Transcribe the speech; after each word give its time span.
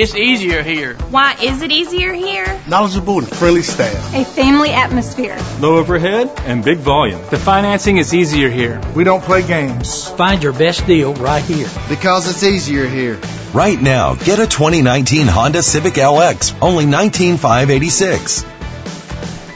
It's 0.00 0.14
easier 0.14 0.62
here. 0.62 0.94
Why 1.10 1.34
is 1.42 1.62
it 1.62 1.72
easier 1.72 2.12
here? 2.12 2.46
Knowledgeable 2.68 3.18
and 3.18 3.28
friendly 3.28 3.62
staff. 3.62 4.14
A 4.14 4.24
family 4.24 4.70
atmosphere. 4.70 5.36
Low 5.58 5.78
overhead 5.78 6.30
and 6.46 6.64
big 6.64 6.78
volume. 6.78 7.20
The 7.30 7.36
financing 7.36 7.96
is 7.96 8.14
easier 8.14 8.48
here. 8.48 8.80
We 8.94 9.02
don't 9.02 9.24
play 9.24 9.44
games. 9.44 10.08
Find 10.10 10.40
your 10.40 10.52
best 10.52 10.86
deal 10.86 11.14
right 11.14 11.42
here. 11.42 11.68
Because 11.88 12.30
it's 12.30 12.44
easier 12.44 12.86
here. 12.86 13.18
Right 13.52 13.82
now, 13.82 14.14
get 14.14 14.38
a 14.38 14.46
2019 14.46 15.26
Honda 15.26 15.64
Civic 15.64 15.94
LX, 15.94 16.56
only 16.62 16.86
19586. 16.86 18.44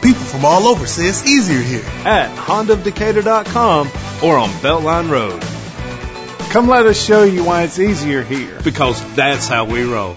People 0.02 0.24
from 0.24 0.44
all 0.44 0.66
over 0.66 0.88
say 0.88 1.04
it's 1.04 1.24
easier 1.24 1.60
here. 1.60 1.84
At 2.04 2.36
HondaDecatur.com 2.36 3.86
or 4.24 4.38
on 4.38 4.48
Beltline 4.48 5.08
Road. 5.08 5.40
Come 6.50 6.66
let 6.66 6.84
us 6.86 7.00
show 7.00 7.22
you 7.22 7.44
why 7.44 7.62
it's 7.62 7.78
easier 7.78 8.24
here. 8.24 8.60
Because 8.64 9.00
that's 9.14 9.46
how 9.46 9.66
we 9.66 9.84
roll. 9.84 10.16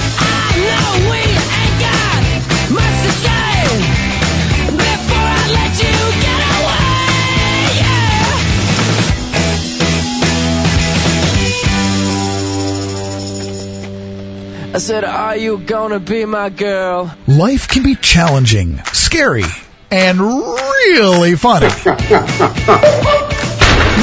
I 14.73 14.77
said, 14.77 15.03
Are 15.03 15.35
you 15.35 15.57
gonna 15.57 15.99
be 15.99 16.23
my 16.23 16.47
girl? 16.47 17.13
Life 17.27 17.67
can 17.67 17.83
be 17.83 17.95
challenging, 17.95 18.79
scary, 18.93 19.43
and 19.91 20.21
really 20.21 21.35
funny. 21.35 21.67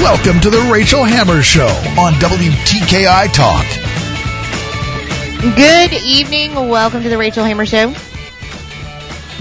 Welcome 0.03 0.41
to 0.41 0.51
the 0.51 0.69
Rachel 0.71 1.05
Hammers 1.05 1.47
Show 1.47 1.69
on 1.99 2.13
WTKI 2.13 3.33
Talk. 3.33 3.65
Good 5.57 5.95
evening. 5.95 6.55
Welcome 6.69 7.03
to 7.03 7.09
the 7.09 7.17
Rachel 7.17 7.45
Hammers 7.45 7.71
Show. 7.71 7.95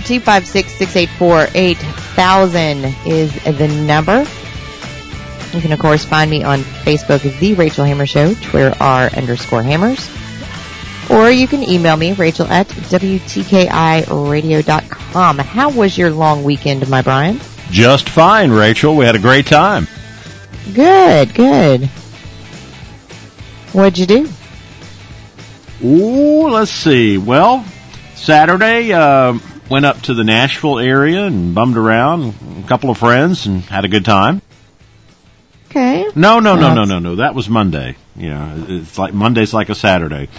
256-684-8000 0.08 3.06
is 3.06 3.34
the 3.58 3.68
number. 3.68 4.26
You 5.54 5.62
can, 5.62 5.74
of 5.74 5.80
course, 5.80 6.06
find 6.06 6.32
me 6.32 6.44
on 6.44 6.60
Facebook 6.60 7.26
as 7.26 7.38
The 7.42 7.54
Rachel 7.56 7.84
Hammers 7.84 8.10
Show, 8.10 8.34
Twitter 8.36 8.74
R 8.80 9.10
underscore 9.10 9.64
hammers. 9.64 10.10
Or 11.10 11.32
you 11.32 11.48
can 11.48 11.64
email 11.64 11.96
me, 11.96 12.12
Rachel 12.14 12.48
at 12.48 12.68
WTKIRadio.com. 12.68 15.40
How 15.40 15.70
was 15.70 15.98
your 15.98 16.12
long 16.12 16.44
weekend, 16.44 16.90
my 16.90 17.02
Brian? 17.02 17.40
Just 17.72 18.10
fine, 18.10 18.52
Rachel. 18.52 18.98
We 18.98 19.06
had 19.06 19.16
a 19.16 19.20
great 19.20 19.48
time. 19.48 19.88
Good, 20.74 21.34
good. 21.34 21.86
What'd 23.72 23.98
you 23.98 24.06
do? 24.06 24.30
Ooh, 25.84 26.50
let's 26.50 26.72
see. 26.72 27.18
Well, 27.18 27.64
Saturday, 28.16 28.92
uh, 28.92 29.40
went 29.70 29.86
up 29.86 30.02
to 30.04 30.14
the 30.14 30.26
Nashville 30.26 30.80
area 30.80 31.26
and 31.26 31.56
bummed 31.56 31.78
around, 31.78 32.34
a 32.64 32.68
couple 32.68 32.90
of 32.90 32.98
friends, 32.98 33.46
and 33.46 33.62
had 33.62 33.86
a 33.86 33.88
good 33.88 34.04
time. 34.04 34.42
Okay. 35.70 36.10
No, 36.16 36.40
no, 36.40 36.56
no, 36.56 36.74
no, 36.74 36.84
no, 36.84 37.00
no. 37.00 37.16
That 37.18 37.36
was 37.36 37.48
Monday. 37.48 37.96
Yeah, 38.16 38.56
it's 38.68 38.98
like 38.98 39.14
Monday's 39.14 39.54
like 39.54 39.70
a 39.70 39.76
Saturday 39.76 40.30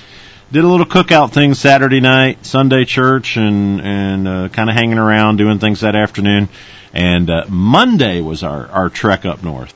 did 0.50 0.64
a 0.64 0.66
little 0.66 0.86
cookout 0.86 1.32
thing 1.32 1.54
Saturday 1.54 2.00
night, 2.00 2.44
Sunday 2.46 2.84
church, 2.84 3.36
and 3.36 3.80
and 3.80 4.28
uh, 4.28 4.48
kind 4.48 4.70
of 4.70 4.76
hanging 4.76 4.98
around 4.98 5.36
doing 5.36 5.58
things 5.58 5.80
that 5.80 5.94
afternoon. 5.94 6.48
And 6.92 7.28
uh, 7.28 7.44
Monday 7.48 8.20
was 8.20 8.42
our 8.42 8.66
our 8.68 8.88
trek 8.88 9.26
up 9.26 9.42
north. 9.42 9.74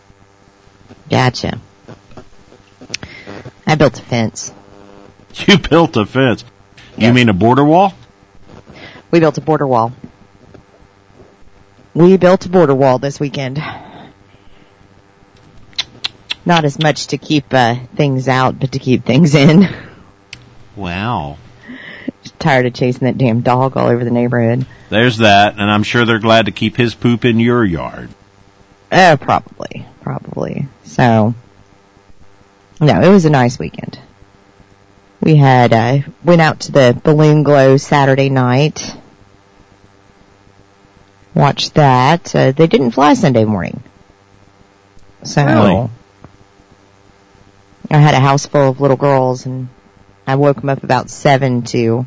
Gotcha. 1.10 1.58
I 3.66 3.74
built 3.74 3.98
a 3.98 4.02
fence. 4.02 4.52
You 5.46 5.56
built 5.56 5.96
a 5.96 6.04
fence. 6.04 6.44
Yes. 6.98 7.08
You 7.08 7.14
mean 7.14 7.30
a 7.30 7.32
border 7.32 7.64
wall? 7.64 7.94
We 9.10 9.18
built 9.18 9.38
a 9.38 9.40
border 9.40 9.66
wall. 9.66 9.94
We 11.94 12.18
built 12.18 12.44
a 12.44 12.50
border 12.50 12.74
wall 12.74 12.98
this 12.98 13.18
weekend. 13.18 13.56
Not 16.44 16.66
as 16.66 16.78
much 16.78 17.06
to 17.08 17.16
keep 17.16 17.46
uh, 17.54 17.76
things 17.96 18.28
out, 18.28 18.60
but 18.60 18.72
to 18.72 18.78
keep 18.78 19.06
things 19.06 19.34
in. 19.34 19.74
Wow. 20.76 21.38
Tired 22.38 22.66
of 22.66 22.74
chasing 22.74 23.06
that 23.06 23.18
damn 23.18 23.40
dog 23.40 23.76
all 23.76 23.88
over 23.88 24.04
the 24.04 24.10
neighborhood. 24.10 24.66
There's 24.88 25.18
that, 25.18 25.54
and 25.58 25.70
I'm 25.70 25.82
sure 25.82 26.04
they're 26.04 26.18
glad 26.18 26.46
to 26.46 26.52
keep 26.52 26.76
his 26.76 26.94
poop 26.94 27.24
in 27.24 27.40
your 27.40 27.64
yard. 27.64 28.10
Uh, 28.90 29.16
probably. 29.20 29.86
Probably. 30.02 30.68
So, 30.84 31.34
no, 32.80 33.00
it 33.00 33.08
was 33.08 33.24
a 33.24 33.30
nice 33.30 33.58
weekend. 33.58 33.98
We 35.20 35.36
had, 35.36 35.72
uh, 35.72 35.98
went 36.24 36.40
out 36.40 36.60
to 36.60 36.72
the 36.72 37.00
balloon 37.02 37.42
glow 37.42 37.76
Saturday 37.76 38.28
night. 38.28 38.96
Watched 41.34 41.74
that. 41.74 42.34
Uh, 42.34 42.52
they 42.52 42.66
didn't 42.66 42.90
fly 42.90 43.14
Sunday 43.14 43.44
morning. 43.44 43.82
So, 45.22 45.44
really? 45.44 45.90
I 47.90 47.98
had 47.98 48.14
a 48.14 48.20
house 48.20 48.46
full 48.46 48.70
of 48.70 48.80
little 48.80 48.96
girls 48.96 49.46
and 49.46 49.68
I 50.26 50.36
woke 50.36 50.60
them 50.60 50.68
up 50.68 50.82
about 50.84 51.10
seven 51.10 51.62
to 51.62 52.06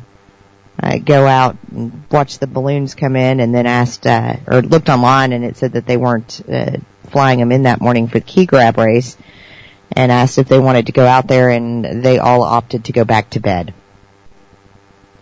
uh, 0.82 0.98
go 0.98 1.26
out 1.26 1.56
and 1.70 2.04
watch 2.10 2.38
the 2.38 2.46
balloons 2.46 2.94
come 2.94 3.16
in, 3.16 3.40
and 3.40 3.54
then 3.54 3.66
asked 3.66 4.06
uh, 4.06 4.36
or 4.46 4.62
looked 4.62 4.88
online, 4.88 5.32
and 5.32 5.44
it 5.44 5.56
said 5.56 5.72
that 5.72 5.86
they 5.86 5.96
weren't 5.96 6.40
uh, 6.50 6.76
flying 7.10 7.38
them 7.38 7.52
in 7.52 7.64
that 7.64 7.80
morning 7.80 8.08
for 8.08 8.18
the 8.18 8.24
key 8.24 8.46
grab 8.46 8.78
race, 8.78 9.16
and 9.92 10.10
asked 10.12 10.38
if 10.38 10.48
they 10.48 10.58
wanted 10.58 10.86
to 10.86 10.92
go 10.92 11.06
out 11.06 11.26
there, 11.28 11.50
and 11.50 12.04
they 12.04 12.18
all 12.18 12.42
opted 12.42 12.84
to 12.86 12.92
go 12.92 13.04
back 13.04 13.30
to 13.30 13.40
bed. 13.40 13.72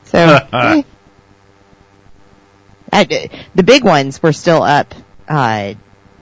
So. 0.05 0.19
eh. 0.53 0.83
I, 2.93 3.29
the 3.57 3.65
big 3.65 3.83
ones 3.83 4.23
were 4.23 4.33
still 4.33 4.63
up 4.63 4.95
uh, 5.29 5.75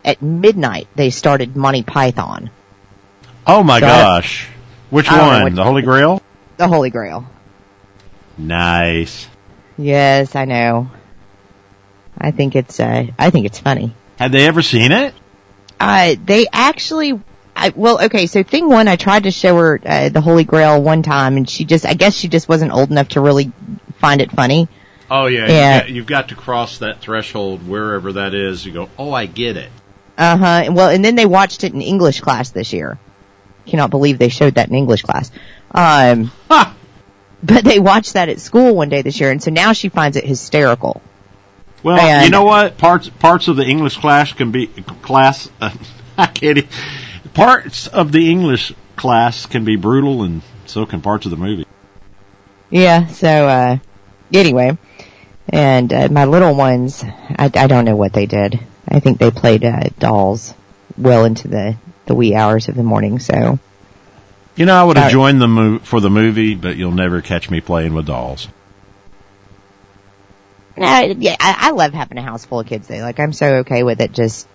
at 0.05 0.23
midnight. 0.23 0.89
They 0.95 1.11
started 1.11 1.55
Monty 1.55 1.83
Python. 1.83 2.51
Oh 3.47 3.63
my 3.63 3.79
So 3.81 3.87
I- 3.87 3.91
gosh! 3.91 4.49
Which 4.89 5.09
I 5.09 5.27
one? 5.27 5.45
which 5.45 5.55
the 5.55 5.65
Holy 5.65 5.83
Grail? 5.83 6.23
The 6.63 6.69
Holy 6.69 6.91
Grail. 6.91 7.27
Nice. 8.39 9.27
Yes, 9.77 10.37
I 10.37 10.45
know. 10.45 10.93
I 12.17 12.31
think 12.31 12.55
it's 12.55 12.79
uh, 12.79 13.07
I 13.19 13.31
think 13.31 13.47
it's 13.47 13.59
funny. 13.59 13.97
Had 14.17 14.31
they 14.31 14.47
ever 14.47 14.63
seen 14.63 14.93
it? 14.93 15.13
Uh, 15.81 16.15
they 16.25 16.47
actually, 16.53 17.21
I, 17.57 17.73
well, 17.75 18.05
okay, 18.05 18.29
so 18.29 18.45
thing 18.45 18.69
one, 18.69 18.87
I 18.87 18.95
tried 18.95 19.25
to 19.25 19.33
show 19.33 19.57
her 19.57 19.81
uh, 19.85 20.09
the 20.11 20.21
Holy 20.21 20.45
Grail 20.45 20.81
one 20.81 21.03
time, 21.03 21.37
and 21.37 21.51
she 21.51 21.65
just, 21.65 21.85
I 21.85 21.95
guess 21.95 22.15
she 22.15 22.29
just 22.29 22.49
wasn't 22.49 22.71
old 22.71 22.93
enough 22.93 23.09
to 23.09 23.21
really 23.21 23.51
find 23.97 24.21
it 24.21 24.31
funny. 24.31 24.69
Oh 25.11 25.27
yeah, 25.27 25.49
Yeah. 25.49 25.75
You've, 25.75 25.83
got, 25.83 25.91
you've 25.91 26.07
got 26.07 26.29
to 26.29 26.35
cross 26.37 26.79
that 26.79 27.01
threshold 27.01 27.67
wherever 27.67 28.13
that 28.13 28.35
is. 28.35 28.65
You 28.65 28.73
go, 28.73 28.89
oh, 28.97 29.13
I 29.13 29.27
get 29.27 29.57
it. 29.57 29.73
Uh 30.17 30.37
huh. 30.37 30.71
Well, 30.73 30.91
and 30.91 31.05
then 31.05 31.17
they 31.17 31.27
watched 31.27 31.65
it 31.65 31.75
in 31.75 31.83
English 31.83 32.21
class 32.21 32.51
this 32.51 32.73
year. 32.73 33.01
Cannot 33.67 33.91
believe 33.91 34.19
they 34.19 34.29
showed 34.29 34.55
that 34.55 34.69
in 34.69 34.77
English 34.77 35.03
class. 35.03 35.31
Um, 35.73 36.31
but 37.43 37.65
they 37.65 37.81
watched 37.81 38.13
that 38.15 38.29
at 38.29 38.41
school 38.41 38.75
one 38.75 38.89
day 38.89 39.03
this 39.03 39.19
year, 39.19 39.31
and 39.31 39.43
so 39.43 39.51
now 39.51 39.73
she 39.73 39.89
finds 39.89 40.17
it 40.17 40.25
hysterical. 40.25 41.01
Well, 41.83 41.99
And- 41.99 42.25
you 42.25 42.31
know 42.31 42.45
what? 42.45 42.79
Parts 42.79 43.09
parts 43.09 43.49
of 43.49 43.57
the 43.57 43.65
English 43.65 43.97
class 43.97 44.33
can 44.33 44.51
be 44.53 44.67
class. 44.67 45.49
Uh, 45.61 45.71
I 46.19 46.27
can't. 46.27 46.67
Parts 47.35 47.87
of 47.87 48.13
the 48.13 48.31
English 48.31 48.73
class 48.97 49.47
can 49.47 49.65
be 49.65 49.77
brutal, 49.77 50.23
and 50.23 50.43
so 50.67 50.87
can 50.87 51.01
parts 51.01 51.25
of 51.27 51.31
the 51.31 51.37
movie. 51.37 51.67
Yeah. 52.71 53.07
So 53.09 53.29
uh, 53.29 53.79
anyway, 54.33 54.77
and 55.49 55.93
uh, 55.93 56.09
my 56.11 56.27
little 56.27 56.55
ones, 56.55 57.03
I, 57.03 57.51
I 57.55 57.67
don't 57.67 57.85
know 57.85 57.97
what 57.97 58.13
they 58.13 58.27
did. 58.27 58.61
I 58.87 59.01
think 59.01 59.19
they 59.19 59.31
played 59.31 59.65
uh, 59.65 59.85
dolls 59.99 60.55
well 60.97 61.25
into 61.25 61.49
the 61.49 61.77
the 62.07 62.15
wee 62.15 62.35
hours 62.35 62.69
of 62.69 62.75
the 62.75 62.83
morning. 62.83 63.19
So 63.19 63.59
You 64.57 64.67
know, 64.67 64.75
I 64.75 64.85
would 64.85 64.97
have 64.97 65.07
Uh, 65.07 65.11
joined 65.11 65.41
the 65.41 65.49
mo- 65.49 65.79
for 65.79 66.01
the 66.01 66.11
movie, 66.11 66.55
but 66.55 66.77
you'll 66.77 66.93
never 66.93 67.23
catch 67.23 67.51
me 67.51 67.61
playing 67.61 67.95
with 67.95 68.07
dolls. 68.07 68.49
Uh, 70.77 71.15
yeah, 71.19 71.37
I, 71.39 71.69
I 71.69 71.71
love 71.73 71.93
having 71.93 72.19
a 72.19 72.23
house 72.23 72.45
full 72.45 72.61
of 72.61 72.67
kids. 72.67 72.89
Though, 72.89 72.99
like 72.99 73.21
I'm 73.21 73.33
so 73.33 73.57
okay 73.57 73.83
with 73.83 74.01
it. 74.01 74.13
Just 74.13 74.47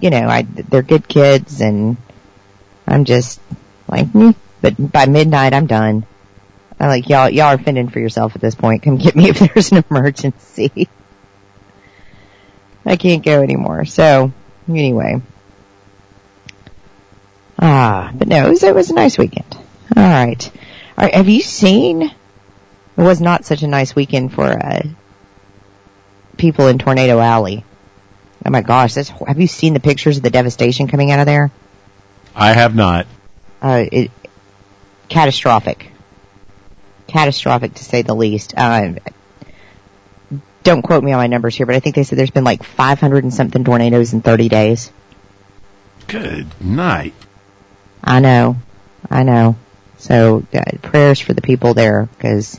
you 0.00 0.10
know, 0.10 0.26
I 0.28 0.42
they're 0.42 0.82
good 0.82 1.06
kids, 1.06 1.60
and 1.60 1.96
I'm 2.86 3.04
just 3.04 3.40
like, 3.88 4.06
mm, 4.08 4.34
but 4.60 4.74
by 4.92 5.06
midnight 5.06 5.54
I'm 5.54 5.66
done. 5.66 6.04
I'm 6.80 6.88
like, 6.88 7.08
y'all, 7.08 7.28
y'all 7.28 7.46
are 7.46 7.58
fending 7.58 7.88
for 7.88 7.98
yourself 7.98 8.36
at 8.36 8.40
this 8.40 8.54
point. 8.54 8.84
Come 8.84 8.98
get 8.98 9.16
me 9.16 9.30
if 9.30 9.38
there's 9.54 9.72
an 9.72 9.82
emergency. 9.90 10.88
I 12.86 12.96
can't 12.96 13.24
go 13.24 13.42
anymore. 13.42 13.84
So, 13.84 14.32
anyway. 14.68 15.20
Ah, 17.58 18.12
but 18.14 18.28
no, 18.28 18.46
it 18.46 18.50
was, 18.50 18.62
it 18.62 18.74
was 18.74 18.90
a 18.90 18.94
nice 18.94 19.18
weekend. 19.18 19.46
All 19.96 20.02
right. 20.02 20.50
All 20.96 21.04
right. 21.04 21.14
Have 21.14 21.28
you 21.28 21.40
seen? 21.40 22.02
It 22.02 22.12
was 22.96 23.20
not 23.20 23.44
such 23.44 23.62
a 23.62 23.66
nice 23.66 23.94
weekend 23.94 24.32
for 24.32 24.44
uh, 24.44 24.82
people 26.36 26.68
in 26.68 26.78
Tornado 26.78 27.18
Alley. 27.18 27.64
Oh 28.44 28.50
my 28.50 28.62
gosh! 28.62 28.94
This, 28.94 29.08
have 29.08 29.40
you 29.40 29.46
seen 29.46 29.74
the 29.74 29.80
pictures 29.80 30.16
of 30.16 30.22
the 30.22 30.30
devastation 30.30 30.88
coming 30.88 31.10
out 31.10 31.20
of 31.20 31.26
there? 31.26 31.50
I 32.34 32.52
have 32.52 32.74
not. 32.74 33.06
Uh, 33.60 33.84
it 33.90 34.10
catastrophic, 35.08 35.90
catastrophic 37.08 37.74
to 37.74 37.84
say 37.84 38.02
the 38.02 38.14
least. 38.14 38.54
Uh, 38.56 38.94
don't 40.62 40.82
quote 40.82 41.02
me 41.02 41.12
on 41.12 41.18
my 41.18 41.26
numbers 41.26 41.56
here, 41.56 41.66
but 41.66 41.74
I 41.74 41.80
think 41.80 41.96
they 41.96 42.04
said 42.04 42.18
there's 42.18 42.30
been 42.30 42.44
like 42.44 42.62
500 42.62 43.24
and 43.24 43.34
something 43.34 43.64
tornadoes 43.64 44.12
in 44.12 44.22
30 44.22 44.48
days. 44.48 44.92
Good 46.06 46.60
night. 46.60 47.14
I 48.08 48.20
know, 48.20 48.56
I 49.10 49.22
know. 49.22 49.56
So 49.98 50.42
uh, 50.54 50.62
prayers 50.80 51.20
for 51.20 51.34
the 51.34 51.42
people 51.42 51.74
there 51.74 52.08
because 52.16 52.58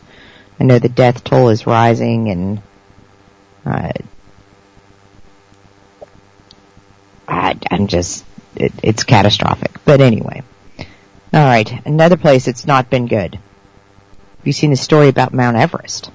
I 0.59 0.63
know 0.63 0.77
the 0.77 0.89
death 0.89 1.23
toll 1.23 1.49
is 1.49 1.65
rising 1.65 2.29
and 2.29 2.61
uh, 3.65 3.91
I, 7.27 7.57
I'm 7.71 7.87
just 7.87 8.23
it, 8.55 8.73
it's 8.83 9.03
catastrophic. 9.03 9.71
But 9.85 10.01
anyway, 10.01 10.43
all 10.77 10.85
right, 11.33 11.83
another 11.83 12.17
place 12.17 12.47
it's 12.47 12.67
not 12.67 12.91
been 12.91 13.07
good. 13.07 13.33
Have 13.33 14.45
you 14.45 14.53
seen 14.53 14.69
the 14.69 14.77
story 14.77 15.07
about 15.07 15.33
Mount 15.33 15.57
Everest? 15.57 16.11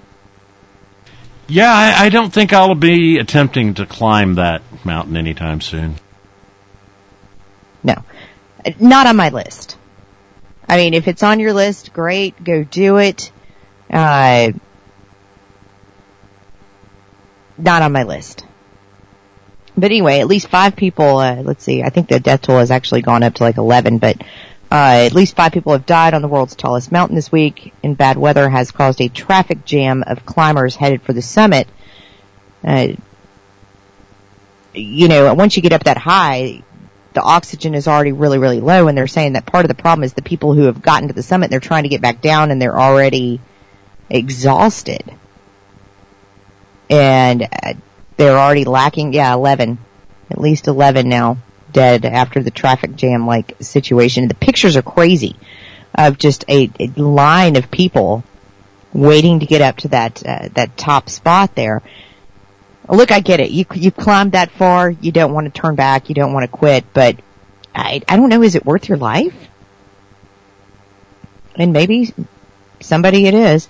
Yeah, 1.48 1.72
I, 1.72 2.04
I 2.04 2.08
don't 2.08 2.32
think 2.32 2.52
I'll 2.52 2.76
be 2.76 3.18
attempting 3.18 3.74
to 3.74 3.84
climb 3.84 4.36
that 4.36 4.62
mountain 4.84 5.16
anytime 5.16 5.60
soon. 5.60 5.96
No, 7.82 7.96
not 8.80 9.06
on 9.06 9.16
my 9.16 9.28
list. 9.30 9.76
I 10.68 10.76
mean, 10.76 10.94
if 10.94 11.08
it's 11.08 11.22
on 11.22 11.40
your 11.40 11.52
list, 11.52 11.92
great, 11.92 12.42
go 12.42 12.64
do 12.64 12.96
it. 12.96 13.30
Uh, 13.90 14.52
not 17.58 17.82
on 17.82 17.92
my 17.92 18.04
list. 18.04 18.44
But 19.76 19.86
anyway, 19.86 20.20
at 20.20 20.26
least 20.26 20.48
five 20.48 20.76
people, 20.76 21.18
uh, 21.18 21.42
let's 21.42 21.64
see, 21.64 21.82
I 21.82 21.90
think 21.90 22.08
the 22.08 22.20
death 22.20 22.42
toll 22.42 22.58
has 22.58 22.70
actually 22.70 23.02
gone 23.02 23.22
up 23.22 23.34
to 23.34 23.42
like 23.42 23.56
11, 23.56 23.98
but 23.98 24.22
uh, 24.70 25.06
at 25.06 25.12
least 25.12 25.36
five 25.36 25.52
people 25.52 25.72
have 25.72 25.86
died 25.86 26.14
on 26.14 26.22
the 26.22 26.28
world's 26.28 26.54
tallest 26.54 26.90
mountain 26.90 27.16
this 27.16 27.30
week, 27.30 27.72
and 27.82 27.96
bad 27.96 28.16
weather 28.16 28.48
has 28.48 28.70
caused 28.70 29.00
a 29.00 29.08
traffic 29.08 29.64
jam 29.64 30.04
of 30.06 30.24
climbers 30.24 30.76
headed 30.76 31.02
for 31.02 31.12
the 31.12 31.22
summit. 31.22 31.68
Uh, 32.62 32.88
you 34.72 35.08
know, 35.08 35.32
once 35.34 35.56
you 35.56 35.62
get 35.62 35.72
up 35.72 35.84
that 35.84 35.98
high, 35.98 36.62
the 37.14 37.22
oxygen 37.22 37.74
is 37.74 37.88
already 37.88 38.12
really, 38.12 38.38
really 38.38 38.60
low, 38.60 38.88
and 38.88 38.98
they're 38.98 39.06
saying 39.06 39.34
that 39.34 39.46
part 39.46 39.64
of 39.64 39.68
the 39.68 39.80
problem 39.80 40.04
is 40.04 40.12
the 40.12 40.22
people 40.22 40.52
who 40.52 40.64
have 40.64 40.82
gotten 40.82 41.08
to 41.08 41.14
the 41.14 41.22
summit, 41.22 41.50
they're 41.50 41.60
trying 41.60 41.84
to 41.84 41.88
get 41.88 42.02
back 42.02 42.20
down, 42.20 42.50
and 42.50 42.60
they're 42.60 42.78
already 42.78 43.40
exhausted. 44.10 45.02
And 46.90 47.42
uh, 47.42 47.74
they're 48.16 48.36
already 48.36 48.64
lacking, 48.64 49.12
yeah, 49.12 49.32
11. 49.32 49.78
At 50.30 50.38
least 50.38 50.66
11 50.66 51.08
now 51.08 51.38
dead 51.70 52.04
after 52.04 52.42
the 52.42 52.50
traffic 52.50 52.96
jam 52.96 53.26
like 53.26 53.56
situation. 53.60 54.28
The 54.28 54.34
pictures 54.34 54.76
are 54.76 54.82
crazy 54.82 55.36
of 55.94 56.18
just 56.18 56.44
a, 56.48 56.70
a 56.80 56.86
line 57.00 57.56
of 57.56 57.70
people 57.70 58.24
waiting 58.92 59.40
to 59.40 59.46
get 59.46 59.60
up 59.60 59.76
to 59.78 59.88
that 59.88 60.24
uh, 60.24 60.48
that 60.54 60.76
top 60.76 61.10
spot 61.10 61.54
there. 61.54 61.82
Look, 62.88 63.10
I 63.10 63.20
get 63.20 63.40
it. 63.40 63.50
You 63.50 63.64
you 63.74 63.90
climbed 63.90 64.32
that 64.32 64.50
far. 64.50 64.90
You 64.90 65.12
don't 65.12 65.32
want 65.32 65.52
to 65.52 65.60
turn 65.60 65.74
back. 65.74 66.08
You 66.08 66.14
don't 66.14 66.32
want 66.32 66.44
to 66.44 66.56
quit. 66.56 66.84
But 66.92 67.16
I 67.74 68.02
I 68.08 68.16
don't 68.16 68.28
know. 68.28 68.42
Is 68.42 68.54
it 68.54 68.64
worth 68.64 68.88
your 68.88 68.98
life? 68.98 69.34
And 71.56 71.72
maybe 71.72 72.12
somebody 72.80 73.26
it 73.26 73.34
is. 73.34 73.68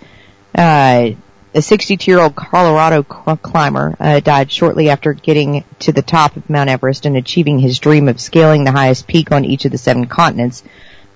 Uh, 0.56 1.10
a 1.54 1.58
62-year-old 1.58 2.34
Colorado 2.34 3.04
climber 3.04 3.94
uh, 4.00 4.18
died 4.18 4.50
shortly 4.50 4.90
after 4.90 5.12
getting 5.12 5.64
to 5.80 5.92
the 5.92 6.02
top 6.02 6.36
of 6.36 6.50
Mount 6.50 6.68
Everest 6.68 7.06
and 7.06 7.16
achieving 7.16 7.60
his 7.60 7.78
dream 7.78 8.08
of 8.08 8.20
scaling 8.20 8.64
the 8.64 8.72
highest 8.72 9.06
peak 9.06 9.30
on 9.30 9.44
each 9.44 9.64
of 9.64 9.70
the 9.70 9.78
seven 9.78 10.06
continents, 10.06 10.64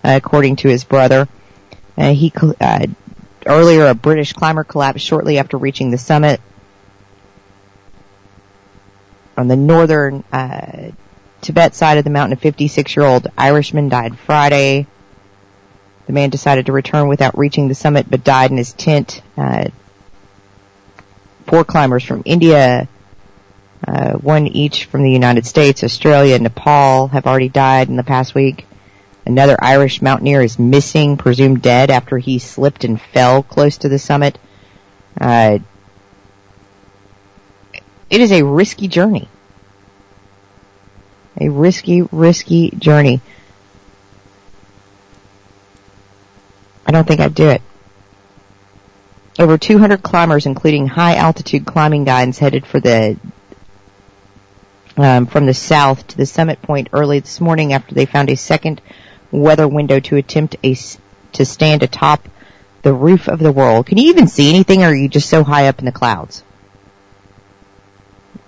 uh, 0.05 0.13
according 0.15 0.57
to 0.57 0.69
his 0.69 0.85
brother. 0.85 1.29
Uh, 1.97 2.13
he 2.13 2.33
uh, 2.61 2.87
earlier 3.47 3.87
a 3.87 3.95
British 3.95 4.33
climber 4.33 4.63
collapsed 4.63 5.05
shortly 5.05 5.39
after 5.39 5.57
reaching 5.57 5.91
the 5.91 5.99
summit. 5.99 6.41
On 9.39 9.47
the 9.47 9.55
northern 9.55 10.25
uh, 10.33 10.91
Tibet 11.43 11.73
side 11.77 11.97
of 11.97 12.03
the 12.03 12.11
mountain, 12.11 12.37
a 12.37 12.41
56-year-old 12.41 13.29
Irishman 13.39 13.89
died 13.89 14.19
Friday. 14.19 14.89
The 16.07 16.13
man 16.13 16.31
decided 16.31 16.67
to 16.67 16.73
return 16.73 17.07
without 17.07 17.39
reaching 17.39 17.69
the 17.69 17.77
summit, 17.77 18.11
but 18.11 18.25
died 18.25 18.51
in 18.51 18.57
his 18.57 18.73
tent. 18.73 19.23
Uh, 19.37 19.67
four 21.47 21.63
climbers 21.63 22.03
from 22.03 22.23
India, 22.25 22.89
uh, 23.87 24.15
one 24.15 24.49
each 24.49 24.87
from 24.87 25.05
the 25.05 25.13
United 25.13 25.47
States, 25.47 25.85
Australia, 25.85 26.35
and 26.35 26.43
Nepal 26.43 27.07
have 27.07 27.29
already 27.29 27.49
died 27.49 27.89
in 27.89 27.95
the 27.95 28.03
past 28.03 28.35
week. 28.35 28.67
Another 29.25 29.57
Irish 29.61 30.03
mountaineer 30.03 30.43
is 30.43 30.59
missing, 30.59 31.17
presumed 31.17 31.63
dead 31.63 31.91
after 31.91 32.19
he 32.19 32.41
slipped 32.41 32.83
and 32.83 33.01
fell 33.01 33.45
close 33.45 33.79
to 33.79 33.89
the 33.89 34.01
summit. 34.01 34.37
Uh, 35.21 35.61
it 38.11 38.21
is 38.21 38.33
a 38.33 38.43
risky 38.43 38.89
journey. 38.89 39.29
A 41.41 41.49
risky, 41.49 42.03
risky 42.03 42.71
journey. 42.71 43.21
I 46.87 46.91
don't 46.91 47.07
think 47.07 47.21
I'd 47.21 47.35
do 47.35 47.49
it. 47.49 47.63
Over 49.39 49.57
200 49.57 50.03
climbers, 50.03 50.47
including 50.47 50.87
high 50.89 51.15
altitude 51.17 51.65
climbing 51.65 52.05
guides, 52.05 52.39
headed 52.39 52.67
for 52.67 52.81
the 52.81 53.17
um, 54.97 55.27
from 55.27 55.47
the 55.47 55.55
south 55.55 56.09
to 56.09 56.17
the 56.17 56.27
summit 56.27 56.61
point 56.61 56.89
early 56.93 57.21
this 57.21 57.41
morning 57.41 57.73
after 57.73 57.95
they 57.95 58.05
found 58.05 58.31
a 58.31 58.37
second 58.37 58.81
weather 59.31 59.69
window 59.69 60.01
to 60.01 60.17
attempt 60.17 60.57
a 60.65 60.75
to 61.33 61.45
stand 61.45 61.85
atop 61.85 62.29
the 62.83 62.93
roof 62.93 63.29
of 63.29 63.39
the 63.39 63.53
world. 63.53 63.87
Can 63.87 63.99
you 63.99 64.11
even 64.11 64.27
see 64.27 64.49
anything, 64.49 64.83
or 64.83 64.89
are 64.89 64.95
you 64.95 65.09
just 65.09 65.29
so 65.29 65.45
high 65.45 65.69
up 65.69 65.79
in 65.79 65.85
the 65.85 65.93
clouds? 65.93 66.43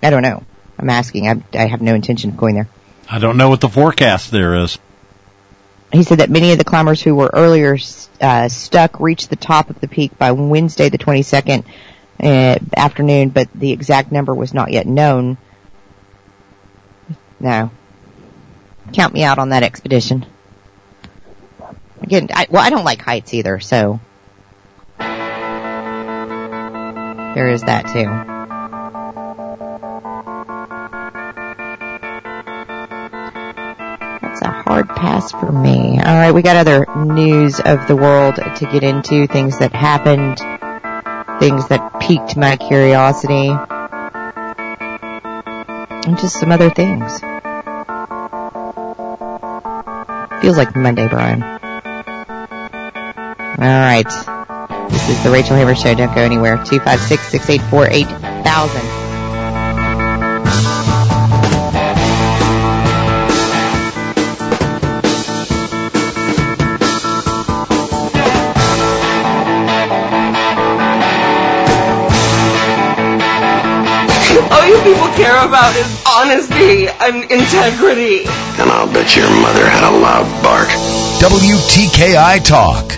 I 0.01 0.09
don't 0.09 0.23
know. 0.23 0.43
I'm 0.77 0.89
asking. 0.89 1.27
I, 1.27 1.43
I 1.53 1.67
have 1.67 1.81
no 1.81 1.93
intention 1.93 2.31
of 2.31 2.37
going 2.37 2.55
there. 2.55 2.67
I 3.09 3.19
don't 3.19 3.37
know 3.37 3.49
what 3.49 3.61
the 3.61 3.69
forecast 3.69 4.31
there 4.31 4.55
is. 4.55 4.79
He 5.91 6.03
said 6.03 6.19
that 6.19 6.29
many 6.29 6.53
of 6.53 6.57
the 6.57 6.63
climbers 6.63 7.01
who 7.01 7.13
were 7.15 7.29
earlier 7.33 7.77
uh, 8.21 8.47
stuck 8.47 8.99
reached 8.99 9.29
the 9.29 9.35
top 9.35 9.69
of 9.69 9.81
the 9.81 9.87
peak 9.87 10.17
by 10.17 10.31
Wednesday, 10.31 10.87
the 10.87 10.97
22nd 10.97 11.65
uh, 12.23 12.57
afternoon, 12.75 13.29
but 13.29 13.49
the 13.53 13.71
exact 13.71 14.11
number 14.11 14.33
was 14.33 14.53
not 14.53 14.71
yet 14.71 14.87
known. 14.87 15.37
No, 17.39 17.71
count 18.93 19.13
me 19.13 19.23
out 19.23 19.39
on 19.39 19.49
that 19.49 19.63
expedition. 19.63 20.25
Again, 22.01 22.29
I, 22.33 22.47
well, 22.49 22.63
I 22.63 22.69
don't 22.69 22.85
like 22.85 23.01
heights 23.01 23.33
either, 23.33 23.59
so 23.59 23.99
there 27.33 27.49
is 27.49 27.63
that 27.63 27.87
too. 27.87 28.30
A 34.43 34.49
hard 34.49 34.89
pass 34.89 35.31
for 35.31 35.51
me. 35.51 35.99
All 35.99 36.15
right, 36.15 36.31
we 36.31 36.41
got 36.41 36.55
other 36.55 36.87
news 36.95 37.59
of 37.59 37.87
the 37.87 37.95
world 37.95 38.35
to 38.35 38.69
get 38.71 38.83
into, 38.83 39.27
things 39.27 39.59
that 39.59 39.71
happened, 39.71 40.39
things 41.39 41.67
that 41.67 41.99
piqued 41.99 42.35
my 42.35 42.57
curiosity, 42.57 43.49
and 46.07 46.17
just 46.17 46.39
some 46.39 46.51
other 46.51 46.71
things. 46.71 47.19
Feels 50.41 50.57
like 50.57 50.75
Monday, 50.75 51.07
Brian. 51.07 51.43
All 53.61 53.67
right. 53.67 54.09
This 54.89 55.09
is 55.09 55.23
the 55.23 55.29
Rachel 55.29 55.55
Hammers 55.55 55.79
Show. 55.79 55.93
Don't 55.93 56.15
go 56.15 56.21
anywhere. 56.21 56.55
256 56.57 57.27
684 57.27 57.87
8000. 57.91 59.00
Care 75.21 75.45
about 75.45 75.75
is 75.75 76.03
honesty 76.07 76.87
and 76.87 77.29
integrity. 77.29 78.25
And 78.57 78.71
I'll 78.71 78.91
bet 78.91 79.15
your 79.15 79.29
mother 79.29 79.69
had 79.69 79.87
a 79.87 79.93
loud 79.95 80.25
bark. 80.41 80.67
WTKI 81.21 82.43
Talk. 82.43 82.97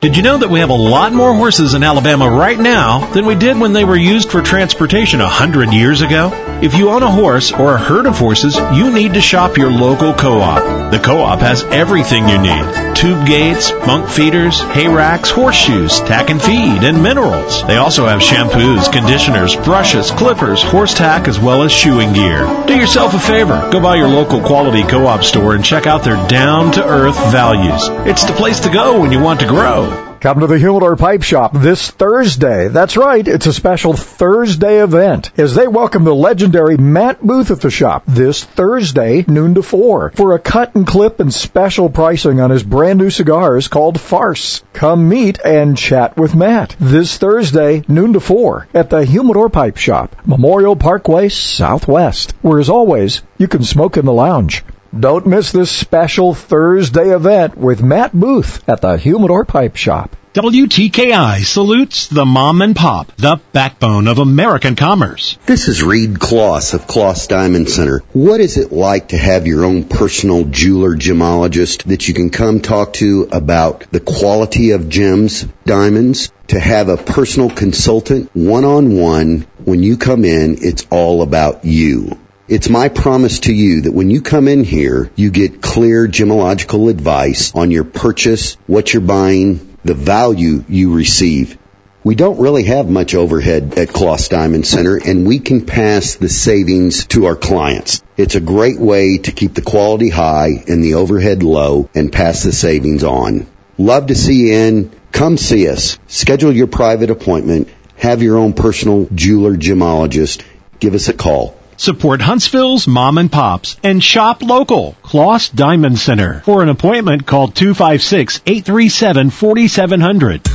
Did 0.00 0.16
you 0.16 0.22
know 0.22 0.38
that 0.38 0.48
we 0.48 0.60
have 0.60 0.70
a 0.70 0.74
lot 0.74 1.12
more 1.12 1.34
horses 1.34 1.74
in 1.74 1.82
Alabama 1.82 2.30
right 2.30 2.58
now 2.58 3.06
than 3.12 3.26
we 3.26 3.34
did 3.34 3.58
when 3.58 3.72
they 3.72 3.84
were 3.84 3.96
used 3.96 4.30
for 4.30 4.42
transportation 4.42 5.20
a 5.20 5.28
hundred 5.28 5.72
years 5.72 6.02
ago? 6.02 6.30
If 6.60 6.74
you 6.74 6.90
own 6.90 7.04
a 7.04 7.10
horse 7.10 7.52
or 7.52 7.74
a 7.74 7.78
herd 7.78 8.06
of 8.06 8.18
horses, 8.18 8.56
you 8.74 8.92
need 8.92 9.14
to 9.14 9.20
shop 9.20 9.56
your 9.56 9.70
local 9.70 10.12
co-op. 10.12 10.90
The 10.90 10.98
co-op 10.98 11.38
has 11.38 11.62
everything 11.62 12.28
you 12.28 12.36
need. 12.38 12.96
Tube 12.96 13.24
gates, 13.28 13.70
bunk 13.70 14.08
feeders, 14.08 14.60
hay 14.60 14.88
racks, 14.88 15.30
horseshoes, 15.30 16.00
tack 16.00 16.30
and 16.30 16.42
feed, 16.42 16.82
and 16.82 17.00
minerals. 17.00 17.64
They 17.68 17.76
also 17.76 18.06
have 18.06 18.20
shampoos, 18.20 18.92
conditioners, 18.92 19.54
brushes, 19.54 20.10
clippers, 20.10 20.60
horse 20.60 20.94
tack, 20.94 21.28
as 21.28 21.38
well 21.38 21.62
as 21.62 21.70
shoeing 21.70 22.12
gear. 22.12 22.44
Do 22.66 22.76
yourself 22.76 23.14
a 23.14 23.20
favor. 23.20 23.68
Go 23.70 23.80
by 23.80 23.94
your 23.94 24.08
local 24.08 24.40
quality 24.40 24.82
co-op 24.82 25.22
store 25.22 25.54
and 25.54 25.64
check 25.64 25.86
out 25.86 26.02
their 26.02 26.16
down-to-earth 26.26 27.30
values. 27.30 27.88
It's 28.08 28.24
the 28.24 28.32
place 28.32 28.58
to 28.60 28.68
go 28.68 29.00
when 29.00 29.12
you 29.12 29.20
want 29.20 29.38
to 29.40 29.46
grow. 29.46 30.07
Come 30.20 30.40
to 30.40 30.48
the 30.48 30.58
Humidor 30.58 30.96
Pipe 30.96 31.22
Shop 31.22 31.52
this 31.54 31.92
Thursday. 31.92 32.66
That's 32.66 32.96
right, 32.96 33.26
it's 33.26 33.46
a 33.46 33.52
special 33.52 33.92
Thursday 33.92 34.82
event 34.82 35.30
as 35.38 35.54
they 35.54 35.68
welcome 35.68 36.02
the 36.02 36.12
legendary 36.12 36.76
Matt 36.76 37.22
Booth 37.24 37.52
at 37.52 37.60
the 37.60 37.70
shop 37.70 38.02
this 38.08 38.42
Thursday, 38.42 39.24
noon 39.28 39.54
to 39.54 39.62
4, 39.62 40.10
for 40.16 40.34
a 40.34 40.40
cut 40.40 40.74
and 40.74 40.84
clip 40.84 41.20
and 41.20 41.32
special 41.32 41.88
pricing 41.88 42.40
on 42.40 42.50
his 42.50 42.64
brand 42.64 42.98
new 42.98 43.10
cigars 43.10 43.68
called 43.68 44.00
Farce. 44.00 44.64
Come 44.72 45.08
meet 45.08 45.38
and 45.44 45.78
chat 45.78 46.16
with 46.16 46.34
Matt 46.34 46.74
this 46.80 47.16
Thursday, 47.16 47.84
noon 47.86 48.14
to 48.14 48.20
4, 48.20 48.66
at 48.74 48.90
the 48.90 49.04
Humidor 49.04 49.50
Pipe 49.50 49.76
Shop, 49.76 50.16
Memorial 50.26 50.74
Parkway 50.74 51.28
Southwest, 51.28 52.34
where 52.42 52.58
as 52.58 52.70
always, 52.70 53.22
you 53.38 53.46
can 53.46 53.62
smoke 53.62 53.96
in 53.96 54.04
the 54.04 54.12
lounge. 54.12 54.64
Don't 54.96 55.26
miss 55.26 55.52
this 55.52 55.70
special 55.70 56.32
Thursday 56.32 57.14
event 57.14 57.58
with 57.58 57.82
Matt 57.82 58.14
Booth 58.14 58.66
at 58.66 58.80
the 58.80 58.96
Humidor 58.96 59.44
Pipe 59.44 59.76
Shop. 59.76 60.16
WTKI 60.32 61.44
salutes 61.44 62.06
the 62.06 62.24
mom 62.24 62.62
and 62.62 62.74
pop, 62.74 63.12
the 63.16 63.38
backbone 63.52 64.08
of 64.08 64.18
American 64.18 64.76
commerce. 64.76 65.36
This 65.44 65.68
is 65.68 65.82
Reed 65.82 66.14
Kloss 66.14 66.72
of 66.72 66.86
Kloss 66.86 67.28
Diamond 67.28 67.68
Center. 67.68 67.98
What 68.14 68.40
is 68.40 68.56
it 68.56 68.72
like 68.72 69.08
to 69.08 69.18
have 69.18 69.46
your 69.46 69.66
own 69.66 69.84
personal 69.84 70.44
jeweler 70.44 70.96
gemologist 70.96 71.82
that 71.84 72.08
you 72.08 72.14
can 72.14 72.30
come 72.30 72.60
talk 72.60 72.94
to 72.94 73.28
about 73.30 73.84
the 73.90 74.00
quality 74.00 74.70
of 74.70 74.88
gems, 74.88 75.42
diamonds, 75.66 76.32
to 76.46 76.58
have 76.58 76.88
a 76.88 76.96
personal 76.96 77.50
consultant 77.50 78.30
one 78.34 78.64
on 78.64 78.96
one 78.96 79.46
when 79.64 79.82
you 79.82 79.98
come 79.98 80.24
in, 80.24 80.56
it's 80.62 80.86
all 80.90 81.20
about 81.20 81.66
you. 81.66 82.16
It's 82.48 82.70
my 82.70 82.88
promise 82.88 83.40
to 83.40 83.52
you 83.52 83.82
that 83.82 83.92
when 83.92 84.08
you 84.08 84.22
come 84.22 84.48
in 84.48 84.64
here, 84.64 85.10
you 85.16 85.30
get 85.30 85.60
clear 85.60 86.08
gemological 86.08 86.88
advice 86.88 87.54
on 87.54 87.70
your 87.70 87.84
purchase, 87.84 88.54
what 88.66 88.90
you're 88.90 89.02
buying, 89.02 89.76
the 89.84 89.92
value 89.92 90.64
you 90.66 90.94
receive. 90.94 91.58
We 92.04 92.14
don't 92.14 92.40
really 92.40 92.62
have 92.62 92.88
much 92.88 93.14
overhead 93.14 93.74
at 93.76 93.88
Kloss 93.88 94.30
Diamond 94.30 94.66
Center 94.66 94.96
and 94.96 95.26
we 95.26 95.40
can 95.40 95.66
pass 95.66 96.14
the 96.14 96.30
savings 96.30 97.04
to 97.08 97.26
our 97.26 97.36
clients. 97.36 98.02
It's 98.16 98.34
a 98.34 98.40
great 98.40 98.78
way 98.78 99.18
to 99.18 99.32
keep 99.32 99.52
the 99.52 99.60
quality 99.60 100.08
high 100.08 100.64
and 100.66 100.82
the 100.82 100.94
overhead 100.94 101.42
low 101.42 101.90
and 101.94 102.10
pass 102.10 102.44
the 102.44 102.52
savings 102.52 103.04
on. 103.04 103.46
Love 103.76 104.06
to 104.06 104.14
see 104.14 104.46
you 104.46 104.54
in. 104.54 105.00
Come 105.12 105.36
see 105.36 105.68
us. 105.68 105.98
Schedule 106.06 106.54
your 106.54 106.66
private 106.66 107.10
appointment. 107.10 107.68
Have 107.98 108.22
your 108.22 108.38
own 108.38 108.54
personal 108.54 109.06
jeweler 109.14 109.54
gemologist. 109.54 110.42
Give 110.80 110.94
us 110.94 111.08
a 111.08 111.12
call. 111.12 111.57
Support 111.80 112.20
Huntsville's 112.20 112.88
mom 112.88 113.18
and 113.18 113.30
pops 113.30 113.76
and 113.84 114.02
shop 114.02 114.42
local. 114.42 114.96
Kloss 115.04 115.54
Diamond 115.54 116.00
Center. 116.00 116.40
For 116.40 116.60
an 116.60 116.70
appointment, 116.70 117.24
call 117.24 117.52
256-837-4700. 117.52 120.48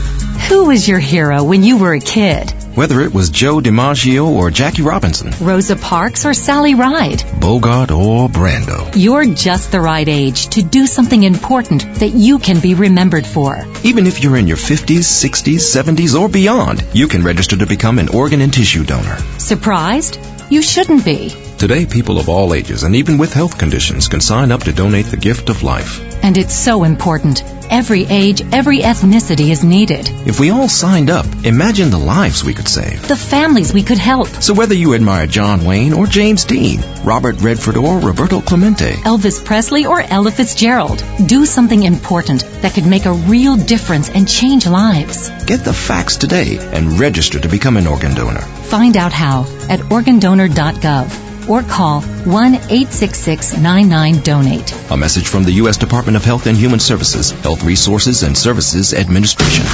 Who 0.50 0.65
was 0.65 0.86
your 0.86 1.00
hero 1.00 1.46
when 1.46 1.63
you 1.63 1.77
were 1.77 1.94
a 1.94 2.01
kid? 2.01 2.51
Whether 2.75 3.00
it 3.00 3.13
was 3.13 3.30
Joe 3.30 3.62
DiMaggio 3.62 4.27
or 4.27 4.51
Jackie 4.51 4.82
Robinson, 4.82 5.32
Rosa 5.39 5.77
Parks 5.77 6.25
or 6.25 6.34
Sally 6.34 6.75
Ride, 6.75 7.24
Bogart 7.39 7.92
or 7.92 8.27
Brando. 8.27 8.92
You're 8.94 9.34
just 9.34 9.72
the 9.72 9.80
right 9.80 10.10
age 10.10 10.50
to 10.50 10.62
do 10.62 10.86
something 10.88 11.24
important 11.24 11.86
that 12.01 12.10
you 12.10 12.38
can 12.39 12.60
be 12.60 12.74
remembered 12.74 13.25
for. 13.25 13.65
Even 13.86 14.08
if 14.08 14.22
you're 14.22 14.36
in 14.36 14.48
your 14.48 14.58
50s, 14.58 15.06
60s, 15.06 15.74
70s, 15.74 16.20
or 16.20 16.27
beyond, 16.27 16.84
you 16.94 17.08
can 17.08 17.24
register 17.24 17.56
to 17.56 17.65
become 17.65 17.98
an 18.00 18.10
organ 18.10 18.42
and 18.42 18.51
tissue 18.51 18.84
donor. 18.84 19.18
Surprised? 19.38 20.20
You 20.50 20.62
shouldn't 20.62 21.06
be. 21.06 21.52
Today, 21.63 21.86
people 21.86 22.20
of 22.20 22.27
all 22.27 22.53
ages 22.53 22.84
and 22.84 22.93
even 22.93 23.17
with 23.17 23.34
health 23.34 23.58
conditions 23.58 24.10
can 24.10 24.20
sign 24.20 24.51
up 24.51 24.63
to 24.63 24.74
donate 24.74 25.05
the 25.05 25.15
gift 25.15 25.50
of 25.50 25.63
life. 25.63 26.01
And 26.22 26.38
it's 26.38 26.53
so 26.53 26.84
important. 26.84 27.41
Every 27.70 28.03
age, 28.03 28.41
every 28.51 28.79
ethnicity 28.79 29.50
is 29.50 29.63
needed. 29.63 30.10
If 30.27 30.41
we 30.41 30.50
all 30.50 30.67
signed 30.67 31.10
up, 31.10 31.25
imagine 31.46 31.89
the 31.89 31.98
lives 31.98 32.43
we 32.43 32.53
could 32.53 32.67
save. 32.67 33.08
The 33.08 33.15
families 33.15 33.72
we 33.72 33.82
could 33.82 33.98
help. 33.98 34.27
So 34.27 34.53
whether 34.53 34.75
you 34.75 34.93
admire 34.93 35.25
John 35.25 35.63
Wayne 35.63 35.93
or 35.93 36.05
James 36.05 36.43
Dean, 36.43 36.82
Robert 37.05 37.39
Redford 37.39 37.77
or 37.77 37.98
Roberto 37.98 38.41
Clemente, 38.41 38.96
Elvis 38.96 39.41
Presley 39.46 39.86
or 39.86 40.01
Ella 40.01 40.32
Fitzgerald, 40.32 41.01
do 41.25 41.46
something 41.46 41.84
important 41.84 42.43
that 42.62 42.74
could 42.74 42.88
make 42.88 43.05
a 43.05 43.13
real 43.13 43.55
difference 43.55 44.10
and 44.10 44.27
change 44.27 44.67
lives. 44.67 45.29
Get 45.46 45.63
the 45.63 45.72
facts 45.72 46.17
today 46.17 46.58
and 46.60 47.00
register 47.00 47.39
to 47.39 47.48
become 47.48 47.77
an 47.77 47.88
organ 47.88 48.15
donor. 48.15 48.41
Find 48.41 48.98
out 48.98 49.13
how 49.13 49.43
at 49.70 49.79
organdonor.gov 49.79 51.32
or 51.50 51.64
call 51.64 52.02
1-866-99-DONATE. 52.02 54.92
A 54.92 54.98
message 54.98 55.28
from 55.28 55.44
the 55.44 55.52
U.S. 55.54 55.78
Department 55.78 56.18
of 56.18 56.26
Health 56.26 56.48
and 56.48 56.58
Human 56.58 56.80
Services, 56.80 57.32
Health 57.32 57.64
Resources 57.64 58.24
and 58.24 58.38
Services 58.38 58.94
Administration. 58.94 59.66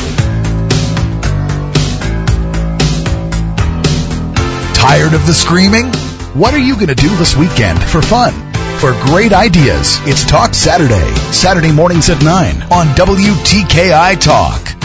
Tired 4.73 5.13
of 5.13 5.25
the 5.27 5.33
screaming? 5.33 5.87
What 6.33 6.53
are 6.53 6.59
you 6.59 6.75
going 6.75 6.87
to 6.87 6.95
do 6.95 7.09
this 7.17 7.35
weekend 7.35 7.83
for 7.83 8.01
fun? 8.01 8.33
For 8.79 8.93
great 9.07 9.33
ideas, 9.33 9.97
it's 10.07 10.25
Talk 10.25 10.53
Saturday, 10.53 11.13
Saturday 11.33 11.71
mornings 11.71 12.09
at 12.09 12.23
9 12.23 12.61
on 12.71 12.87
WTKI 12.95 14.17
Talk. 14.21 14.78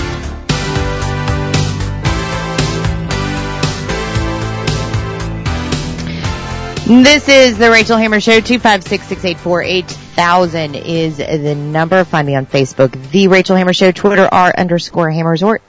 This 6.87 7.31
is 7.31 7.57
the 7.57 7.71
Rachel 7.71 7.97
Hammers 7.97 8.25
Show. 8.25 8.41
256-684-8000 8.41 10.85
is 10.85 11.17
the 11.17 11.55
number. 11.55 12.05
Find 12.05 12.27
me 12.27 12.35
on 12.35 12.45
Facebook, 12.45 13.11
The 13.11 13.29
Rachel 13.29 13.57
Hammers 13.57 13.77
Show, 13.77 13.91
Twitter, 13.91 14.29
R 14.31 14.53
underscore 14.55 15.11
hammers, 15.11 15.43
or 15.43 15.63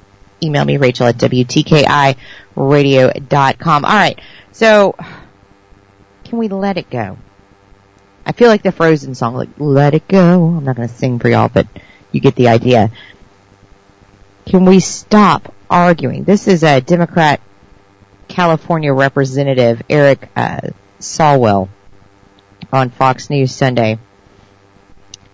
email 0.44 0.66
me, 0.66 0.76
Rachel 0.76 1.08
at 1.08 1.16
WTKIradio.com. 1.16 3.86
All 3.86 3.94
right. 3.94 4.20
So, 4.52 4.98
can 6.26 6.38
we 6.38 6.50
let 6.50 6.76
it 6.76 6.90
go? 6.90 7.18
I 8.26 8.34
feel 8.34 8.50
like 8.50 8.64
the 8.64 8.74
Frozen 8.74 9.16
song, 9.16 9.36
like, 9.36 9.48
let 9.58 9.94
it 9.94 10.10
go. 10.10 10.48
I'm 10.48 10.66
not 10.66 10.76
going 10.76 10.90
to 10.90 10.94
sing 10.94 11.20
for 11.20 11.30
y'all, 11.30 11.48
but 11.48 11.66
you 12.12 12.20
get 12.20 12.36
the 12.36 12.50
idea. 12.50 12.92
Can 14.48 14.66
we 14.66 14.82
stop 14.82 15.54
arguing? 15.70 16.26
This 16.26 16.50
is 16.50 16.64
a 16.64 16.82
Democrat 16.82 17.40
California 18.28 18.92
representative, 18.92 19.82
Eric, 19.90 20.30
uh, 20.36 20.72
Swalwell 21.06 21.70
on 22.74 22.90
Fox 22.90 23.30
News 23.30 23.54
Sunday. 23.54 24.00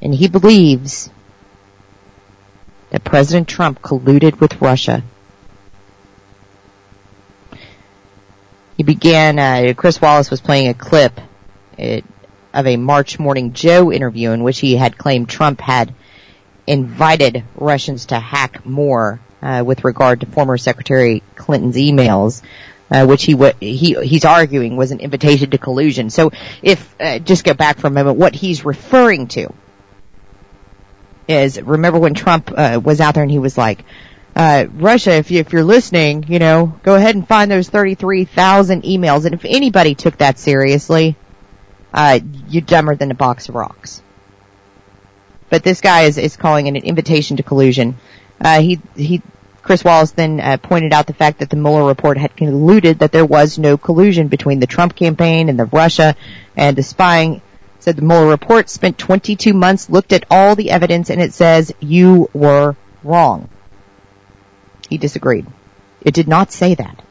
And 0.01 0.13
he 0.13 0.27
believes 0.27 1.09
that 2.89 3.03
President 3.03 3.47
Trump 3.47 3.81
colluded 3.81 4.39
with 4.39 4.61
Russia. 4.61 5.03
He 8.77 8.83
began, 8.83 9.39
uh, 9.39 9.73
Chris 9.75 10.01
Wallace 10.01 10.31
was 10.31 10.41
playing 10.41 10.69
a 10.69 10.73
clip 10.73 11.19
it, 11.77 12.03
of 12.53 12.67
a 12.67 12.77
March 12.77 13.19
Morning 13.19 13.53
Joe 13.53 13.91
interview 13.91 14.31
in 14.31 14.43
which 14.43 14.59
he 14.59 14.75
had 14.75 14.97
claimed 14.97 15.29
Trump 15.29 15.61
had 15.61 15.93
invited 16.67 17.43
Russians 17.55 18.07
to 18.07 18.19
hack 18.19 18.65
more 18.65 19.19
uh, 19.41 19.63
with 19.65 19.83
regard 19.83 20.21
to 20.21 20.25
former 20.25 20.57
Secretary 20.57 21.23
Clinton's 21.35 21.75
emails 21.75 22.41
uh, 22.43 22.45
which 23.05 23.23
he 23.23 23.35
he 23.59 23.95
he's 24.03 24.25
arguing 24.25 24.75
was 24.75 24.91
an 24.91 24.99
invitation 24.99 25.49
to 25.51 25.57
collusion. 25.57 26.09
So 26.09 26.31
if 26.61 26.95
uh, 26.99 27.19
just 27.19 27.43
go 27.43 27.53
back 27.53 27.79
for 27.79 27.87
a 27.87 27.91
moment, 27.91 28.17
what 28.17 28.35
he's 28.35 28.65
referring 28.65 29.27
to 29.29 29.53
is 31.27 31.61
remember 31.61 31.99
when 31.99 32.13
Trump 32.13 32.51
uh, 32.55 32.81
was 32.83 32.99
out 32.99 33.15
there 33.15 33.23
and 33.23 33.31
he 33.31 33.39
was 33.39 33.57
like. 33.57 33.83
Uh, 34.33 34.65
Russia, 34.71 35.11
if, 35.11 35.29
you, 35.29 35.41
if 35.41 35.51
you're 35.51 35.61
listening, 35.61 36.23
you 36.29 36.39
know, 36.39 36.79
go 36.83 36.95
ahead 36.95 37.15
and 37.15 37.27
find 37.27 37.51
those 37.51 37.67
33,000 37.67 38.83
emails. 38.83 39.25
And 39.25 39.33
if 39.33 39.43
anybody 39.43 39.93
took 39.93 40.19
that 40.19 40.39
seriously, 40.39 41.17
uh, 41.93 42.17
you're 42.47 42.61
dumber 42.61 42.95
than 42.95 43.11
a 43.11 43.13
box 43.13 43.49
of 43.49 43.55
rocks. 43.55 44.01
But 45.49 45.65
this 45.65 45.81
guy 45.81 46.03
is, 46.03 46.17
is 46.17 46.37
calling 46.37 46.67
it 46.67 46.77
an 46.77 46.83
invitation 46.85 47.35
to 47.37 47.43
collusion. 47.43 47.97
Uh, 48.39 48.61
he, 48.61 48.79
he 48.95 49.21
Chris 49.63 49.83
Wallace 49.83 50.11
then 50.11 50.39
uh, 50.39 50.57
pointed 50.57 50.91
out 50.91 51.07
the 51.07 51.13
fact 51.13 51.39
that 51.39 51.49
the 51.49 51.55
Mueller 51.55 51.85
report 51.85 52.17
had 52.17 52.35
concluded 52.35 52.99
that 52.99 53.11
there 53.11 53.25
was 53.25 53.59
no 53.59 53.77
collusion 53.77 54.27
between 54.27 54.59
the 54.59 54.67
Trump 54.67 54.95
campaign 54.95 55.49
and 55.49 55.59
the 55.59 55.65
Russia 55.65 56.15
and 56.55 56.75
the 56.75 56.83
spying. 56.83 57.41
Said 57.79 57.95
the 57.95 58.01
Mueller 58.01 58.27
report 58.27 58.69
spent 58.69 58.97
22 58.97 59.53
months, 59.53 59.89
looked 59.89 60.13
at 60.13 60.25
all 60.29 60.55
the 60.55 60.71
evidence, 60.71 61.09
and 61.09 61.21
it 61.21 61.33
says 61.33 61.73
you 61.79 62.29
were 62.33 62.75
wrong. 63.03 63.49
He 64.89 64.97
disagreed. 64.97 65.47
It 66.01 66.13
did 66.13 66.27
not 66.27 66.51
say 66.51 66.75
that. 66.75 67.01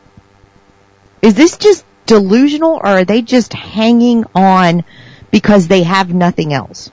Is 1.22 1.34
this 1.34 1.56
just 1.56 1.84
delusional 2.06 2.72
or 2.72 2.86
are 2.86 3.04
they 3.04 3.22
just 3.22 3.52
hanging 3.52 4.24
on 4.34 4.84
because 5.30 5.68
they 5.68 5.82
have 5.82 6.12
nothing 6.12 6.52
else? 6.52 6.90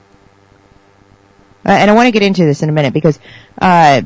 Uh, 1.64 1.72
and 1.72 1.90
I 1.90 1.94
want 1.94 2.06
to 2.06 2.12
get 2.12 2.22
into 2.22 2.44
this 2.44 2.62
in 2.62 2.68
a 2.68 2.72
minute 2.72 2.94
because 2.94 3.18
uh, 3.60 4.02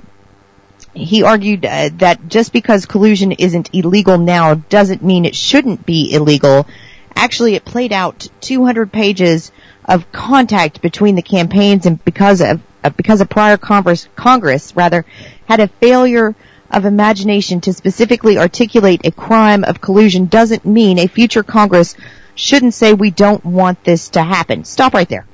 he 0.94 1.22
argued 1.22 1.64
uh, 1.64 1.90
that 1.94 2.28
just 2.28 2.52
because 2.52 2.86
collusion 2.86 3.32
isn't 3.32 3.70
illegal 3.72 4.18
now 4.18 4.54
doesn't 4.54 5.02
mean 5.02 5.24
it 5.24 5.34
shouldn't 5.34 5.86
be 5.86 6.12
illegal. 6.12 6.66
Actually, 7.14 7.54
it 7.54 7.64
played 7.64 7.92
out 7.92 8.28
200 8.40 8.92
pages 8.92 9.52
of 9.84 10.10
contact 10.12 10.80
between 10.82 11.14
the 11.14 11.22
campaigns 11.22 11.86
and 11.86 12.02
because 12.04 12.40
of 12.40 12.60
uh, 12.84 12.90
because 12.90 13.20
a 13.20 13.26
prior 13.26 13.56
Congress, 13.56 14.08
Congress 14.16 14.74
rather 14.74 15.04
had 15.46 15.60
a 15.60 15.68
failure 15.68 16.34
of 16.70 16.84
imagination 16.84 17.60
to 17.60 17.72
specifically 17.72 18.38
articulate 18.38 19.02
a 19.04 19.12
crime 19.12 19.62
of 19.62 19.80
collusion 19.80 20.26
doesn't 20.26 20.64
mean 20.64 20.98
a 20.98 21.06
future 21.06 21.42
Congress 21.42 21.94
shouldn't 22.34 22.74
say 22.74 22.92
we 22.92 23.10
don't 23.10 23.44
want 23.44 23.84
this 23.84 24.10
to 24.10 24.22
happen. 24.22 24.64
Stop 24.64 24.94
right 24.94 25.08
there. 25.08 25.26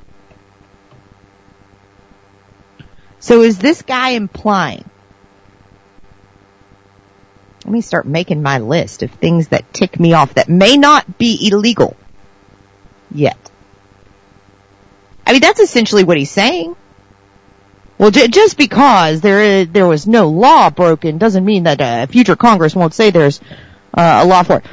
So 3.20 3.42
is 3.42 3.58
this 3.58 3.82
guy 3.82 4.10
implying? 4.10 4.88
Let 7.68 7.72
me 7.74 7.82
start 7.82 8.06
making 8.06 8.40
my 8.40 8.60
list 8.60 9.02
of 9.02 9.10
things 9.10 9.48
that 9.48 9.74
tick 9.74 10.00
me 10.00 10.14
off 10.14 10.32
that 10.36 10.48
may 10.48 10.78
not 10.78 11.18
be 11.18 11.50
illegal 11.52 11.98
yet. 13.10 13.36
I 15.26 15.32
mean, 15.32 15.42
that's 15.42 15.60
essentially 15.60 16.02
what 16.02 16.16
he's 16.16 16.30
saying. 16.30 16.74
Well, 17.98 18.10
j- 18.10 18.28
just 18.28 18.56
because 18.56 19.20
there 19.20 19.42
is, 19.42 19.68
there 19.68 19.86
was 19.86 20.06
no 20.06 20.30
law 20.30 20.70
broken 20.70 21.18
doesn't 21.18 21.44
mean 21.44 21.64
that 21.64 21.82
a 21.82 22.10
future 22.10 22.36
Congress 22.36 22.74
won't 22.74 22.94
say 22.94 23.10
there's 23.10 23.38
uh, 23.92 24.20
a 24.22 24.26
law 24.26 24.44
for 24.44 24.60
it. 24.60 24.64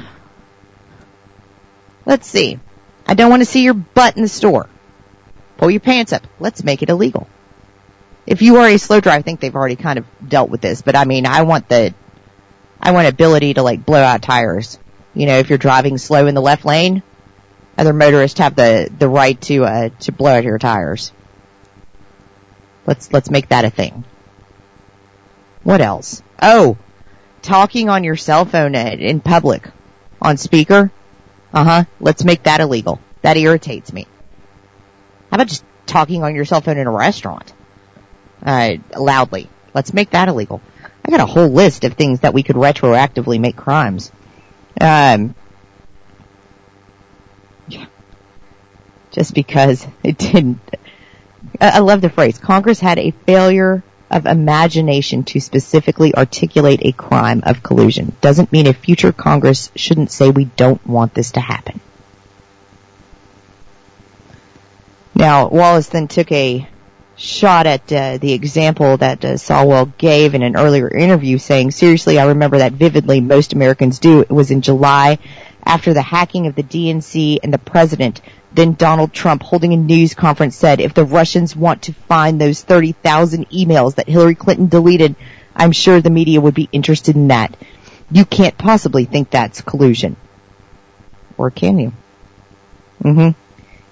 Let's 2.06 2.26
see. 2.26 2.58
I 3.06 3.12
don't 3.12 3.28
want 3.28 3.42
to 3.42 3.46
see 3.46 3.62
your 3.62 3.74
butt 3.74 4.16
in 4.16 4.22
the 4.22 4.28
store. 4.28 4.70
Pull 5.58 5.70
your 5.70 5.80
pants 5.80 6.14
up. 6.14 6.26
Let's 6.40 6.64
make 6.64 6.82
it 6.82 6.88
illegal. 6.88 7.28
If 8.26 8.40
you 8.40 8.56
are 8.56 8.66
a 8.66 8.78
slow 8.78 9.00
driver, 9.00 9.18
I 9.18 9.20
think 9.20 9.40
they've 9.40 9.54
already 9.54 9.76
kind 9.76 9.98
of 9.98 10.06
dealt 10.26 10.48
with 10.48 10.62
this, 10.62 10.80
but 10.80 10.96
I 10.96 11.04
mean, 11.04 11.26
I 11.26 11.42
want 11.42 11.68
the, 11.68 11.92
I 12.80 12.92
want 12.92 13.08
ability 13.08 13.54
to 13.54 13.62
like 13.62 13.84
blow 13.84 14.02
out 14.02 14.22
tires. 14.22 14.78
You 15.14 15.26
know, 15.26 15.38
if 15.38 15.48
you're 15.48 15.58
driving 15.58 15.98
slow 15.98 16.26
in 16.26 16.34
the 16.34 16.42
left 16.42 16.64
lane, 16.64 17.02
other 17.78 17.92
motorists 17.92 18.38
have 18.38 18.54
the, 18.54 18.90
the 18.98 19.08
right 19.08 19.40
to, 19.42 19.64
uh, 19.64 19.88
to 20.00 20.12
blow 20.12 20.32
out 20.32 20.44
your 20.44 20.58
tires. 20.58 21.12
Let's, 22.86 23.12
let's 23.12 23.30
make 23.30 23.48
that 23.48 23.64
a 23.64 23.70
thing. 23.70 24.04
What 25.62 25.80
else? 25.80 26.22
Oh, 26.40 26.76
talking 27.42 27.88
on 27.88 28.04
your 28.04 28.16
cell 28.16 28.44
phone 28.44 28.74
in 28.74 29.20
public 29.20 29.68
on 30.20 30.36
speaker. 30.36 30.92
Uh 31.52 31.64
huh. 31.64 31.84
Let's 32.00 32.24
make 32.24 32.42
that 32.44 32.60
illegal. 32.60 33.00
That 33.22 33.36
irritates 33.36 33.92
me. 33.92 34.06
How 35.30 35.36
about 35.36 35.48
just 35.48 35.64
talking 35.86 36.22
on 36.22 36.34
your 36.34 36.44
cell 36.44 36.60
phone 36.60 36.78
in 36.78 36.86
a 36.86 36.90
restaurant? 36.90 37.52
Uh, 38.44 38.76
loudly. 38.96 39.48
Let's 39.74 39.92
make 39.92 40.10
that 40.10 40.28
illegal. 40.28 40.60
I 41.06 41.10
got 41.10 41.20
a 41.20 41.26
whole 41.26 41.48
list 41.48 41.84
of 41.84 41.92
things 41.92 42.20
that 42.20 42.34
we 42.34 42.42
could 42.42 42.56
retroactively 42.56 43.38
make 43.38 43.54
crimes. 43.54 44.10
Um, 44.80 45.36
yeah. 47.68 47.86
Just 49.12 49.32
because 49.32 49.86
it 50.02 50.18
didn't, 50.18 50.58
I 51.60 51.78
love 51.78 52.00
the 52.00 52.10
phrase. 52.10 52.38
Congress 52.38 52.80
had 52.80 52.98
a 52.98 53.12
failure 53.12 53.84
of 54.10 54.26
imagination 54.26 55.22
to 55.24 55.40
specifically 55.40 56.12
articulate 56.14 56.80
a 56.82 56.90
crime 56.90 57.42
of 57.46 57.62
collusion. 57.62 58.16
Doesn't 58.20 58.50
mean 58.50 58.66
a 58.66 58.72
future 58.72 59.12
Congress 59.12 59.70
shouldn't 59.76 60.10
say 60.10 60.30
we 60.30 60.44
don't 60.44 60.84
want 60.84 61.14
this 61.14 61.32
to 61.32 61.40
happen. 61.40 61.80
Now, 65.14 65.48
Wallace 65.48 65.88
then 65.88 66.08
took 66.08 66.30
a 66.32 66.68
shot 67.16 67.66
at 67.66 67.90
uh, 67.92 68.18
the 68.18 68.32
example 68.32 68.96
that 68.98 69.24
uh, 69.24 69.34
Swalwell 69.34 69.96
gave 69.96 70.34
in 70.34 70.42
an 70.42 70.56
earlier 70.56 70.88
interview 70.88 71.38
saying, 71.38 71.70
seriously, 71.70 72.18
I 72.18 72.26
remember 72.26 72.58
that 72.58 72.72
vividly. 72.72 73.20
Most 73.20 73.52
Americans 73.52 73.98
do. 73.98 74.20
It 74.20 74.30
was 74.30 74.50
in 74.50 74.60
July 74.60 75.18
after 75.64 75.94
the 75.94 76.02
hacking 76.02 76.46
of 76.46 76.54
the 76.54 76.62
DNC 76.62 77.38
and 77.42 77.52
the 77.52 77.58
president 77.58 78.20
then 78.56 78.72
Donald 78.72 79.12
Trump 79.12 79.42
holding 79.42 79.74
a 79.74 79.76
news 79.76 80.14
conference 80.14 80.56
said 80.56 80.80
if 80.80 80.94
the 80.94 81.04
Russians 81.04 81.54
want 81.54 81.82
to 81.82 81.92
find 81.92 82.40
those 82.40 82.62
30,000 82.62 83.50
emails 83.50 83.96
that 83.96 84.08
Hillary 84.08 84.34
Clinton 84.34 84.68
deleted, 84.68 85.14
I'm 85.54 85.72
sure 85.72 86.00
the 86.00 86.10
media 86.10 86.40
would 86.40 86.54
be 86.54 86.68
interested 86.72 87.16
in 87.16 87.28
that. 87.28 87.54
You 88.10 88.24
can't 88.24 88.56
possibly 88.56 89.04
think 89.04 89.28
that's 89.28 89.60
collusion. 89.60 90.16
Or 91.36 91.50
can 91.50 91.78
you? 91.78 91.92
Mm-hmm. 93.02 93.38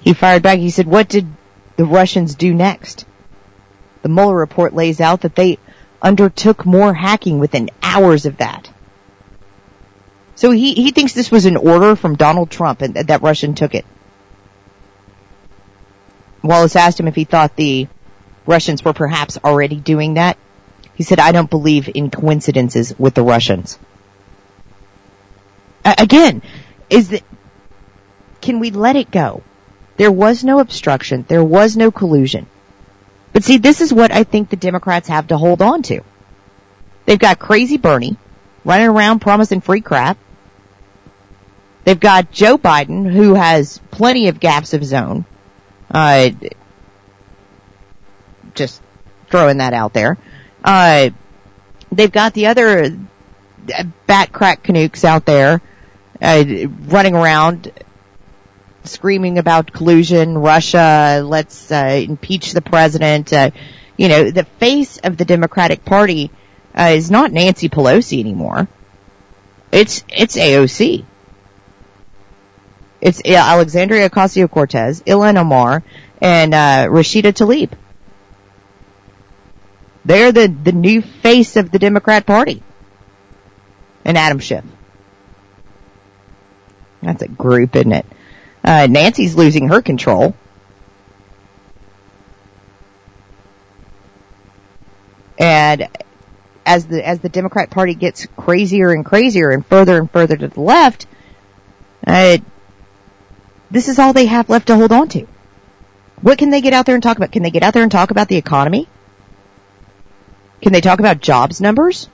He 0.00 0.14
fired 0.14 0.42
back. 0.42 0.58
He 0.58 0.70
said, 0.70 0.86
what 0.86 1.08
did 1.08 1.26
the 1.76 1.84
Russians 1.84 2.34
do 2.34 2.54
next? 2.54 3.04
The 4.04 4.10
Mueller 4.10 4.36
report 4.36 4.74
lays 4.74 5.00
out 5.00 5.22
that 5.22 5.34
they 5.34 5.58
undertook 6.02 6.66
more 6.66 6.92
hacking 6.92 7.38
within 7.38 7.70
hours 7.82 8.26
of 8.26 8.36
that. 8.36 8.68
So 10.34 10.50
he, 10.50 10.74
he 10.74 10.90
thinks 10.90 11.14
this 11.14 11.30
was 11.30 11.46
an 11.46 11.56
order 11.56 11.96
from 11.96 12.14
Donald 12.14 12.50
Trump 12.50 12.82
and 12.82 12.94
that 12.94 13.22
Russian 13.22 13.54
took 13.54 13.74
it. 13.74 13.86
Wallace 16.42 16.76
asked 16.76 17.00
him 17.00 17.08
if 17.08 17.14
he 17.14 17.24
thought 17.24 17.56
the 17.56 17.88
Russians 18.44 18.84
were 18.84 18.92
perhaps 18.92 19.38
already 19.42 19.76
doing 19.76 20.14
that. 20.14 20.36
He 20.96 21.02
said, 21.02 21.18
I 21.18 21.32
don't 21.32 21.48
believe 21.48 21.88
in 21.88 22.10
coincidences 22.10 22.92
with 22.98 23.14
the 23.14 23.22
Russians. 23.22 23.78
Again, 25.82 26.42
is 26.90 27.08
that, 27.08 27.22
can 28.42 28.60
we 28.60 28.70
let 28.70 28.96
it 28.96 29.10
go? 29.10 29.42
There 29.96 30.12
was 30.12 30.44
no 30.44 30.58
obstruction. 30.58 31.24
There 31.26 31.42
was 31.42 31.74
no 31.74 31.90
collusion. 31.90 32.48
But 33.34 33.42
see, 33.42 33.58
this 33.58 33.82
is 33.82 33.92
what 33.92 34.12
I 34.12 34.22
think 34.22 34.48
the 34.48 34.56
Democrats 34.56 35.08
have 35.08 35.26
to 35.26 35.36
hold 35.36 35.60
on 35.60 35.82
to. 35.82 36.00
They've 37.04 37.18
got 37.18 37.38
crazy 37.38 37.76
Bernie 37.76 38.16
running 38.64 38.86
around 38.86 39.18
promising 39.18 39.60
free 39.60 39.82
crap. 39.82 40.16
They've 41.82 41.98
got 41.98 42.30
Joe 42.30 42.56
Biden 42.56 43.12
who 43.12 43.34
has 43.34 43.80
plenty 43.90 44.28
of 44.28 44.40
gaps 44.40 44.72
of 44.72 44.80
his 44.80 44.94
own. 44.94 45.26
Uh, 45.90 46.30
just 48.54 48.80
throwing 49.28 49.58
that 49.58 49.74
out 49.74 49.92
there. 49.92 50.16
Uh, 50.62 51.10
they've 51.90 52.12
got 52.12 52.34
the 52.34 52.46
other 52.46 52.96
bat 54.06 54.32
crack 54.32 54.62
canooks 54.62 55.04
out 55.04 55.26
there, 55.26 55.60
uh, 56.22 56.44
running 56.86 57.16
around 57.16 57.72
screaming 58.84 59.38
about 59.38 59.72
collusion, 59.72 60.38
Russia, 60.38 61.22
let's, 61.24 61.70
uh, 61.72 62.02
impeach 62.06 62.52
the 62.52 62.62
president, 62.62 63.32
uh, 63.32 63.50
you 63.96 64.08
know, 64.08 64.30
the 64.30 64.44
face 64.44 64.98
of 64.98 65.16
the 65.16 65.24
Democratic 65.24 65.84
Party, 65.84 66.30
uh, 66.76 66.92
is 66.94 67.10
not 67.10 67.32
Nancy 67.32 67.68
Pelosi 67.68 68.20
anymore. 68.20 68.68
It's, 69.72 70.04
it's 70.08 70.36
AOC. 70.36 71.04
It's 73.00 73.20
Alexandria 73.24 74.08
Ocasio-Cortez, 74.08 75.02
Ilhan 75.02 75.36
Omar, 75.36 75.82
and 76.20 76.54
uh, 76.54 76.86
Rashida 76.88 77.32
Tlaib. 77.32 77.72
They're 80.04 80.32
the, 80.32 80.48
the 80.48 80.72
new 80.72 81.02
face 81.02 81.56
of 81.56 81.70
the 81.70 81.78
Democrat 81.78 82.26
Party. 82.26 82.62
And 84.04 84.18
Adam 84.18 84.38
Schiff. 84.38 84.64
That's 87.02 87.22
a 87.22 87.28
group, 87.28 87.76
isn't 87.76 87.92
it? 87.92 88.06
Uh, 88.64 88.86
Nancy's 88.88 89.34
losing 89.34 89.68
her 89.68 89.82
control. 89.82 90.34
And 95.38 95.88
as 96.64 96.86
the 96.86 97.06
as 97.06 97.20
the 97.20 97.28
Democrat 97.28 97.68
Party 97.68 97.94
gets 97.94 98.26
crazier 98.36 98.90
and 98.90 99.04
crazier 99.04 99.50
and 99.50 99.66
further 99.66 99.98
and 99.98 100.10
further 100.10 100.36
to 100.36 100.48
the 100.48 100.60
left, 100.60 101.06
uh, 102.06 102.38
this 103.70 103.88
is 103.88 103.98
all 103.98 104.12
they 104.14 104.26
have 104.26 104.48
left 104.48 104.68
to 104.68 104.76
hold 104.76 104.92
on 104.92 105.08
to. 105.08 105.26
What 106.22 106.38
can 106.38 106.48
they 106.48 106.62
get 106.62 106.72
out 106.72 106.86
there 106.86 106.94
and 106.94 107.02
talk 107.02 107.18
about? 107.18 107.32
Can 107.32 107.42
they 107.42 107.50
get 107.50 107.62
out 107.62 107.74
there 107.74 107.82
and 107.82 107.92
talk 107.92 108.10
about 108.10 108.28
the 108.28 108.36
economy? 108.36 108.88
Can 110.62 110.72
they 110.72 110.80
talk 110.80 111.00
about 111.00 111.20
jobs 111.20 111.60
numbers? 111.60 112.08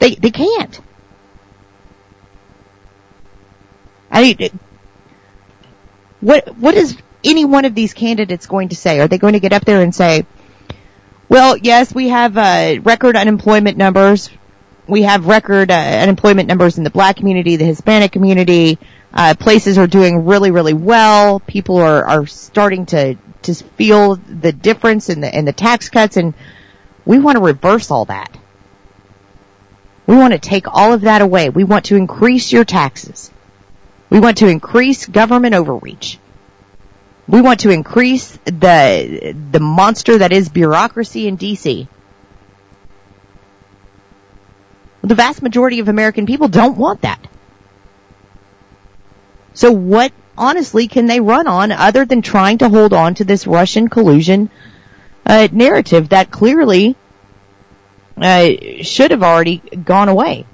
They 0.00 0.16
they 0.16 0.30
can't. 0.30 0.80
I 4.10 4.50
what 6.20 6.56
what 6.56 6.74
is 6.74 6.96
any 7.24 7.44
one 7.44 7.64
of 7.64 7.74
these 7.74 7.94
candidates 7.94 8.46
going 8.46 8.70
to 8.70 8.76
say? 8.76 9.00
Are 9.00 9.08
they 9.08 9.18
going 9.18 9.34
to 9.34 9.40
get 9.40 9.52
up 9.52 9.64
there 9.64 9.82
and 9.82 9.94
say, 9.94 10.26
"Well, 11.28 11.56
yes, 11.56 11.94
we 11.94 12.08
have 12.08 12.36
uh, 12.36 12.80
record 12.82 13.16
unemployment 13.16 13.76
numbers 13.76 14.30
we 14.88 15.02
have 15.02 15.26
record 15.26 15.70
uh, 15.70 15.74
unemployment 15.74 16.48
numbers 16.48 16.78
in 16.78 16.84
the 16.84 16.90
black 16.90 17.16
community, 17.16 17.56
the 17.56 17.64
Hispanic 17.64 18.10
community. 18.10 18.78
Uh, 19.12 19.34
places 19.38 19.78
are 19.78 19.86
doing 19.86 20.24
really, 20.24 20.50
really 20.50 20.72
well. 20.72 21.40
People 21.40 21.76
are, 21.76 22.04
are 22.04 22.26
starting 22.26 22.86
to, 22.86 23.16
to 23.42 23.54
feel 23.54 24.16
the 24.16 24.52
difference 24.52 25.10
in 25.10 25.20
the, 25.20 25.38
in 25.38 25.44
the 25.44 25.52
tax 25.52 25.88
cuts 25.90 26.16
and, 26.16 26.34
We 27.04 27.18
want 27.18 27.36
to 27.36 27.44
reverse 27.44 27.90
all 27.90 28.06
that. 28.06 28.36
We 30.06 30.16
want 30.16 30.32
to 30.32 30.38
take 30.38 30.66
all 30.66 30.94
of 30.94 31.02
that 31.02 31.20
away. 31.20 31.50
We 31.50 31.64
want 31.64 31.86
to 31.86 31.96
increase 31.96 32.50
your 32.50 32.64
taxes. 32.64 33.30
We 34.10 34.20
want 34.20 34.38
to 34.38 34.48
increase 34.48 35.06
government 35.06 35.54
overreach. 35.54 36.18
We 37.26 37.42
want 37.42 37.60
to 37.60 37.70
increase 37.70 38.38
the, 38.44 39.36
the 39.50 39.60
monster 39.60 40.18
that 40.18 40.32
is 40.32 40.48
bureaucracy 40.48 41.28
in 41.28 41.36
DC. 41.36 41.86
The 45.02 45.14
vast 45.14 45.42
majority 45.42 45.80
of 45.80 45.88
American 45.88 46.26
people 46.26 46.48
don't 46.48 46.78
want 46.78 47.02
that. 47.02 47.26
So 49.52 49.72
what, 49.72 50.12
honestly, 50.38 50.88
can 50.88 51.06
they 51.06 51.20
run 51.20 51.46
on 51.46 51.70
other 51.70 52.06
than 52.06 52.22
trying 52.22 52.58
to 52.58 52.68
hold 52.68 52.92
on 52.92 53.14
to 53.16 53.24
this 53.24 53.46
Russian 53.46 53.88
collusion 53.88 54.50
uh, 55.26 55.48
narrative 55.52 56.10
that 56.10 56.30
clearly 56.30 56.96
uh, 58.16 58.50
should 58.82 59.10
have 59.10 59.22
already 59.22 59.58
gone 59.58 60.08
away? 60.08 60.46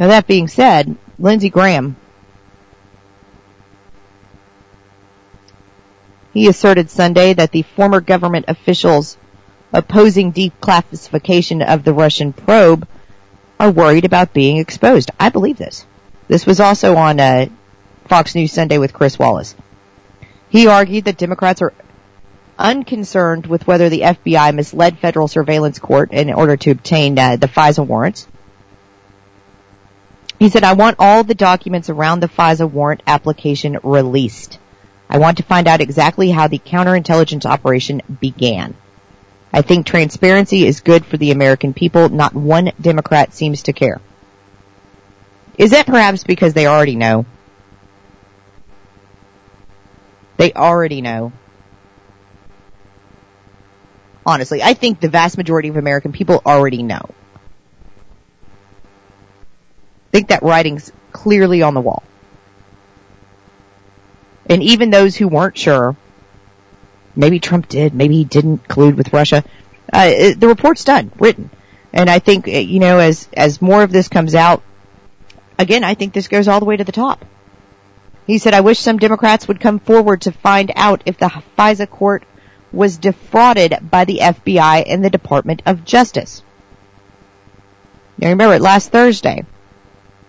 Now 0.00 0.08
that 0.08 0.26
being 0.26 0.48
said, 0.48 0.96
Lindsey 1.18 1.50
Graham 1.50 1.94
He 6.32 6.46
asserted 6.46 6.88
Sunday 6.88 7.34
that 7.34 7.50
the 7.50 7.62
former 7.62 8.00
government 8.00 8.46
officials 8.48 9.18
opposing 9.74 10.32
declassification 10.32 11.62
of 11.62 11.84
the 11.84 11.92
Russian 11.92 12.32
probe 12.32 12.88
are 13.58 13.70
worried 13.70 14.06
about 14.06 14.32
being 14.32 14.56
exposed. 14.56 15.10
I 15.20 15.28
believe 15.28 15.58
this. 15.58 15.84
This 16.28 16.46
was 16.46 16.60
also 16.60 16.96
on 16.96 17.20
uh, 17.20 17.46
Fox 18.08 18.34
News 18.34 18.52
Sunday 18.52 18.78
with 18.78 18.94
Chris 18.94 19.18
Wallace. 19.18 19.54
He 20.48 20.66
argued 20.66 21.04
that 21.04 21.18
Democrats 21.18 21.60
are 21.60 21.74
unconcerned 22.58 23.46
with 23.46 23.66
whether 23.66 23.90
the 23.90 24.02
FBI 24.02 24.54
misled 24.54 24.98
federal 24.98 25.28
surveillance 25.28 25.78
court 25.78 26.12
in 26.12 26.32
order 26.32 26.56
to 26.56 26.70
obtain 26.70 27.18
uh, 27.18 27.36
the 27.36 27.48
FISA 27.48 27.86
warrants. 27.86 28.26
He 30.40 30.48
said, 30.48 30.64
I 30.64 30.72
want 30.72 30.96
all 30.98 31.22
the 31.22 31.34
documents 31.34 31.90
around 31.90 32.20
the 32.20 32.26
FISA 32.26 32.68
warrant 32.68 33.02
application 33.06 33.78
released. 33.82 34.58
I 35.06 35.18
want 35.18 35.36
to 35.36 35.42
find 35.42 35.68
out 35.68 35.82
exactly 35.82 36.30
how 36.30 36.48
the 36.48 36.58
counterintelligence 36.58 37.44
operation 37.44 38.00
began. 38.20 38.74
I 39.52 39.60
think 39.60 39.84
transparency 39.84 40.66
is 40.66 40.80
good 40.80 41.04
for 41.04 41.18
the 41.18 41.30
American 41.30 41.74
people. 41.74 42.08
Not 42.08 42.32
one 42.32 42.72
Democrat 42.80 43.34
seems 43.34 43.64
to 43.64 43.74
care. 43.74 44.00
Is 45.58 45.72
that 45.72 45.84
perhaps 45.84 46.24
because 46.24 46.54
they 46.54 46.66
already 46.66 46.96
know? 46.96 47.26
They 50.38 50.54
already 50.54 51.02
know. 51.02 51.32
Honestly, 54.24 54.62
I 54.62 54.72
think 54.72 55.00
the 55.00 55.10
vast 55.10 55.36
majority 55.36 55.68
of 55.68 55.76
American 55.76 56.12
people 56.12 56.40
already 56.46 56.82
know. 56.82 57.10
Think 60.12 60.28
that 60.28 60.42
writing's 60.42 60.92
clearly 61.12 61.62
on 61.62 61.74
the 61.74 61.80
wall. 61.80 62.02
And 64.46 64.62
even 64.62 64.90
those 64.90 65.16
who 65.16 65.28
weren't 65.28 65.56
sure, 65.56 65.96
maybe 67.14 67.38
Trump 67.38 67.68
did, 67.68 67.94
maybe 67.94 68.16
he 68.16 68.24
didn't 68.24 68.66
collude 68.66 68.96
with 68.96 69.12
Russia, 69.12 69.44
uh, 69.92 70.34
the 70.36 70.48
report's 70.48 70.84
done, 70.84 71.12
written. 71.18 71.50
And 71.92 72.08
I 72.08 72.18
think, 72.18 72.48
uh, 72.48 72.52
you 72.52 72.80
know, 72.80 72.98
as, 72.98 73.28
as 73.32 73.62
more 73.62 73.82
of 73.82 73.92
this 73.92 74.08
comes 74.08 74.34
out, 74.34 74.62
again, 75.58 75.84
I 75.84 75.94
think 75.94 76.12
this 76.12 76.28
goes 76.28 76.48
all 76.48 76.60
the 76.60 76.66
way 76.66 76.76
to 76.76 76.84
the 76.84 76.92
top. 76.92 77.24
He 78.26 78.38
said, 78.38 78.54
I 78.54 78.60
wish 78.60 78.78
some 78.78 78.98
Democrats 78.98 79.48
would 79.48 79.60
come 79.60 79.78
forward 79.78 80.22
to 80.22 80.32
find 80.32 80.72
out 80.76 81.02
if 81.06 81.18
the 81.18 81.30
FISA 81.58 81.88
court 81.88 82.24
was 82.72 82.98
defrauded 82.98 83.90
by 83.90 84.04
the 84.04 84.18
FBI 84.18 84.84
and 84.86 85.04
the 85.04 85.10
Department 85.10 85.62
of 85.66 85.84
Justice. 85.84 86.42
Now 88.18 88.28
remember, 88.28 88.54
it 88.54 88.62
last 88.62 88.90
Thursday, 88.90 89.44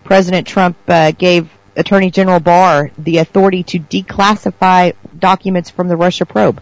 President 0.03 0.47
Trump 0.47 0.77
uh, 0.87 1.11
gave 1.11 1.49
Attorney 1.75 2.11
General 2.11 2.39
Barr 2.39 2.91
the 2.97 3.17
authority 3.17 3.63
to 3.63 3.79
declassify 3.79 4.93
documents 5.17 5.69
from 5.69 5.87
the 5.87 5.95
Russia 5.95 6.25
probe. 6.25 6.61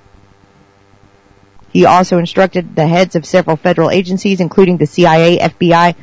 He 1.71 1.86
also 1.86 2.17
instructed 2.17 2.75
the 2.75 2.88
heads 2.88 3.15
of 3.15 3.25
several 3.25 3.56
federal 3.56 3.91
agencies, 3.91 4.39
including 4.39 4.78
the 4.78 4.88
CIA, 4.88 5.38
FBI, 5.38 5.95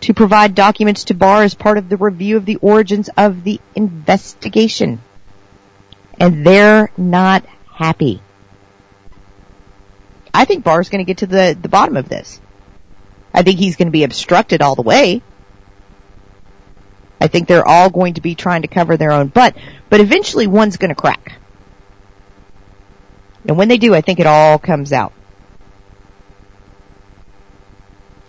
to 0.00 0.14
provide 0.14 0.54
documents 0.54 1.04
to 1.04 1.14
Barr 1.14 1.42
as 1.42 1.54
part 1.54 1.76
of 1.76 1.88
the 1.88 1.96
review 1.96 2.36
of 2.36 2.44
the 2.44 2.56
origins 2.56 3.10
of 3.16 3.42
the 3.42 3.60
investigation. 3.74 5.00
And 6.20 6.46
they're 6.46 6.90
not 6.96 7.44
happy. 7.72 8.22
I 10.32 10.44
think 10.44 10.62
Barr's 10.62 10.88
going 10.88 11.04
to 11.04 11.08
get 11.08 11.18
to 11.18 11.26
the, 11.26 11.56
the 11.60 11.68
bottom 11.68 11.96
of 11.96 12.08
this. 12.08 12.40
I 13.34 13.42
think 13.42 13.58
he's 13.58 13.76
going 13.76 13.88
to 13.88 13.92
be 13.92 14.04
obstructed 14.04 14.62
all 14.62 14.76
the 14.76 14.82
way. 14.82 15.22
I 17.20 17.26
think 17.26 17.48
they're 17.48 17.66
all 17.66 17.90
going 17.90 18.14
to 18.14 18.20
be 18.20 18.34
trying 18.34 18.62
to 18.62 18.68
cover 18.68 18.96
their 18.96 19.10
own 19.10 19.28
butt, 19.28 19.56
but 19.90 20.00
eventually 20.00 20.46
one's 20.46 20.76
going 20.76 20.90
to 20.90 20.94
crack. 20.94 21.38
And 23.46 23.56
when 23.56 23.68
they 23.68 23.78
do, 23.78 23.94
I 23.94 24.00
think 24.00 24.20
it 24.20 24.26
all 24.26 24.58
comes 24.58 24.92
out. 24.92 25.12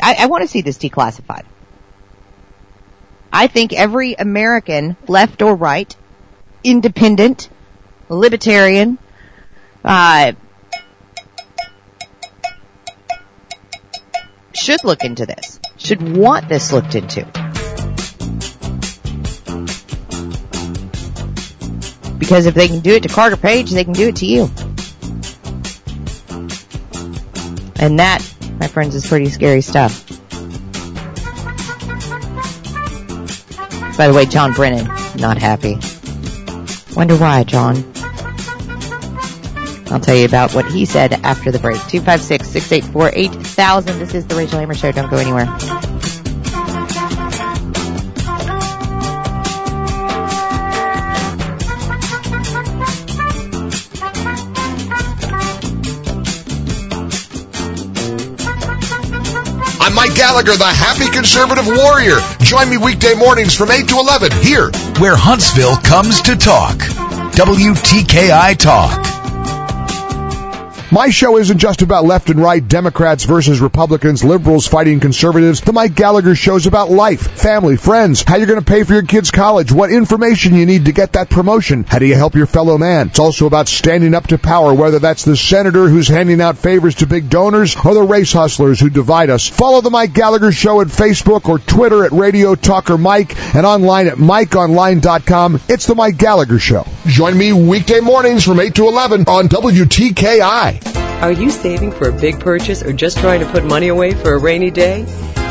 I, 0.02 0.16
I 0.20 0.26
want 0.28 0.44
to 0.44 0.48
see 0.48 0.62
this 0.62 0.78
declassified. 0.78 1.46
I 3.32 3.48
think 3.48 3.74
every 3.74 4.14
American, 4.14 4.98
left 5.08 5.42
or 5.42 5.56
right, 5.56 5.94
independent, 6.64 7.50
libertarian, 8.08 8.98
uh, 9.84 10.34
should 14.54 14.84
look 14.84 15.04
into 15.04 15.26
this. 15.26 15.60
Should 15.78 16.02
want 16.18 16.50
this 16.50 16.72
looked 16.72 16.96
into. 16.96 17.49
Because 22.20 22.46
if 22.46 22.54
they 22.54 22.68
can 22.68 22.82
do 22.82 22.92
it 22.92 23.04
to 23.04 23.10
Carter 23.10 23.38
Page, 23.38 23.72
they 23.72 23.84
can 23.84 23.94
do 23.94 24.10
it 24.10 24.18
to 24.18 24.26
you. 24.26 24.50
And 27.80 28.00
that, 28.00 28.20
my 28.60 28.68
friends, 28.68 28.94
is 28.94 29.08
pretty 29.08 29.30
scary 29.30 29.62
stuff. 29.62 30.06
By 33.98 34.08
the 34.08 34.14
way, 34.14 34.26
John 34.26 34.54
Brennan, 34.54 34.86
not 35.16 35.38
happy. 35.38 35.78
Wonder 36.96 37.16
why, 37.16 37.44
John. 37.46 37.78
I'll 39.92 40.00
tell 40.00 40.16
you 40.16 40.26
about 40.26 40.54
what 40.54 40.72
he 40.72 40.86
said 40.86 41.14
after 41.14 41.52
the 41.52 41.60
break. 41.60 41.78
256-684-8000. 41.78 43.86
This 43.98 44.14
is 44.14 44.28
the 44.28 44.36
Rachel 44.36 44.60
Hammers 44.60 44.80
Show. 44.80 44.92
Don't 44.92 45.10
go 45.10 45.18
anywhere. 45.18 45.48
Gallagher, 60.20 60.58
the 60.58 60.66
happy 60.66 61.10
conservative 61.16 61.66
warrior. 61.66 62.18
Join 62.42 62.70
me 62.70 62.76
weekday 62.76 63.14
mornings 63.14 63.56
from 63.56 63.72
8 63.72 63.88
to 63.88 64.00
11 64.00 64.34
here, 64.42 64.70
where 65.00 65.16
Huntsville 65.16 65.78
comes 65.78 66.22
to 66.24 66.36
talk. 66.36 66.76
WTKI 67.40 68.58
Talk. 68.58 69.19
My 70.92 71.12
show 71.12 71.38
isn't 71.38 71.60
just 71.60 71.84
about 71.84 72.06
left 72.06 72.32
and 72.32 72.42
right, 72.42 72.68
Democrats 72.68 73.24
versus 73.24 73.60
Republicans, 73.60 74.24
liberals 74.24 74.66
fighting 74.66 75.00
conservatives. 75.00 75.62
The 75.62 75.72
Mike 75.72 75.94
Gallagher 75.94 76.34
show 76.34 76.56
is 76.56 76.66
about 76.66 76.90
life, 76.90 77.22
family, 77.22 77.78
friends, 77.78 78.24
how 78.24 78.38
you're 78.38 78.48
going 78.48 78.60
to 78.60 78.66
pay 78.66 78.84
for 78.84 78.94
your 78.94 79.04
kids' 79.04 79.30
college, 79.30 79.72
what 79.72 79.92
information 79.92 80.56
you 80.56 80.66
need 80.66 80.86
to 80.86 80.92
get 80.92 81.14
that 81.14 81.30
promotion, 81.30 81.84
how 81.84 82.00
do 82.00 82.08
you 82.08 82.16
help 82.16 82.34
your 82.34 82.48
fellow 82.48 82.80
man. 82.80 83.10
It's 83.10 83.20
also 83.20 83.46
about 83.46 83.68
standing 83.68 84.16
up 84.16 84.26
to 84.28 84.40
power, 84.40 84.74
whether 84.74 84.98
that's 84.98 85.26
the 85.26 85.38
senator 85.38 85.88
who's 85.88 86.08
handing 86.08 86.42
out 86.42 86.58
favors 86.58 86.96
to 86.96 87.06
big 87.06 87.30
donors 87.30 87.76
or 87.86 87.94
the 87.94 88.02
race 88.02 88.34
hustlers 88.34 88.80
who 88.80 88.90
divide 88.90 89.30
us. 89.30 89.48
Follow 89.48 89.82
the 89.82 89.92
Mike 89.92 90.14
Gallagher 90.14 90.52
show 90.52 90.82
at 90.82 90.88
Facebook 90.88 91.50
or 91.50 91.60
Twitter 91.60 92.04
at 92.04 92.14
Radio 92.14 92.56
Talker 92.56 92.98
Mike 92.98 93.38
and 93.56 93.64
online 93.64 94.08
at 94.08 94.18
MikeOnline.com. 94.18 95.62
It's 95.70 95.86
the 95.86 95.94
Mike 95.94 96.18
Gallagher 96.18 96.58
show. 96.58 96.88
Join 97.06 97.38
me 97.38 97.54
weekday 97.54 98.00
mornings 98.00 98.44
from 98.44 98.60
8 98.60 98.74
to 98.74 98.88
11 98.88 99.26
on 99.28 99.50
WTKI. 99.50 100.79
Are 101.22 101.32
you 101.32 101.50
saving 101.50 101.92
for 101.92 102.08
a 102.08 102.14
big 102.14 102.40
purchase 102.40 102.82
or 102.82 102.94
just 102.94 103.18
trying 103.18 103.42
to 103.42 103.52
put 103.52 103.66
money 103.66 103.90
away 103.90 104.14
for 104.14 104.34
a 104.34 104.40
rainy 104.40 104.72
day? 104.72 105.04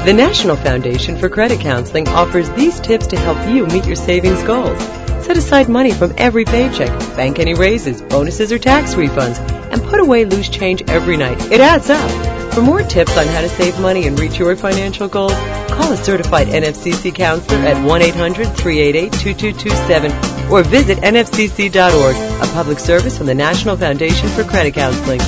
The 0.04 0.12
National 0.12 0.56
Foundation 0.56 1.18
for 1.18 1.28
Credit 1.28 1.60
Counseling 1.60 2.08
offers 2.08 2.48
these 2.50 2.80
tips 2.80 3.08
to 3.08 3.18
help 3.18 3.38
you 3.48 3.66
meet 3.66 3.84
your 3.84 3.96
savings 3.96 4.42
goals. 4.44 4.80
Set 5.24 5.36
aside 5.36 5.68
money 5.68 5.92
from 5.92 6.14
every 6.16 6.44
paycheck, 6.44 6.96
bank 7.16 7.38
any 7.38 7.54
raises, 7.54 8.00
bonuses, 8.00 8.50
or 8.50 8.58
tax 8.58 8.94
refunds, 8.94 9.38
and 9.70 9.82
put 9.82 10.00
away 10.00 10.24
loose 10.24 10.48
change 10.48 10.82
every 10.88 11.16
night. 11.16 11.52
It 11.52 11.60
adds 11.60 11.90
up. 11.90 12.37
For 12.58 12.64
more 12.64 12.82
tips 12.82 13.16
on 13.16 13.28
how 13.28 13.40
to 13.40 13.48
save 13.48 13.78
money 13.78 14.08
and 14.08 14.18
reach 14.18 14.36
your 14.36 14.56
financial 14.56 15.06
goals, 15.06 15.30
call 15.30 15.92
a 15.92 15.96
certified 15.96 16.48
NFCC 16.48 17.14
counselor 17.14 17.58
at 17.58 17.76
1-800-388-2227 17.86 20.50
or 20.50 20.64
visit 20.64 20.98
nfcc.org, 20.98 22.16
a 22.16 22.46
public 22.52 22.80
service 22.80 23.16
from 23.16 23.28
the 23.28 23.34
National 23.36 23.76
Foundation 23.76 24.28
for 24.30 24.42
Credit 24.42 24.74
Counseling. 24.74 25.20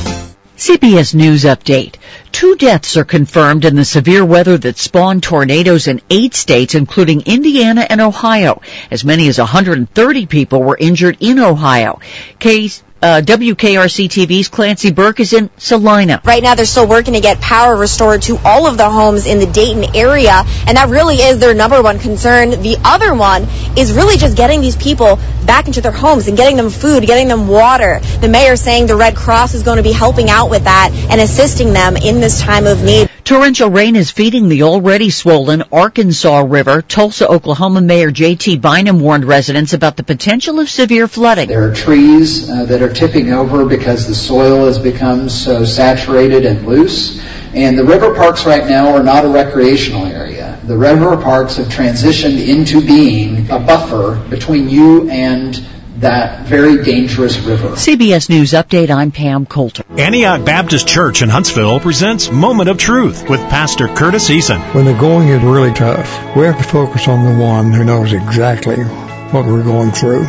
CBS 0.57 1.15
News 1.15 1.45
Update. 1.45 1.99
Two 2.33 2.57
deaths 2.57 2.97
are 2.97 3.05
confirmed 3.05 3.65
in 3.65 3.77
the 3.77 3.85
severe 3.85 4.25
weather 4.25 4.59
that 4.59 4.77
spawned 4.77 5.23
tornadoes 5.23 5.87
in 5.87 6.03
eight 6.11 6.35
states, 6.35 6.75
including 6.75 7.23
Indiana 7.27 7.87
and 7.89 8.01
Ohio. 8.01 8.61
As 8.91 9.05
many 9.05 9.29
as 9.29 9.39
130 9.39 10.27
people 10.27 10.65
were 10.65 10.77
injured 10.77 11.19
in 11.21 11.39
Ohio. 11.39 12.01
Case 12.41 12.83
uh, 13.03 13.23
WKRC 13.25 14.09
TV's 14.09 14.49
Clancy 14.49 14.91
Burke 14.91 15.21
is 15.21 15.33
in 15.33 15.51
Celina. 15.57 16.21
Right 16.25 16.43
now, 16.43 16.55
they're 16.55 16.67
still 16.67 16.87
working 16.87 17.15
to 17.15 17.21
get 17.21 17.41
power 17.41 17.77
restored 17.77 18.23
to 18.23 18.39
all 18.45 18.67
of 18.67 18.77
the 18.77 18.89
homes 18.89 19.27
in 19.27 19.39
the 19.39 19.47
Dayton 19.47 19.97
area, 19.97 20.45
and 20.67 20.77
that 20.77 20.89
really 20.89 21.17
is 21.17 21.39
their 21.39 21.55
number 21.55 21.83
one 21.83 21.99
concern. 21.99 22.51
The 22.51 22.77
other 22.85 23.15
one 23.15 23.45
is 23.77 23.93
really 23.93 24.17
just 24.17 24.37
getting 24.37 24.61
these 24.61 24.77
people 24.77 25.19
back 25.47 25.67
into 25.67 25.81
their 25.81 25.93
homes 25.93 26.29
and 26.29 26.37
getting 26.37 26.57
them 26.57 26.71
food, 26.71 27.07
getting 27.07 27.29
them 27.29 27.49
water. 27.49 28.01
The 28.21 28.29
mayor 28.29 28.57
saying 28.57 28.87
the 28.87 28.97
Red 28.97 29.17
Cross 29.17 29.55
is 29.55 29.63
going 29.63 29.79
to 29.79 29.83
be 29.83 29.93
helping 29.93 30.31
out 30.31 30.51
with 30.51 30.65
that 30.65 30.91
and 31.11 31.21
assisting 31.21 31.73
them 31.73 31.97
in 31.97 32.21
this 32.21 32.41
time 32.41 32.67
of 32.67 32.83
need. 32.83 33.10
Torrential 33.25 33.71
rain 33.71 33.97
is 33.97 34.11
feeding 34.11 34.49
the 34.49 34.63
already 34.65 35.11
swollen 35.11 35.63
Arkansas 35.73 36.45
River. 36.47 36.83
Tulsa, 36.83 37.29
Oklahoma 37.29 37.81
Mayor 37.81 38.11
G.T. 38.11 38.59
Bynum 38.59 39.01
warned 39.01 39.25
residents 39.25 39.73
about 39.73 39.97
the 39.97 40.03
potential 40.03 40.59
of 40.59 40.69
severe 40.69 41.07
flooding. 41.07 41.49
There 41.49 41.71
are 41.71 41.75
trees 41.75 42.49
uh, 42.49 42.65
that 42.65 42.83
are 42.83 42.93
tipping 42.93 43.33
over 43.33 43.65
because 43.65 44.07
the 44.07 44.15
soil 44.15 44.67
has 44.67 44.79
become 44.79 45.29
so 45.29 45.65
saturated 45.65 46.45
and 46.45 46.67
loose. 46.67 47.21
And 47.55 47.79
the 47.79 47.85
river 47.85 48.15
parks 48.15 48.47
right 48.47 48.69
now 48.69 48.95
are 48.95 49.03
not 49.03 49.25
a 49.25 49.29
recreational 49.29 50.07
area. 50.07 50.59
The 50.65 50.77
river 50.77 51.17
parks 51.17 51.57
have 51.57 51.67
transitioned 51.67 52.47
into 52.47 52.81
being 52.81 53.51
a 53.51 53.59
buffer 53.59 54.17
between 54.29 54.69
you 54.69 55.11
and 55.11 55.57
that 56.01 56.47
very 56.47 56.83
dangerous 56.83 57.39
river. 57.41 57.71
CBS 57.71 58.29
News 58.29 58.53
Update, 58.53 58.91
I'm 58.91 59.11
Pam 59.11 59.47
Coulter. 59.47 59.85
Antioch 59.91 60.45
Baptist 60.45 60.89
Church 60.89 61.23
in 61.23 61.29
Huntsville 61.29 61.81
presents 61.81 62.31
Moment 62.31 62.69
of 62.69 62.79
Truth 62.79 63.29
with 63.29 63.41
Pastor 63.51 63.89
Curtis 63.89 64.31
Eason. 64.31 64.61
When 64.75 64.87
the 64.87 64.95
going 64.95 65.29
is 65.29 65.43
really 65.43 65.73
tough, 65.73 66.37
we 66.37 66.47
have 66.47 66.59
to 66.59 66.65
focus 66.65 67.07
on 67.09 67.25
the 67.25 67.43
one 67.43 67.73
who 67.73 67.85
knows 67.85 68.13
exactly 68.13 68.83
what 68.83 69.45
we're 69.45 69.63
going 69.63 69.91
through. 69.91 70.27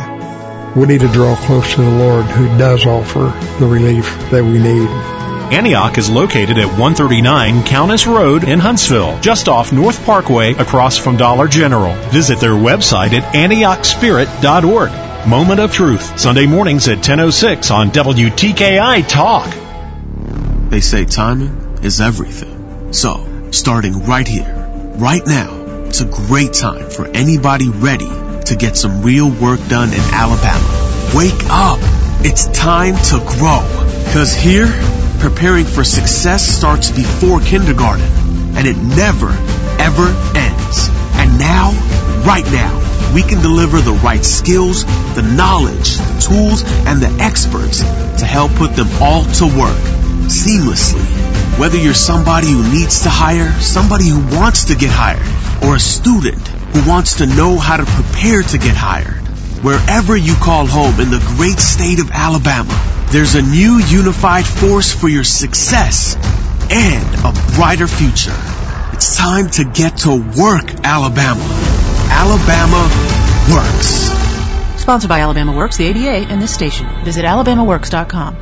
We 0.76 0.86
need 0.86 1.00
to 1.00 1.08
draw 1.08 1.36
close 1.36 1.74
to 1.74 1.82
the 1.82 1.90
Lord 1.90 2.24
who 2.26 2.46
does 2.58 2.86
offer 2.86 3.32
the 3.58 3.66
relief 3.66 4.06
that 4.30 4.44
we 4.44 4.58
need. 4.58 4.88
Antioch 5.52 5.98
is 5.98 6.08
located 6.08 6.56
at 6.56 6.66
139 6.66 7.64
Countess 7.64 8.06
Road 8.06 8.44
in 8.44 8.58
Huntsville, 8.58 9.20
just 9.20 9.48
off 9.48 9.70
North 9.70 10.02
Parkway 10.06 10.54
across 10.54 10.96
from 10.96 11.18
Dollar 11.18 11.46
General. 11.46 11.94
Visit 12.10 12.40
their 12.40 12.52
website 12.52 13.12
at 13.12 13.34
antiochspirit.org. 13.34 15.11
Moment 15.26 15.60
of 15.60 15.72
Truth, 15.72 16.18
Sunday 16.18 16.46
mornings 16.46 16.88
at 16.88 16.98
10.06 16.98 17.72
on 17.72 17.90
WTKI 17.90 19.06
Talk. 19.06 19.54
They 20.68 20.80
say 20.80 21.04
timing 21.04 21.78
is 21.84 22.00
everything. 22.00 22.92
So, 22.92 23.50
starting 23.52 24.04
right 24.04 24.26
here, 24.26 24.52
right 24.96 25.24
now, 25.24 25.84
it's 25.86 26.00
a 26.00 26.06
great 26.06 26.52
time 26.54 26.90
for 26.90 27.06
anybody 27.06 27.68
ready 27.68 28.08
to 28.46 28.56
get 28.58 28.76
some 28.76 29.02
real 29.02 29.30
work 29.30 29.60
done 29.68 29.92
in 29.92 30.00
Alabama. 30.00 31.12
Wake 31.14 31.44
up! 31.50 31.78
It's 32.24 32.48
time 32.48 32.96
to 32.96 33.18
grow. 33.24 33.62
Cause 34.12 34.34
here, 34.34 34.66
preparing 35.20 35.66
for 35.66 35.84
success 35.84 36.44
starts 36.44 36.90
before 36.90 37.40
kindergarten. 37.40 38.06
And 38.56 38.66
it 38.66 38.76
never, 38.76 39.30
ever 39.78 40.08
ends. 40.36 40.88
And 41.14 41.38
now, 41.38 41.70
right 42.26 42.44
now, 42.46 42.91
we 43.14 43.22
can 43.22 43.42
deliver 43.42 43.80
the 43.80 43.92
right 43.92 44.24
skills, 44.24 44.84
the 45.14 45.22
knowledge, 45.22 45.96
the 45.96 46.20
tools, 46.20 46.62
and 46.86 47.00
the 47.00 47.10
experts 47.20 47.80
to 48.20 48.24
help 48.24 48.52
put 48.52 48.74
them 48.76 48.88
all 49.00 49.24
to 49.24 49.44
work 49.46 49.76
seamlessly. 50.28 51.04
Whether 51.58 51.78
you're 51.78 51.94
somebody 51.94 52.48
who 52.48 52.62
needs 52.72 53.02
to 53.02 53.10
hire, 53.10 53.52
somebody 53.60 54.08
who 54.08 54.20
wants 54.36 54.64
to 54.66 54.74
get 54.74 54.90
hired, 54.90 55.26
or 55.64 55.76
a 55.76 55.80
student 55.80 56.48
who 56.72 56.88
wants 56.88 57.16
to 57.16 57.26
know 57.26 57.58
how 57.58 57.76
to 57.76 57.84
prepare 57.84 58.42
to 58.42 58.58
get 58.58 58.74
hired. 58.74 59.20
Wherever 59.62 60.16
you 60.16 60.34
call 60.34 60.66
home 60.66 60.98
in 60.98 61.10
the 61.10 61.22
great 61.36 61.58
state 61.58 62.00
of 62.00 62.10
Alabama, 62.10 62.72
there's 63.10 63.34
a 63.34 63.42
new 63.42 63.78
unified 63.78 64.46
force 64.46 64.92
for 64.92 65.08
your 65.08 65.24
success 65.24 66.16
and 66.70 67.04
a 67.24 67.32
brighter 67.54 67.86
future. 67.86 68.34
It's 68.92 69.16
time 69.16 69.50
to 69.50 69.64
get 69.64 69.98
to 69.98 70.16
work, 70.36 70.64
Alabama. 70.82 71.81
Alabama 72.24 72.82
works. 73.52 74.08
Sponsored 74.80 75.08
by 75.08 75.18
Alabama 75.18 75.56
Works, 75.56 75.76
the 75.76 75.86
ADA, 75.86 76.30
and 76.30 76.40
this 76.40 76.54
station. 76.54 76.86
Visit 77.04 77.24
alabamaworks.com. 77.24 78.36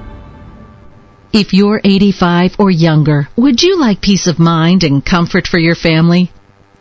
If 1.32 1.54
you're 1.54 1.80
85 1.82 2.56
or 2.58 2.70
younger, 2.70 3.30
would 3.36 3.62
you 3.62 3.80
like 3.80 4.02
peace 4.02 4.26
of 4.26 4.38
mind 4.38 4.84
and 4.84 5.02
comfort 5.02 5.46
for 5.46 5.58
your 5.58 5.74
family? 5.74 6.30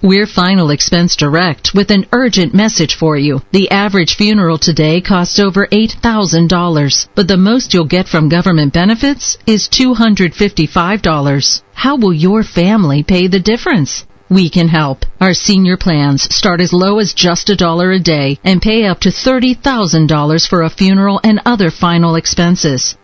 We're 0.01 0.27
Final 0.27 0.71
Expense 0.71 1.15
Direct 1.15 1.73
with 1.73 1.89
an 1.89 2.05
urgent 2.11 2.53
message 2.53 2.95
for 2.95 3.15
you. 3.15 3.43
The 3.53 3.71
average 3.71 4.17
funeral 4.17 4.57
today 4.57 4.99
costs 4.99 5.39
over 5.39 5.67
$8,000, 5.67 7.07
but 7.15 7.29
the 7.29 7.37
most 7.37 7.73
you'll 7.73 7.85
get 7.85 8.09
from 8.09 8.27
government 8.27 8.73
benefits 8.73 9.37
is 9.47 9.69
$255. 9.69 11.61
How 11.75 11.95
will 11.95 12.13
your 12.13 12.43
family 12.43 13.03
pay 13.03 13.27
the 13.27 13.39
difference? 13.39 14.05
We 14.29 14.51
can 14.51 14.67
help. 14.67 15.05
Our 15.19 15.33
senior 15.33 15.75
plans 15.75 16.23
start 16.35 16.61
as 16.61 16.71
low 16.71 16.99
as 16.99 17.13
just 17.13 17.49
a 17.49 17.55
dollar 17.55 17.91
a 17.91 17.99
day 17.99 18.37
and 18.43 18.61
pay 18.61 18.85
up 18.85 18.99
to 18.99 19.09
$30,000 19.09 20.47
for 20.47 20.61
a 20.61 20.69
funeral 20.69 21.19
and 21.23 21.41
other 21.45 21.71
final 21.71 22.13
expenses. 22.13 22.95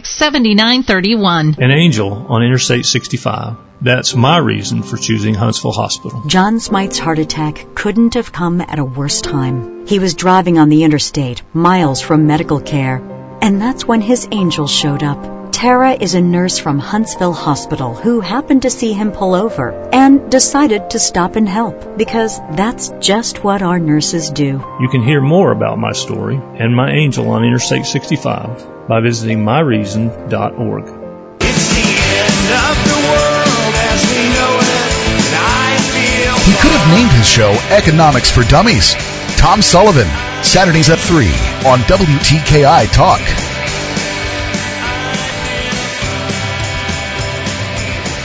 800-526-7931. 0.00 1.58
An 1.58 1.70
angel 1.70 2.26
on 2.28 2.42
Interstate 2.42 2.86
65. 2.86 3.56
That's 3.82 4.14
my 4.14 4.38
reason 4.38 4.82
for 4.82 4.96
choosing 4.96 5.34
Huntsville 5.34 5.72
Hospital. 5.72 6.22
John 6.26 6.60
Smite's 6.60 6.98
heart 6.98 7.18
attack 7.18 7.74
couldn't 7.74 8.14
have 8.14 8.32
come 8.32 8.60
at 8.60 8.78
a 8.78 8.84
worse 8.84 9.20
time. 9.22 9.86
He 9.86 9.98
was 9.98 10.14
driving 10.14 10.58
on 10.58 10.68
the 10.68 10.84
interstate, 10.84 11.42
miles 11.54 12.00
from 12.02 12.26
medical 12.26 12.60
care, 12.60 12.96
and 13.40 13.60
that's 13.60 13.86
when 13.86 14.00
his 14.02 14.28
angel 14.30 14.66
showed 14.66 15.02
up. 15.02 15.52
Tara 15.52 15.92
is 15.92 16.14
a 16.14 16.20
nurse 16.20 16.58
from 16.58 16.78
Huntsville 16.78 17.32
Hospital 17.32 17.94
who 17.94 18.20
happened 18.20 18.62
to 18.62 18.70
see 18.70 18.92
him 18.92 19.12
pull 19.12 19.34
over 19.34 19.72
and 19.92 20.30
decided 20.30 20.90
to 20.90 20.98
stop 20.98 21.36
and 21.36 21.48
help 21.48 21.98
because 21.98 22.38
that's 22.52 22.90
just 23.00 23.42
what 23.44 23.60
our 23.60 23.78
nurses 23.78 24.30
do. 24.30 24.62
You 24.80 24.88
can 24.90 25.02
hear 25.02 25.20
more 25.20 25.52
about 25.52 25.78
my 25.78 25.92
story 25.92 26.36
and 26.36 26.74
my 26.74 26.92
angel 26.92 27.30
on 27.30 27.44
Interstate 27.44 27.84
65 27.84 28.79
by 28.90 28.98
visiting 28.98 29.38
myreason.org. 29.38 30.84
He 36.42 36.54
could 36.56 36.72
have 36.72 36.88
named 36.92 37.12
his 37.12 37.28
show 37.28 37.52
Economics 37.70 38.32
for 38.32 38.42
Dummies. 38.42 38.96
Tom 39.36 39.62
Sullivan, 39.62 40.08
Saturdays 40.42 40.90
at 40.90 40.98
3 40.98 41.26
on 41.70 41.78
WTKI 41.86 42.92
Talk. 42.92 43.20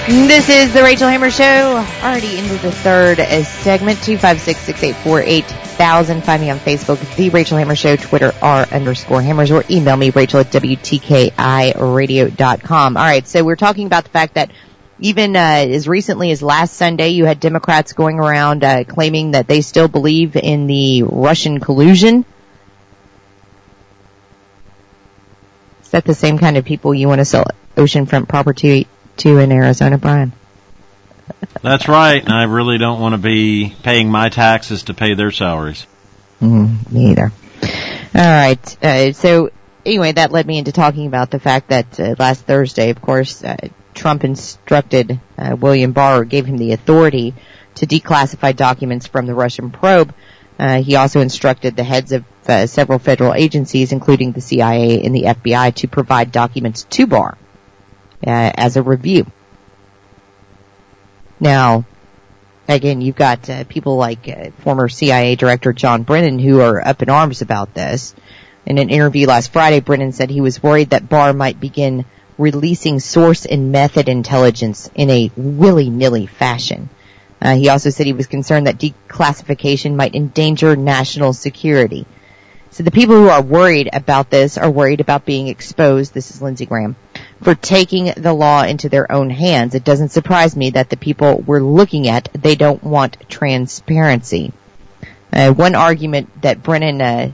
This 0.07 0.49
is 0.49 0.73
the 0.73 0.81
Rachel 0.81 1.07
Hammers 1.09 1.35
Show. 1.35 1.85
Already 2.01 2.39
into 2.39 2.57
the 2.57 2.71
third 2.71 3.19
segment. 3.45 4.01
Two 4.01 4.17
five 5.77 6.05
six 6.05 6.25
six 6.25 6.29
eight 6.29 6.35
four 6.35 6.35
eight 6.35 6.35
thousand. 6.35 6.35
Find 6.35 6.41
me 6.41 6.49
on 6.49 6.57
Facebook, 6.59 7.15
The 7.15 7.29
Rachel 7.29 7.57
Hammers 7.57 7.79
Show, 7.79 7.95
Twitter, 7.95 8.33
R 8.41 8.65
underscore 8.71 9.21
Hammers, 9.21 9.51
or 9.51 9.63
email 9.69 9.97
me, 9.97 10.09
Rachel 10.09 10.39
at 10.39 10.47
WTKIRadio.com. 10.47 12.97
All 12.97 13.03
right, 13.03 13.27
so 13.27 13.43
we're 13.43 13.55
talking 13.55 13.87
about 13.87 14.03
the 14.03 14.09
fact 14.09 14.35
that 14.35 14.51
even 14.99 15.35
uh, 15.35 15.39
as 15.39 15.87
recently 15.87 16.31
as 16.31 16.41
last 16.41 16.75
Sunday, 16.75 17.09
you 17.09 17.25
had 17.25 17.39
Democrats 17.39 17.93
going 17.93 18.19
around 18.19 18.63
uh, 18.63 18.83
claiming 18.85 19.31
that 19.31 19.47
they 19.47 19.61
still 19.61 19.87
believe 19.87 20.35
in 20.35 20.67
the 20.67 21.03
Russian 21.03 21.59
collusion. 21.59 22.25
Is 25.83 25.89
that 25.89 26.05
the 26.05 26.15
same 26.15 26.37
kind 26.37 26.57
of 26.57 26.65
people 26.65 26.93
you 26.93 27.07
want 27.07 27.19
to 27.19 27.25
sell 27.25 27.45
oceanfront 27.75 28.27
property 28.27 28.87
to 29.17 29.39
in 29.39 29.51
Arizona, 29.51 29.97
Brian? 29.97 30.31
That's 31.61 31.87
right, 31.87 32.21
and 32.21 32.33
I 32.33 32.43
really 32.43 32.77
don't 32.77 32.99
want 32.99 33.13
to 33.13 33.17
be 33.17 33.75
paying 33.83 34.09
my 34.09 34.29
taxes 34.29 34.83
to 34.83 34.93
pay 34.93 35.15
their 35.15 35.31
salaries. 35.31 35.87
Mm, 36.41 36.91
me 36.91 37.11
either. 37.11 37.31
All 38.13 38.21
right, 38.21 38.83
uh, 38.83 39.13
so 39.13 39.49
anyway, 39.85 40.11
that 40.11 40.31
led 40.31 40.45
me 40.45 40.57
into 40.57 40.71
talking 40.71 41.07
about 41.07 41.31
the 41.31 41.39
fact 41.39 41.69
that 41.69 41.99
uh, 41.99 42.15
last 42.19 42.45
Thursday, 42.45 42.89
of 42.89 43.01
course, 43.01 43.43
uh, 43.43 43.55
Trump 43.93 44.23
instructed 44.23 45.19
uh, 45.37 45.55
William 45.59 45.91
Barr, 45.91 46.23
gave 46.23 46.45
him 46.45 46.57
the 46.57 46.73
authority 46.73 47.33
to 47.75 47.87
declassify 47.87 48.55
documents 48.55 49.07
from 49.07 49.25
the 49.25 49.33
Russian 49.33 49.71
probe. 49.71 50.13
Uh, 50.57 50.81
he 50.81 50.95
also 50.95 51.19
instructed 51.19 51.75
the 51.75 51.83
heads 51.83 52.11
of 52.11 52.23
uh, 52.47 52.67
several 52.67 52.99
federal 52.99 53.33
agencies, 53.33 53.91
including 53.91 54.31
the 54.31 54.41
CIA 54.41 55.03
and 55.03 55.13
the 55.13 55.23
FBI, 55.23 55.73
to 55.75 55.87
provide 55.87 56.31
documents 56.31 56.83
to 56.91 57.07
Barr 57.07 57.37
as 58.23 58.77
a 58.77 58.83
review. 58.83 59.25
Now, 61.39 61.85
again, 62.67 63.01
you've 63.01 63.15
got 63.15 63.49
uh, 63.49 63.63
people 63.65 63.97
like 63.97 64.27
uh, 64.27 64.51
former 64.59 64.89
CIA 64.89 65.35
Director 65.35 65.73
John 65.73 66.03
Brennan 66.03 66.39
who 66.39 66.61
are 66.61 66.85
up 66.85 67.01
in 67.01 67.09
arms 67.09 67.41
about 67.41 67.73
this. 67.73 68.15
In 68.65 68.77
an 68.77 68.89
interview 68.89 69.27
last 69.27 69.53
Friday, 69.53 69.79
Brennan 69.79 70.11
said 70.11 70.29
he 70.29 70.41
was 70.41 70.63
worried 70.63 70.89
that 70.89 71.07
Barr 71.07 71.33
might 71.33 71.59
begin 71.59 72.05
releasing 72.37 72.99
source 72.99 73.45
and 73.45 73.71
method 73.71 74.09
intelligence 74.09 74.89
in 74.95 75.09
a 75.09 75.31
willy-nilly 75.35 76.25
fashion. 76.25 76.89
Uh, 77.41 77.55
he 77.55 77.69
also 77.69 77.89
said 77.89 78.05
he 78.05 78.13
was 78.13 78.27
concerned 78.27 78.67
that 78.67 78.79
declassification 78.79 79.95
might 79.95 80.15
endanger 80.15 80.75
national 80.75 81.33
security. 81.33 82.05
So 82.71 82.83
the 82.83 82.91
people 82.91 83.15
who 83.15 83.29
are 83.29 83.41
worried 83.41 83.89
about 83.93 84.29
this 84.29 84.57
are 84.57 84.69
worried 84.69 84.99
about 84.99 85.25
being 85.25 85.47
exposed, 85.47 86.13
this 86.13 86.31
is 86.31 86.41
Lindsey 86.41 86.65
Graham, 86.65 86.95
for 87.45 87.53
taking 87.53 88.11
the 88.17 88.33
law 88.33 88.63
into 88.63 88.89
their 88.89 89.09
own 89.11 89.29
hands. 89.29 89.75
It 89.75 89.83
doesn't 89.83 90.09
surprise 90.09 90.55
me 90.55 90.71
that 90.71 90.89
the 90.89 90.97
people 90.97 91.43
we're 91.45 91.59
looking 91.59 92.07
at, 92.07 92.27
they 92.33 92.55
don't 92.55 92.83
want 92.83 93.17
transparency. 93.29 94.51
Uh, 95.31 95.51
one 95.53 95.75
argument 95.75 96.41
that 96.41 96.63
Brennan 96.63 96.99
uh, 96.99 97.31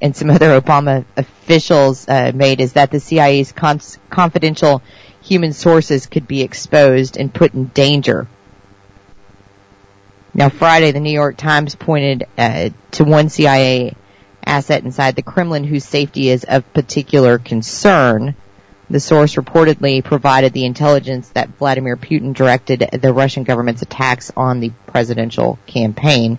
and 0.00 0.16
some 0.16 0.30
other 0.30 0.60
Obama 0.60 1.04
officials 1.16 2.08
uh, 2.08 2.32
made 2.34 2.60
is 2.60 2.72
that 2.72 2.90
the 2.90 2.98
CIA's 2.98 3.52
confidential 3.52 4.82
human 5.20 5.52
sources 5.52 6.06
could 6.06 6.26
be 6.26 6.42
exposed 6.42 7.16
and 7.16 7.32
put 7.32 7.54
in 7.54 7.66
danger. 7.66 8.26
Now, 10.34 10.48
Friday, 10.48 10.90
the 10.90 10.98
New 10.98 11.12
York 11.12 11.36
Times 11.36 11.76
pointed 11.76 12.26
uh, 12.36 12.70
to 12.92 13.04
one 13.04 13.28
CIA 13.28 13.94
asset 14.44 14.82
inside 14.82 15.14
the 15.14 15.22
Kremlin 15.22 15.62
whose 15.62 15.84
safety 15.84 16.30
is 16.30 16.42
of 16.42 16.72
particular 16.72 17.38
concern. 17.38 18.34
The 18.92 19.00
source 19.00 19.36
reportedly 19.36 20.04
provided 20.04 20.52
the 20.52 20.66
intelligence 20.66 21.30
that 21.30 21.48
Vladimir 21.48 21.96
Putin 21.96 22.34
directed 22.34 22.90
the 23.00 23.14
Russian 23.14 23.42
government's 23.42 23.80
attacks 23.80 24.30
on 24.36 24.60
the 24.60 24.68
presidential 24.86 25.58
campaign. 25.66 26.38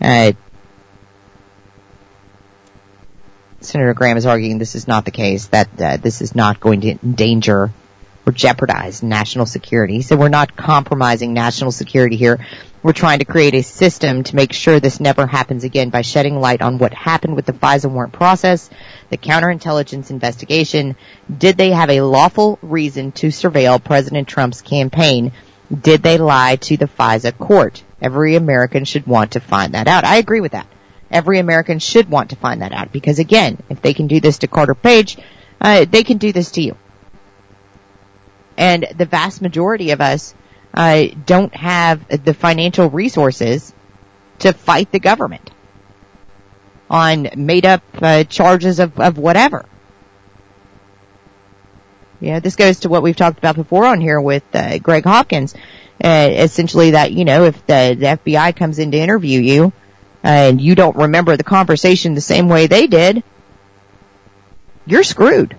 Uh, 0.00 0.30
Senator 3.60 3.94
Graham 3.94 4.16
is 4.16 4.26
arguing 4.26 4.58
this 4.58 4.76
is 4.76 4.86
not 4.86 5.06
the 5.06 5.10
case, 5.10 5.46
that 5.46 5.68
uh, 5.80 5.96
this 5.96 6.22
is 6.22 6.36
not 6.36 6.60
going 6.60 6.82
to 6.82 6.96
endanger 7.02 7.72
or 8.26 8.32
jeopardize 8.32 9.02
national 9.02 9.46
security. 9.46 10.02
So 10.02 10.16
we're 10.16 10.28
not 10.28 10.56
compromising 10.56 11.32
national 11.32 11.72
security 11.72 12.16
here. 12.16 12.44
We're 12.82 12.92
trying 12.92 13.18
to 13.18 13.24
create 13.24 13.54
a 13.54 13.62
system 13.62 14.22
to 14.24 14.36
make 14.36 14.52
sure 14.52 14.78
this 14.78 15.00
never 15.00 15.26
happens 15.26 15.64
again 15.64 15.90
by 15.90 16.02
shedding 16.02 16.38
light 16.38 16.62
on 16.62 16.78
what 16.78 16.94
happened 16.94 17.34
with 17.34 17.46
the 17.46 17.52
FISA 17.52 17.90
warrant 17.90 18.12
process, 18.12 18.70
the 19.10 19.16
counterintelligence 19.16 20.10
investigation. 20.10 20.96
Did 21.34 21.56
they 21.56 21.70
have 21.70 21.90
a 21.90 22.02
lawful 22.02 22.58
reason 22.62 23.12
to 23.12 23.28
surveil 23.28 23.82
President 23.82 24.28
Trump's 24.28 24.62
campaign? 24.62 25.32
Did 25.72 26.02
they 26.02 26.18
lie 26.18 26.56
to 26.56 26.76
the 26.76 26.86
FISA 26.86 27.36
court? 27.36 27.82
Every 28.00 28.36
American 28.36 28.84
should 28.84 29.06
want 29.06 29.32
to 29.32 29.40
find 29.40 29.74
that 29.74 29.88
out. 29.88 30.04
I 30.04 30.16
agree 30.16 30.40
with 30.40 30.52
that. 30.52 30.68
Every 31.10 31.38
American 31.38 31.78
should 31.78 32.08
want 32.08 32.30
to 32.30 32.36
find 32.36 32.62
that 32.62 32.72
out 32.72 32.92
because 32.92 33.18
again, 33.18 33.58
if 33.70 33.82
they 33.82 33.94
can 33.94 34.06
do 34.06 34.20
this 34.20 34.38
to 34.38 34.46
Carter 34.46 34.74
Page, 34.74 35.16
uh, 35.60 35.84
they 35.84 36.04
can 36.04 36.18
do 36.18 36.32
this 36.32 36.52
to 36.52 36.62
you. 36.62 36.76
And 38.58 38.88
the 38.96 39.06
vast 39.06 39.40
majority 39.40 39.92
of 39.92 40.00
us 40.00 40.34
uh, 40.74 41.06
don't 41.24 41.54
have 41.54 42.06
the 42.24 42.34
financial 42.34 42.90
resources 42.90 43.72
to 44.40 44.52
fight 44.52 44.90
the 44.90 44.98
government 44.98 45.50
on 46.90 47.28
made 47.36 47.64
up 47.64 47.82
uh, 48.02 48.24
charges 48.24 48.80
of, 48.80 48.98
of 48.98 49.16
whatever. 49.16 49.64
You 52.20 52.32
know, 52.32 52.40
this 52.40 52.56
goes 52.56 52.80
to 52.80 52.88
what 52.88 53.04
we've 53.04 53.14
talked 53.14 53.38
about 53.38 53.54
before 53.54 53.86
on 53.86 54.00
here 54.00 54.20
with 54.20 54.42
uh, 54.52 54.78
Greg 54.78 55.04
Hopkins. 55.04 55.54
Uh, 56.02 56.28
essentially 56.32 56.92
that, 56.92 57.12
you 57.12 57.24
know, 57.24 57.44
if 57.44 57.64
the, 57.66 57.96
the 57.98 58.06
FBI 58.06 58.56
comes 58.56 58.80
in 58.80 58.90
to 58.90 58.98
interview 58.98 59.40
you, 59.40 59.72
and 60.24 60.60
you 60.60 60.74
don't 60.74 60.96
remember 60.96 61.36
the 61.36 61.44
conversation 61.44 62.14
the 62.14 62.20
same 62.20 62.48
way 62.48 62.66
they 62.66 62.88
did, 62.88 63.22
you're 64.84 65.04
screwed. 65.04 65.56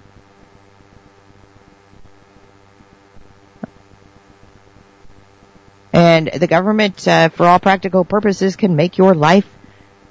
And 5.92 6.28
the 6.28 6.48
government, 6.48 7.08
uh, 7.08 7.30
for 7.30 7.46
all 7.48 7.60
practical 7.60 8.06
purposes, 8.06 8.56
can 8.56 8.76
make 8.76 8.98
your 8.98 9.16
life 9.16 9.48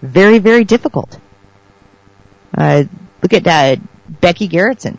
very, 0.02 0.38
very 0.38 0.64
difficult. 0.64 1.18
Uh, 2.56 2.84
look 3.22 3.32
at 3.32 3.46
uh, 3.46 3.80
Becky 4.08 4.48
Gerritson. 4.48 4.98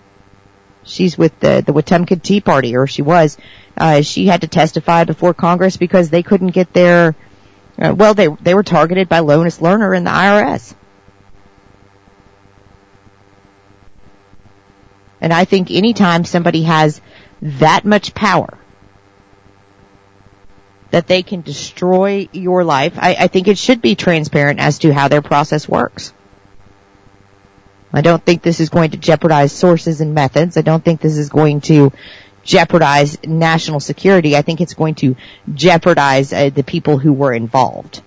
She's 0.84 1.18
with 1.18 1.38
the, 1.40 1.62
the 1.66 1.74
Wetumpka 1.74 2.22
Tea 2.22 2.42
Party, 2.42 2.76
or 2.76 2.88
she 2.88 3.02
was. 3.02 3.38
Uh, 3.76 4.02
she 4.02 4.28
had 4.28 4.42
to 4.42 4.48
testify 4.48 5.04
before 5.04 5.34
Congress 5.34 5.78
because 5.78 6.10
they 6.10 6.24
couldn't 6.24 6.52
get 6.52 6.74
their 6.74 7.16
uh, 7.80 7.94
well, 7.96 8.14
they 8.14 8.28
they 8.28 8.54
were 8.54 8.64
targeted 8.64 9.08
by 9.08 9.20
Lois 9.20 9.60
Lerner 9.60 9.96
and 9.96 10.06
the 10.06 10.12
IRS. 10.12 10.76
And 15.22 15.34
I 15.34 15.46
think 15.46 15.72
anytime 15.72 16.26
somebody 16.26 16.64
has 16.64 17.02
that 17.42 17.86
much 17.86 18.14
power 18.14 18.58
that 20.92 21.08
they 21.08 21.24
can 21.24 21.42
destroy 21.42 22.28
your 22.32 22.64
life, 22.64 22.94
I, 22.98 23.16
I 23.20 23.28
think 23.28 23.48
it 23.48 23.58
should 23.58 23.82
be 23.82 23.96
transparent 23.96 24.60
as 24.60 24.80
to 24.80 24.94
how 24.94 25.08
their 25.08 25.22
process 25.22 25.68
works. 25.68 26.14
I 27.92 28.02
don't 28.02 28.24
think 28.24 28.42
this 28.42 28.60
is 28.60 28.70
going 28.70 28.92
to 28.92 28.98
jeopardize 28.98 29.52
sources 29.52 30.02
and 30.02 30.14
methods. 30.14 30.58
I 30.58 30.62
don't 30.62 30.84
think 30.84 31.02
this 31.02 31.18
is 31.18 31.30
going 31.30 31.62
to 31.62 31.92
jeopardize 32.44 33.18
national 33.24 33.80
security. 33.80 34.36
I 34.36 34.42
think 34.42 34.62
it's 34.62 34.74
going 34.74 34.96
to 34.96 35.16
jeopardize 35.54 36.32
uh, 36.32 36.50
the 36.50 36.64
people 36.64 36.98
who 36.98 37.14
were 37.14 37.34
involved. 37.34 38.02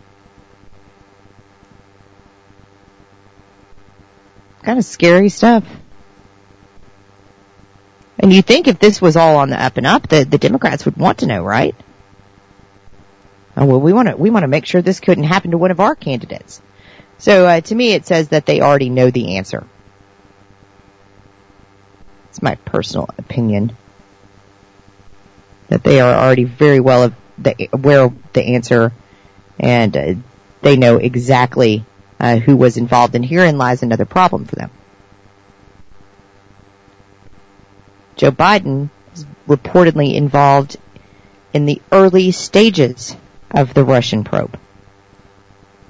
Kind 4.63 4.79
of 4.79 4.85
scary 4.85 5.29
stuff. 5.29 5.65
And 8.19 8.33
you 8.33 8.43
think 8.43 8.69
if 8.69 8.79
this 8.79 9.03
was 9.03 9.17
all 9.17 9.37
on 9.37 9.51
the 9.51 9.61
up 9.61 9.77
and 9.77 9.87
up, 9.87 10.07
the, 10.09 10.25
the 10.25 10.39
Democrats 10.39 10.85
would 10.85 10.97
want 10.97 11.19
to 11.19 11.27
know, 11.27 11.43
right? 11.43 11.75
Oh, 13.57 13.67
well, 13.67 13.81
we 13.81 13.93
want 13.93 14.09
to 14.09 14.17
we 14.17 14.31
want 14.31 14.45
to 14.45 14.49
make 14.49 14.65
sure 14.65 14.81
this 14.81 15.01
couldn't 15.01 15.25
happen 15.25 15.51
to 15.51 15.59
one 15.59 15.71
of 15.71 15.81
our 15.81 15.95
candidates. 15.95 16.61
So 17.19 17.47
uh, 17.47 17.61
to 17.61 17.75
me, 17.75 17.93
it 17.93 18.07
says 18.07 18.29
that 18.29 18.47
they 18.47 18.61
already 18.61 18.89
know 18.89 19.11
the 19.11 19.37
answer. 19.37 19.67
It's 22.31 22.43
my 22.43 22.55
personal 22.55 23.11
opinion 23.19 23.77
that 25.69 25.85
they 25.85 26.01
are 26.01 26.15
already 26.15 26.45
very 26.45 26.81
well 26.81 27.13
aware 27.73 28.05
of 28.05 28.33
the 28.33 28.43
answer 28.43 28.93
and 29.59 29.97
uh, 29.97 30.15
they 30.61 30.77
know 30.77 30.97
exactly 30.97 31.85
uh, 32.21 32.37
who 32.37 32.57
was 32.57 32.77
involved 32.77 33.15
and 33.15 33.25
herein 33.25 33.59
lies 33.59 33.83
another 33.83 34.05
problem 34.05 34.45
for 34.45 34.57
them. 34.57 34.71
Joe 38.17 38.33
Biden 38.33 38.91
is 39.15 39.27
reportedly 39.49 40.15
involved 40.15 40.77
in 41.53 41.67
the 41.67 41.81
early 41.91 42.31
stages 42.31 43.17
of 43.53 43.75
the 43.75 43.85
Russian 43.85 44.25
probe. 44.25 44.59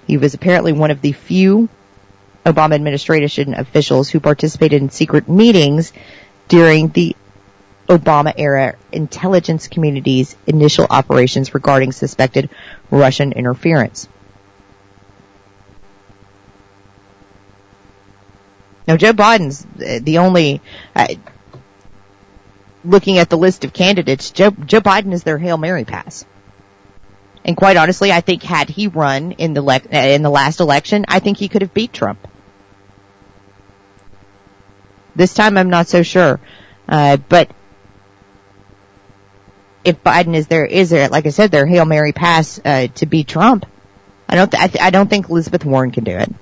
He 0.07 0.17
was 0.17 0.35
apparently 0.35 0.73
one 0.73 0.91
of 0.91 1.01
the 1.01 1.13
few 1.13 1.69
Obama 2.45 2.75
administration 2.75 3.55
officials 3.55 4.09
who 4.09 4.21
participated 4.21 4.83
in 4.83 4.91
secret 4.91 5.29
meetings 5.29 5.93
during 6.49 6.89
the 6.89 7.17
Obama 7.89 8.33
era 8.37 8.75
intelligence 8.91 9.69
community's 9.69 10.37
initial 10.47 10.87
operations 10.89 11.55
regarding 11.55 11.93
suspected 11.93 12.51
Russian 12.91 13.33
interference. 13.33 14.09
Now, 18.89 18.97
Joe 18.97 19.13
Biden's 19.13 19.65
the 19.77 20.19
only, 20.19 20.61
uh, 20.97 21.09
looking 22.85 23.19
at 23.19 23.31
the 23.31 23.39
list 23.39 23.65
of 23.65 23.73
candidates, 23.73 24.31
Joe, 24.31 24.51
Joe 24.51 24.81
Biden 24.81 25.13
is 25.13 25.23
their 25.23 25.39
Hail 25.39 25.57
Mary 25.57 25.85
pass. 25.85 26.25
And 27.45 27.57
quite 27.57 27.77
honestly, 27.77 28.13
I 28.13 28.21
think 28.21 28.43
had 28.43 28.69
he 28.69 28.87
run 28.87 29.33
in 29.33 29.55
the 29.55 29.63
le- 29.63 29.81
in 29.91 30.23
the 30.23 30.31
last 30.31 30.61
election, 30.61 31.05
I 31.09 31.19
think 31.19 31.39
he 31.39 31.49
could 31.49 31.63
have 31.63 31.75
beat 31.75 31.93
Trump. 31.93 32.29
This 35.15 35.35
time, 35.35 35.59
I'm 35.59 35.69
not 35.71 35.89
so 35.89 36.03
sure. 36.03 36.41
Uh, 36.89 37.17
but 37.17 37.51
if 39.85 40.03
Biden 40.03 40.35
is 40.35 40.47
there, 40.47 40.65
is 40.65 40.91
there, 40.91 41.09
like 41.09 41.27
I 41.27 41.31
said, 41.31 41.51
their 41.51 41.67
Hail 41.67 41.85
Mary 41.85 42.13
pass, 42.13 42.61
uh, 42.65 42.87
to 42.95 43.07
beat 43.07 43.27
Trump. 43.29 43.67
I 44.29 44.37
don't, 44.37 44.51
th- 44.51 44.63
I, 44.63 44.67
th- 44.69 44.83
I 44.83 44.91
don't 44.91 45.11
think 45.11 45.29
Elizabeth 45.29 45.65
Warren 45.65 45.91
can 45.91 46.05
do 46.05 46.17
it. 46.17 46.33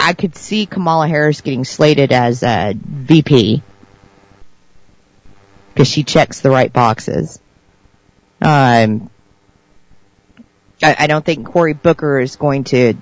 I 0.00 0.14
could 0.14 0.36
see 0.36 0.66
Kamala 0.66 1.08
Harris 1.08 1.40
getting 1.40 1.64
slated 1.64 2.12
as 2.12 2.42
a 2.42 2.74
VP 2.76 3.62
because 5.74 5.88
she 5.88 6.04
checks 6.04 6.40
the 6.40 6.50
right 6.50 6.72
boxes. 6.72 7.38
Um, 8.40 9.10
I, 10.82 10.96
I 11.00 11.06
don't 11.06 11.24
think 11.24 11.46
Cory 11.46 11.72
Booker 11.72 12.20
is 12.20 12.36
going 12.36 12.64
to 12.64 12.94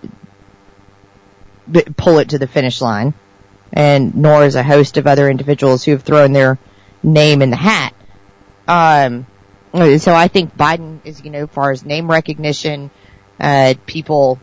b- 1.70 1.85
pull 1.97 2.18
it 2.18 2.30
to 2.30 2.39
the 2.39 2.47
finish 2.47 2.80
line, 2.80 3.14
and 3.72 4.14
nor 4.14 4.45
is 4.45 4.55
a 4.55 4.62
host 4.62 4.97
of 4.97 5.07
other 5.07 5.28
individuals 5.28 5.85
who 5.85 5.93
have 5.93 6.03
thrown 6.03 6.32
their 6.32 6.59
name 7.03 7.43
in 7.43 7.51
the 7.51 7.57
hat. 7.57 7.95
Um, 8.66 9.26
so 9.99 10.14
I 10.14 10.28
think 10.28 10.57
Biden 10.57 11.01
is, 11.05 11.24
you 11.24 11.30
know, 11.30 11.45
as 11.45 11.51
far 11.51 11.72
as 11.72 11.85
name 11.85 12.11
recognition, 12.11 12.91
uh, 13.41 13.74
people, 13.87 14.39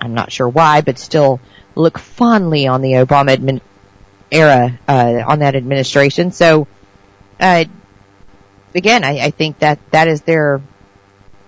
I'm 0.00 0.14
not 0.14 0.32
sure 0.32 0.48
why, 0.48 0.80
but 0.80 0.98
still 0.98 1.40
look 1.76 1.98
fondly 1.98 2.66
on 2.66 2.82
the 2.82 2.92
Obama 2.94 3.36
admin, 3.36 3.60
era, 4.30 4.78
uh, 4.88 5.22
on 5.24 5.38
that 5.38 5.54
administration. 5.54 6.32
So, 6.32 6.66
uh, 7.38 7.66
again, 8.76 9.04
I, 9.04 9.18
I 9.18 9.30
think 9.30 9.60
that 9.60 9.78
that 9.90 10.08
is 10.08 10.22
their, 10.22 10.60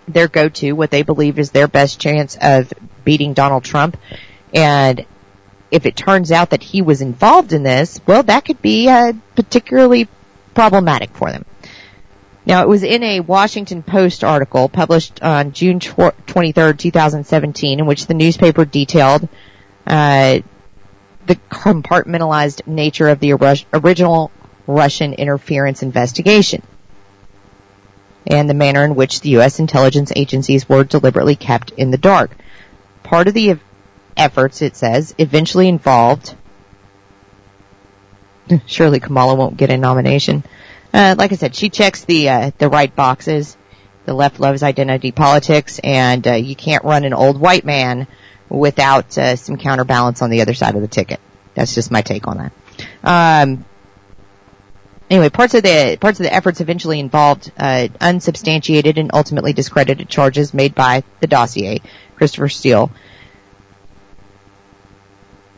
their 0.07 0.29
go-to, 0.29 0.73
what 0.73 0.91
they 0.91 1.03
believe 1.03 1.39
is 1.39 1.51
their 1.51 1.69
best 1.69 2.01
chance 2.01 2.37
of 2.41 2.73
beating 3.05 3.35
Donald 3.35 3.65
Trump. 3.65 3.97
And 4.53 5.05
if 5.71 5.87
it 5.87 5.97
turns 5.97 6.33
out 6.33 6.51
that 6.51 6.63
he 6.63 6.83
was 6.83 7.03
involved 7.03 7.53
in 7.53 7.63
this, 7.63 8.01
well, 8.07 8.23
that 8.23 8.45
could 8.45 8.63
be 8.63 8.89
uh, 8.89 9.13
particularly 9.37 10.09
problematic 10.55 11.11
for 11.11 11.31
them. 11.31 11.45
Now, 12.47 12.63
it 12.63 12.69
was 12.69 12.83
in 12.83 13.03
a 13.03 13.21
Washington 13.21 13.83
Post 13.83 14.25
article 14.25 14.71
published 14.71 15.23
on 15.23 15.53
June 15.53 15.81
23rd, 15.81 16.79
2017, 16.79 17.79
in 17.79 17.85
which 17.85 18.07
the 18.07 18.15
newspaper 18.15 18.65
detailed 18.65 19.29
uh, 19.87 20.39
the 21.27 21.37
compartmentalized 21.51 22.67
nature 22.67 23.09
of 23.09 23.21
the 23.21 23.35
original 23.75 24.31
Russian 24.67 25.13
interference 25.13 25.83
investigation 25.83 26.63
and 28.29 28.49
the 28.49 28.55
manner 28.55 28.85
in 28.85 28.95
which 28.95 29.21
the 29.21 29.31
U.S. 29.31 29.59
intelligence 29.59 30.13
agencies 30.15 30.69
were 30.69 30.85
deliberately 30.85 31.35
kept 31.35 31.71
in 31.73 31.91
the 31.91 31.99
dark. 31.99 32.37
Part 33.03 33.27
of 33.27 33.35
the 33.35 33.59
efforts, 34.17 34.63
it 34.63 34.77
says, 34.77 35.15
eventually 35.19 35.69
involved 35.69 36.37
surely 38.67 39.01
Kamala 39.01 39.35
won't 39.35 39.57
get 39.57 39.71
a 39.71 39.77
nomination. 39.77 40.45
Uh, 40.93 41.15
like 41.19 41.33
I 41.33 41.37
said, 41.37 41.55
she 41.55 41.69
checks 41.69 42.05
the 42.05 42.29
uh, 42.29 42.51
the 42.59 42.69
right 42.69 42.95
boxes. 42.95 43.57
The 44.07 44.15
left 44.15 44.41
loves 44.41 44.63
identity 44.63 45.13
politics, 45.13 45.79
and 45.85 46.27
uh, 46.27 46.35
you 46.35 46.57
can't 46.57 46.83
run 46.85 47.05
an 47.05 47.13
old 47.13 47.39
white 47.39 47.65
man 47.65 48.07
without 48.49 49.19
uh, 49.19 49.37
some 49.37 49.59
counterbalance 49.59 50.23
on 50.23 50.31
the 50.31 50.41
other 50.41 50.55
side 50.55 50.75
of 50.75 50.81
the 50.81 50.89
ticket. 50.89 51.21
That's 51.55 51.75
just 51.75 51.91
my 51.91 52.01
take 52.01 52.27
on 52.27 52.39
that. 52.39 52.53
Um, 53.05 53.67
anyway, 55.11 55.29
parts 55.29 55.55
of 55.55 55.63
the 55.63 55.97
parts 56.01 56.21
of 56.21 56.25
the 56.25 56.35
efforts 56.35 56.61
eventually 56.61 57.01
involved 57.01 57.51
uh, 57.57 57.89
unsubstantiated 58.01 58.99
and 58.99 59.11
ultimately 59.15 59.53
discredited 59.53 60.09
charges 60.09 60.55
made 60.55 60.75
by 60.75 61.03
the 61.21 61.27
dossier, 61.27 61.81
Christopher 62.17 62.49
Steele, 62.49 62.91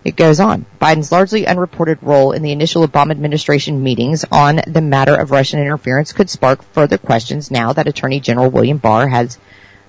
it 0.02 0.16
goes 0.16 0.40
on. 0.40 0.64
Biden's 0.80 1.12
largely 1.12 1.46
unreported 1.46 1.98
role 2.02 2.32
in 2.32 2.42
the 2.42 2.52
initial 2.52 2.86
Obama 2.86 3.10
administration 3.10 3.82
meetings 3.82 4.24
on 4.30 4.60
the 4.66 4.80
matter 4.80 5.14
of 5.14 5.30
Russian 5.30 5.60
interference 5.60 6.12
could 6.12 6.30
spark 6.30 6.62
further 6.72 6.96
questions 6.96 7.50
now 7.50 7.72
that 7.72 7.86
Attorney 7.86 8.20
General 8.20 8.50
William 8.50 8.78
Barr 8.78 9.06
has 9.08 9.38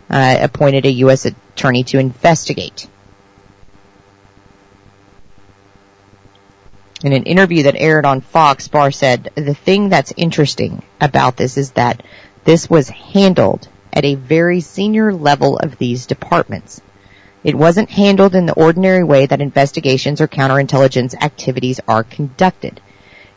uh, 0.09 0.37
appointed 0.41 0.85
a 0.85 0.91
U.S. 0.91 1.25
attorney 1.25 1.85
to 1.85 1.99
investigate. 1.99 2.87
In 7.03 7.13
an 7.13 7.23
interview 7.23 7.63
that 7.63 7.75
aired 7.75 8.05
on 8.05 8.21
Fox, 8.21 8.67
Barr 8.67 8.91
said, 8.91 9.31
the 9.33 9.55
thing 9.55 9.89
that's 9.89 10.13
interesting 10.17 10.83
about 10.99 11.35
this 11.35 11.57
is 11.57 11.71
that 11.71 12.03
this 12.43 12.69
was 12.69 12.89
handled 12.89 13.67
at 13.91 14.05
a 14.05 14.15
very 14.15 14.61
senior 14.61 15.11
level 15.11 15.57
of 15.57 15.79
these 15.79 16.05
departments. 16.05 16.79
It 17.43 17.55
wasn't 17.55 17.89
handled 17.89 18.35
in 18.35 18.45
the 18.45 18.53
ordinary 18.53 19.03
way 19.03 19.25
that 19.25 19.41
investigations 19.41 20.21
or 20.21 20.27
counterintelligence 20.27 21.15
activities 21.19 21.79
are 21.87 22.03
conducted. 22.03 22.79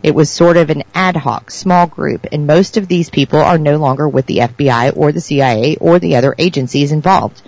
It 0.03 0.15
was 0.15 0.29
sort 0.29 0.59
of 0.59 0.69
an 0.69 0.83
ad 0.95 1.17
hoc, 1.17 1.51
small 1.51 1.87
group, 1.87 2.27
and 2.31 2.47
most 2.47 2.77
of 2.77 2.87
these 2.87 3.09
people 3.09 3.41
are 3.41 3.57
no 3.57 3.79
longer 3.79 4.07
with 4.07 4.27
the 4.27 4.41
FBI 4.41 4.95
or 4.95 5.11
the 5.11 5.23
CIA 5.23 5.77
or 5.77 5.99
the 5.99 6.17
other 6.17 6.35
agencies 6.37 6.93
involved. 6.93 7.41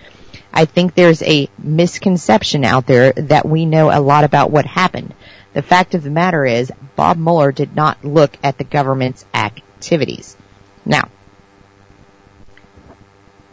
I 0.51 0.65
think 0.65 0.95
there's 0.95 1.23
a 1.23 1.51
misconception 1.59 2.65
out 2.65 2.87
there 2.87 3.13
that 3.13 3.47
we 3.47 3.67
know 3.67 3.91
a 3.91 4.01
lot 4.01 4.25
about 4.25 4.51
what 4.51 4.65
happened. 4.65 5.13
The 5.57 5.63
fact 5.63 5.95
of 5.95 6.03
the 6.03 6.11
matter 6.11 6.45
is, 6.45 6.71
Bob 6.97 7.17
Mueller 7.17 7.51
did 7.51 7.75
not 7.75 8.05
look 8.05 8.37
at 8.45 8.59
the 8.59 8.65
government's 8.65 9.25
activities. 9.33 10.37
Now, 10.85 11.09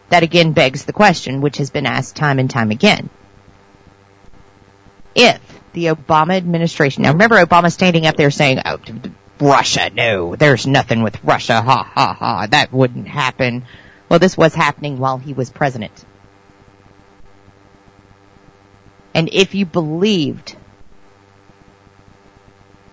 that 0.09 0.21
again 0.21 0.51
begs 0.51 0.83
the 0.83 0.91
question, 0.91 1.39
which 1.39 1.59
has 1.59 1.69
been 1.69 1.85
asked 1.85 2.17
time 2.17 2.39
and 2.39 2.49
time 2.49 2.71
again. 2.71 3.09
If 5.15 5.39
the 5.71 5.85
Obama 5.85 6.35
administration, 6.35 7.03
now 7.03 7.13
remember 7.13 7.37
Obama 7.37 7.71
standing 7.71 8.05
up 8.05 8.17
there 8.17 8.31
saying, 8.31 8.59
oh, 8.65 8.79
Russia, 9.39 9.89
no, 9.89 10.35
there's 10.35 10.67
nothing 10.67 11.03
with 11.03 11.23
Russia, 11.23 11.61
ha 11.61 11.83
ha 11.83 12.13
ha, 12.13 12.47
that 12.47 12.73
wouldn't 12.73 13.07
happen. 13.07 13.63
Well, 14.09 14.19
this 14.19 14.35
was 14.35 14.53
happening 14.53 14.97
while 14.97 15.19
he 15.19 15.31
was 15.31 15.49
president. 15.49 16.03
And 19.13 19.29
if 19.31 19.55
you 19.55 19.65
believed 19.65 20.57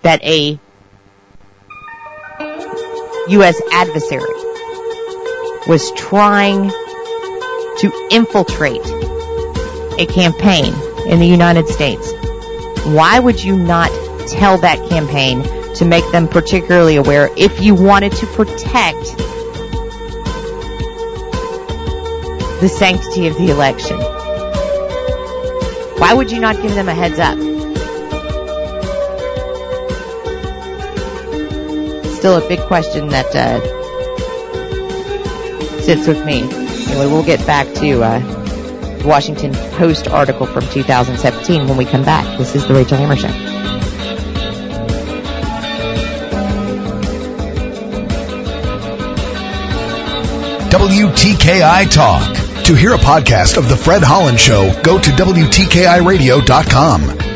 that 0.03 0.23
a 0.25 0.59
U.S. 3.29 3.61
adversary 3.73 4.35
was 5.67 5.93
trying 5.93 6.71
to 6.71 8.09
infiltrate 8.11 8.85
a 9.99 10.07
campaign 10.07 10.75
in 11.07 11.21
the 11.21 11.27
United 11.27 11.69
States, 11.69 12.13
why 12.85 13.19
would 13.19 13.43
you 13.43 13.57
not 13.57 13.91
tell 14.29 14.59
that 14.59 14.89
campaign 14.89 15.43
to 15.75 15.85
make 15.85 16.11
them 16.13 16.29
particularly 16.29 16.97
aware 16.97 17.31
if 17.37 17.61
you 17.61 17.75
wanted 17.75 18.13
to 18.13 18.27
protect 18.27 19.17
the 22.61 22.69
sanctity 22.69 23.27
of 23.27 23.37
the 23.37 23.51
election? 23.51 23.99
Why 26.01 26.15
would 26.15 26.31
you 26.31 26.41
not 26.41 26.57
give 26.63 26.75
them 26.75 26.89
a 26.89 26.95
heads 26.95 27.19
up? 27.19 27.50
Still 32.21 32.37
a 32.37 32.47
big 32.47 32.61
question 32.61 33.09
that 33.09 33.35
uh, 33.35 33.59
sits 35.81 36.07
with 36.07 36.23
me. 36.27 36.43
Anyway, 36.43 37.07
we'll 37.07 37.25
get 37.25 37.47
back 37.47 37.67
to 37.77 38.03
uh, 38.03 38.19
the 38.99 39.09
Washington 39.09 39.55
Post 39.79 40.07
article 40.07 40.45
from 40.45 40.69
2017 40.69 41.67
when 41.67 41.79
we 41.79 41.87
come 41.87 42.05
back. 42.05 42.37
This 42.37 42.55
is 42.55 42.67
the 42.67 42.75
Rachel 42.75 42.99
Hammers 42.99 43.21
Show. 43.21 43.29
WTKI 50.69 51.91
Talk. 51.91 52.37
To 52.67 52.75
hear 52.75 52.93
a 52.93 52.99
podcast 52.99 53.57
of 53.57 53.71
The 53.71 53.79
Fred 53.79 54.03
Holland 54.03 54.39
Show, 54.39 54.79
go 54.83 55.01
to 55.01 55.11
WTKIRadio.com. 55.11 57.30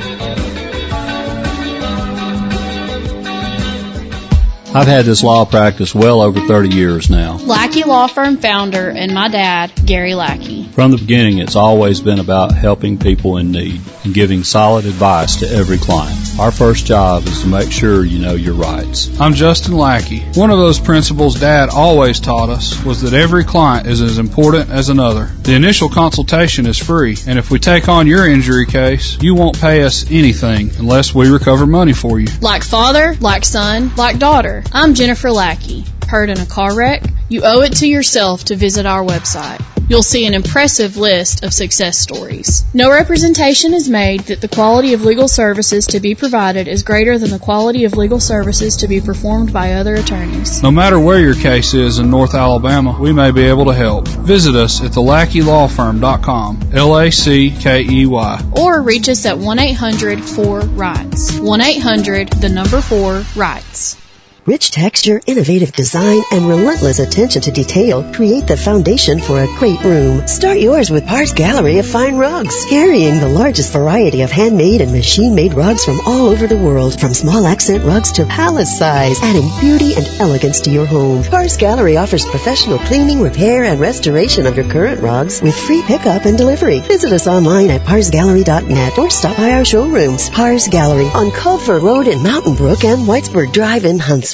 I've 4.75 4.89
had 4.89 5.05
this 5.05 5.23
law 5.23 5.45
practice 5.45 5.95
well 5.95 6.21
over 6.21 6.41
30 6.41 6.75
years 6.75 7.09
now. 7.09 7.37
Lackey 7.37 7.85
Law 7.85 8.09
Firm 8.09 8.39
founder 8.39 8.91
and 8.91 9.15
my 9.15 9.29
dad, 9.29 9.71
Gary 9.87 10.15
Lackey. 10.15 10.64
From 10.75 10.91
the 10.91 10.99
beginning, 10.99 11.39
it's 11.39 11.55
always 11.55 12.01
been 12.01 12.19
about 12.19 12.53
helping 12.53 12.99
people 12.99 13.37
in 13.37 13.53
need 13.53 13.81
and 14.03 14.13
giving 14.13 14.43
solid 14.43 14.87
advice 14.87 15.37
to 15.37 15.49
every 15.49 15.79
client. 15.79 16.19
Our 16.37 16.51
first 16.51 16.85
job 16.85 17.25
is 17.29 17.43
to 17.43 17.47
make 17.47 17.71
sure 17.71 18.05
you 18.05 18.19
know 18.19 18.35
your 18.35 18.55
rights. 18.55 19.09
I'm 19.21 19.35
Justin 19.35 19.77
Lackey. 19.77 20.19
One 20.35 20.51
of 20.51 20.59
those 20.59 20.81
principles 20.81 21.39
Dad 21.39 21.69
always 21.69 22.19
taught 22.19 22.49
us 22.49 22.85
was 22.85 23.03
that 23.03 23.13
every 23.13 23.45
client 23.45 23.87
is 23.87 24.01
as 24.01 24.19
important 24.19 24.69
as 24.71 24.89
another. 24.89 25.27
The 25.45 25.55
initial 25.55 25.89
consultation 25.89 26.67
is 26.67 26.77
free, 26.77 27.17
and 27.29 27.39
if 27.39 27.53
we 27.53 27.61
take 27.61 27.89
on 27.89 28.09
your 28.09 28.29
injury 28.29 28.67
case, 28.67 29.17
you 29.23 29.37
won't 29.37 29.61
pay 29.61 29.85
us 29.85 30.11
anything 30.11 30.73
unless 30.77 31.15
we 31.15 31.29
recover 31.29 31.69
money 31.69 31.93
for 31.93 32.19
you. 32.19 32.27
Like 32.41 32.65
father, 32.65 33.15
like 33.21 33.45
son, 33.45 33.95
like 33.95 34.19
daughter. 34.19 34.65
I'm 34.73 34.95
Jennifer 34.95 35.31
Lackey. 35.31 35.85
Hurt 36.09 36.31
in 36.31 36.41
a 36.41 36.47
car 36.47 36.77
wreck? 36.77 37.05
You 37.29 37.43
owe 37.45 37.61
it 37.61 37.77
to 37.77 37.87
yourself 37.87 38.47
to 38.47 38.57
visit 38.57 38.87
our 38.87 39.05
website 39.05 39.65
You'll 39.87 40.03
see 40.03 40.25
an 40.27 40.33
impressive 40.33 40.97
list 40.97 41.45
of 41.45 41.53
success 41.53 41.99
stories. 41.99 42.65
No 42.73 42.91
representation 42.91 43.75
is 43.75 43.89
made 43.89 44.21
that 44.23 44.41
the 44.41 44.49
quality 44.49 44.95
of 44.95 45.05
legal 45.05 45.29
services 45.29 45.89
to 45.89 46.01
be 46.01 46.15
provided 46.15 46.69
is 46.69 46.83
greater 46.83 47.19
than 47.19 47.31
the 47.31 47.39
quality 47.39 47.85
of 47.85 47.95
legal 47.95 48.19
services 48.19 48.77
to 48.79 48.89
be 48.89 49.03
performed 49.03 49.53
by 49.53 49.75
other 49.75 49.95
attorneys. 49.95 50.63
No 50.63 50.71
matter 50.71 50.99
where 50.99 51.21
your 51.21 51.35
case 51.35 51.75
is 51.75 51.99
in 51.99 52.11
North 52.11 52.35
Alabama, 52.35 52.97
we 52.99 53.13
may 53.13 53.31
be 53.31 53.43
able 53.43 53.67
to 53.67 53.75
help. 53.75 54.09
Visit 54.09 54.55
us 54.55 54.83
at 54.83 54.93
thelackey.lawfirm.com. 54.93 56.71
L 56.73 56.99
A 56.99 57.11
C 57.11 57.51
K 57.51 57.83
E 57.83 58.07
Y. 58.07 58.53
Or 58.57 58.81
reach 58.81 59.11
us 59.11 59.27
at 59.27 59.37
1 59.37 59.59
800 59.59 60.25
4 60.25 60.61
RIGHTS. 60.61 61.41
1 61.41 61.61
800 61.61 62.31
the 62.31 62.49
number 62.49 62.81
4 62.81 63.23
RIGHTS. 63.37 64.04
Rich 64.47 64.73
texture, 64.73 65.23
innovative 65.27 65.73
design, 65.73 66.21
and 66.31 66.47
relentless 66.47 66.99
attention 66.99 67.41
to 67.43 67.51
detail 67.51 68.03
create 68.13 68.47
the 68.47 68.59
foundation 68.59 69.19
for 69.19 69.43
a 69.43 69.47
great 69.59 69.83
room. 69.83 70.27
Start 70.27 70.59
yours 70.59 70.91
with 70.91 71.07
Pars 71.07 71.33
Gallery 71.33 71.79
of 71.79 71.87
Fine 71.87 72.19
Rugs, 72.19 72.67
carrying 72.67 73.21
the 73.21 73.29
largest 73.29 73.73
variety 73.73 74.21
of 74.21 74.31
handmade 74.31 74.83
and 74.83 74.93
machine-made 74.93 75.55
rugs 75.55 75.87
from 75.87 75.99
all 76.05 76.27
over 76.27 76.47
the 76.47 76.59
world, 76.59 77.01
from 77.01 77.15
small 77.15 77.47
accent 77.47 77.85
rugs 77.85 78.13
to 78.13 78.27
palace 78.27 78.77
size, 78.77 79.19
adding 79.23 79.49
beauty 79.61 79.95
and 79.95 80.07
elegance 80.21 80.61
to 80.61 80.71
your 80.71 80.85
home. 80.85 81.25
Pars 81.25 81.57
Gallery 81.57 81.97
offers 81.97 82.27
professional 82.27 82.79
cleaning, 82.81 83.23
repair, 83.23 83.65
and 83.65 83.81
restoration 83.81 84.47
of 84.47 84.57
your 84.57 84.69
current 84.69 85.01
rugs 85.01 85.41
with 85.41 85.59
free 85.59 85.81
pickup 85.81 86.27
and 86.27 86.37
delivery. 86.37 86.81
Visit 86.81 87.15
us 87.15 87.27
online 87.27 87.71
at 87.71 87.81
parsgallery.net 87.81 88.99
or 88.99 89.09
stop 89.09 89.39
by 89.39 89.53
our 89.53 89.65
showrooms. 89.65 90.29
Pars 90.29 90.69
Gallery 90.69 91.07
on 91.07 91.31
Culver 91.31 91.79
Road 91.81 92.09
in 92.09 92.23
Mountain 92.23 92.57
Brook 92.57 92.85
and 92.85 93.09
Whitesburg 93.09 93.51
Drive 93.51 93.87
in 93.87 93.99
Huntsville. 93.99 94.34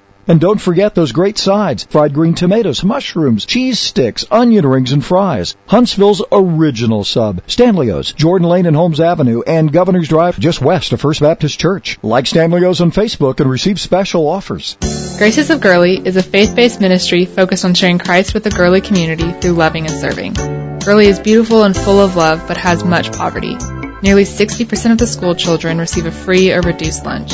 And 0.31 0.39
don't 0.39 0.61
forget 0.61 0.95
those 0.95 1.11
great 1.11 1.37
sides. 1.37 1.83
Fried 1.83 2.13
green 2.13 2.35
tomatoes, 2.35 2.85
mushrooms, 2.85 3.45
cheese 3.45 3.79
sticks, 3.79 4.23
onion 4.31 4.65
rings, 4.65 4.93
and 4.93 5.03
fries. 5.03 5.57
Huntsville's 5.67 6.23
original 6.31 7.03
sub. 7.03 7.41
Stanley's, 7.47 8.13
Jordan 8.13 8.47
Lane 8.47 8.65
and 8.65 8.73
Holmes 8.73 9.01
Avenue, 9.01 9.41
and 9.45 9.73
Governor's 9.73 10.07
Drive 10.07 10.39
just 10.39 10.61
west 10.61 10.93
of 10.93 11.01
First 11.01 11.19
Baptist 11.19 11.59
Church. 11.59 11.99
Like 12.01 12.27
Stanley's 12.27 12.79
on 12.79 12.93
Facebook 12.93 13.41
and 13.41 13.49
receive 13.49 13.77
special 13.77 14.25
offers. 14.25 14.77
Graces 15.17 15.49
of 15.49 15.59
Gurley 15.59 15.97
is 15.97 16.15
a 16.15 16.23
faith-based 16.23 16.79
ministry 16.79 17.25
focused 17.25 17.65
on 17.65 17.73
sharing 17.73 17.99
Christ 17.99 18.33
with 18.33 18.45
the 18.45 18.51
Gurley 18.51 18.79
community 18.79 19.33
through 19.33 19.51
loving 19.51 19.85
and 19.85 19.99
serving. 19.99 20.35
Gurley 20.79 21.07
is 21.07 21.19
beautiful 21.19 21.63
and 21.63 21.75
full 21.75 21.99
of 21.99 22.15
love, 22.15 22.47
but 22.47 22.55
has 22.55 22.85
much 22.85 23.11
poverty. 23.11 23.57
Nearly 24.01 24.23
60% 24.23 24.93
of 24.93 24.97
the 24.97 25.07
school 25.07 25.35
children 25.35 25.77
receive 25.77 26.05
a 26.05 26.11
free 26.11 26.53
or 26.53 26.61
reduced 26.61 27.05
lunch. 27.05 27.33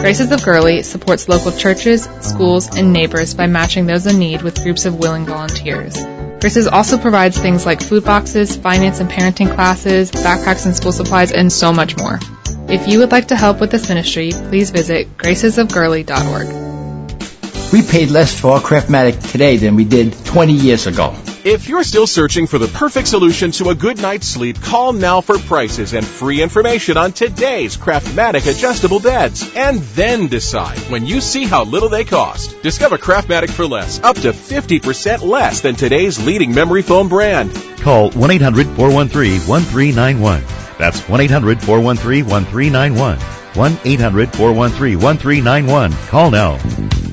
Graces 0.00 0.30
of 0.30 0.44
Gurley 0.44 0.82
supports 0.82 1.28
local 1.28 1.52
churches, 1.52 2.08
schools, 2.20 2.76
and 2.76 2.92
neighbors 2.92 3.32
by 3.34 3.46
matching 3.46 3.86
those 3.86 4.06
in 4.06 4.18
need 4.18 4.42
with 4.42 4.62
groups 4.62 4.84
of 4.84 4.98
willing 4.98 5.24
volunteers. 5.26 5.96
Graces 6.40 6.68
also 6.68 6.98
provides 6.98 7.38
things 7.38 7.66
like 7.66 7.82
food 7.82 8.04
boxes, 8.04 8.56
finance 8.56 9.00
and 9.00 9.10
parenting 9.10 9.52
classes, 9.52 10.12
backpacks 10.12 10.66
and 10.66 10.76
school 10.76 10.92
supplies, 10.92 11.32
and 11.32 11.52
so 11.52 11.72
much 11.72 11.96
more. 11.96 12.20
If 12.68 12.86
you 12.86 13.00
would 13.00 13.10
like 13.10 13.28
to 13.28 13.36
help 13.36 13.60
with 13.60 13.70
this 13.70 13.88
ministry, 13.88 14.30
please 14.30 14.70
visit 14.70 15.16
gracesofgurley.org. 15.16 17.72
We 17.72 17.82
paid 17.82 18.10
less 18.10 18.38
for 18.38 18.52
our 18.52 18.60
Craftmatic 18.60 19.32
today 19.32 19.56
than 19.56 19.74
we 19.76 19.84
did 19.84 20.12
20 20.24 20.52
years 20.52 20.86
ago. 20.86 21.16
If 21.46 21.68
you're 21.68 21.84
still 21.84 22.08
searching 22.08 22.48
for 22.48 22.58
the 22.58 22.66
perfect 22.66 23.06
solution 23.06 23.52
to 23.52 23.68
a 23.68 23.74
good 23.76 23.98
night's 23.98 24.26
sleep, 24.26 24.60
call 24.60 24.92
now 24.92 25.20
for 25.20 25.38
prices 25.38 25.94
and 25.94 26.04
free 26.04 26.42
information 26.42 26.96
on 26.96 27.12
today's 27.12 27.76
Craftmatic 27.76 28.50
adjustable 28.50 28.98
beds. 28.98 29.48
And 29.54 29.78
then 29.94 30.26
decide 30.26 30.76
when 30.90 31.06
you 31.06 31.20
see 31.20 31.44
how 31.44 31.62
little 31.62 31.88
they 31.88 32.02
cost. 32.02 32.60
Discover 32.62 32.98
Craftmatic 32.98 33.50
for 33.50 33.64
less, 33.64 34.02
up 34.02 34.16
to 34.16 34.32
50% 34.32 35.22
less 35.22 35.60
than 35.60 35.76
today's 35.76 36.18
leading 36.18 36.52
memory 36.52 36.82
foam 36.82 37.08
brand. 37.08 37.54
Call 37.76 38.10
1 38.10 38.28
800 38.28 38.66
413 38.66 39.46
1391. 39.46 40.42
That's 40.80 41.08
1 41.08 41.20
800 41.20 41.62
413 41.62 42.26
1391. 42.26 43.18
1 43.54 43.78
800 43.84 44.32
413 44.32 44.98
1391. 44.98 45.92
Call 46.08 46.32
now. 46.32 47.05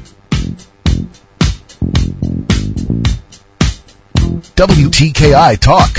WTKI 4.55 5.59
Talk. 5.59 5.97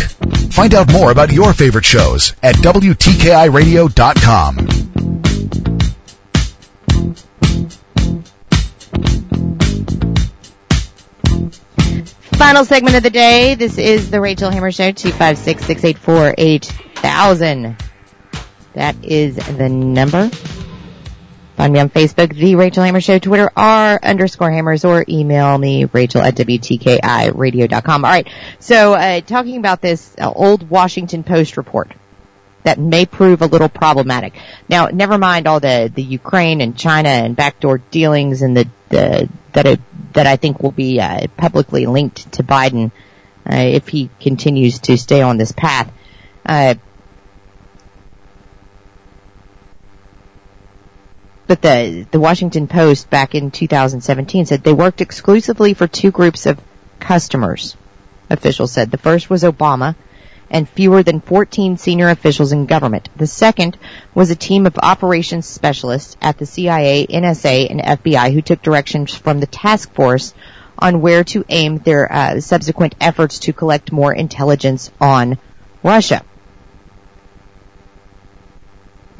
Find 0.52 0.72
out 0.74 0.92
more 0.92 1.10
about 1.10 1.32
your 1.32 1.52
favorite 1.52 1.84
shows 1.84 2.34
at 2.42 2.54
WTKIRadio.com. 2.56 4.56
Final 12.38 12.64
segment 12.64 12.96
of 12.96 13.02
the 13.02 13.10
day. 13.10 13.56
This 13.56 13.76
is 13.78 14.10
the 14.10 14.20
Rachel 14.20 14.50
Hammers 14.50 14.76
Show, 14.76 14.92
256-684-8000. 14.92 17.80
That 18.74 19.04
is 19.04 19.34
the 19.36 19.68
number. 19.68 20.30
Find 21.56 21.72
me 21.72 21.78
on 21.78 21.88
Facebook, 21.88 22.34
The 22.34 22.56
Rachel 22.56 22.82
Hammers 22.82 23.04
Show, 23.04 23.18
Twitter, 23.18 23.50
R 23.56 24.00
underscore 24.02 24.50
hammers, 24.50 24.84
or 24.84 25.04
email 25.08 25.56
me, 25.56 25.84
rachel 25.84 26.20
at 26.20 26.34
WTKIradio.com. 26.34 28.04
All 28.04 28.10
right. 28.10 28.28
So, 28.58 28.94
uh, 28.94 29.20
talking 29.20 29.58
about 29.58 29.80
this 29.80 30.14
uh, 30.20 30.32
old 30.34 30.68
Washington 30.68 31.22
Post 31.22 31.56
report 31.56 31.92
that 32.64 32.78
may 32.78 33.06
prove 33.06 33.42
a 33.42 33.46
little 33.46 33.68
problematic. 33.68 34.34
Now, 34.68 34.86
never 34.86 35.16
mind 35.16 35.46
all 35.46 35.60
the, 35.60 35.92
the 35.94 36.02
Ukraine 36.02 36.60
and 36.60 36.76
China 36.76 37.10
and 37.10 37.36
backdoor 37.36 37.78
dealings 37.78 38.42
and 38.42 38.56
the, 38.56 38.68
the 38.88 39.28
that 39.52 39.66
it, 39.66 39.80
that 40.14 40.26
I 40.26 40.36
think 40.36 40.60
will 40.60 40.72
be 40.72 41.00
uh, 41.00 41.26
publicly 41.36 41.86
linked 41.86 42.32
to 42.32 42.42
Biden 42.42 42.90
uh, 43.48 43.56
if 43.56 43.88
he 43.88 44.10
continues 44.20 44.80
to 44.80 44.96
stay 44.96 45.22
on 45.22 45.36
this 45.36 45.52
path. 45.52 45.92
But 51.46 51.62
the 51.62 52.06
the 52.10 52.20
Washington 52.20 52.66
Post 52.66 53.10
back 53.10 53.34
in 53.34 53.50
2017 53.50 54.46
said 54.46 54.62
they 54.62 54.72
worked 54.72 55.00
exclusively 55.00 55.74
for 55.74 55.86
two 55.86 56.10
groups 56.10 56.46
of 56.46 56.60
customers. 57.00 57.76
Officials 58.30 58.72
said 58.72 58.90
the 58.90 58.98
first 58.98 59.28
was 59.28 59.42
Obama 59.42 59.94
and 60.50 60.68
fewer 60.68 61.02
than 61.02 61.20
14 61.20 61.76
senior 61.78 62.08
officials 62.08 62.52
in 62.52 62.66
government. 62.66 63.08
The 63.16 63.26
second 63.26 63.76
was 64.14 64.30
a 64.30 64.36
team 64.36 64.66
of 64.66 64.78
operations 64.78 65.46
specialists 65.46 66.16
at 66.20 66.38
the 66.38 66.46
CIA, 66.46 67.06
NSA, 67.06 67.70
and 67.70 67.80
FBI 67.80 68.32
who 68.32 68.42
took 68.42 68.62
directions 68.62 69.14
from 69.14 69.40
the 69.40 69.46
task 69.46 69.92
force 69.94 70.34
on 70.78 71.00
where 71.00 71.24
to 71.24 71.44
aim 71.48 71.78
their 71.78 72.10
uh, 72.12 72.40
subsequent 72.40 72.94
efforts 73.00 73.38
to 73.40 73.52
collect 73.52 73.92
more 73.92 74.12
intelligence 74.12 74.90
on 75.00 75.38
Russia. 75.82 76.24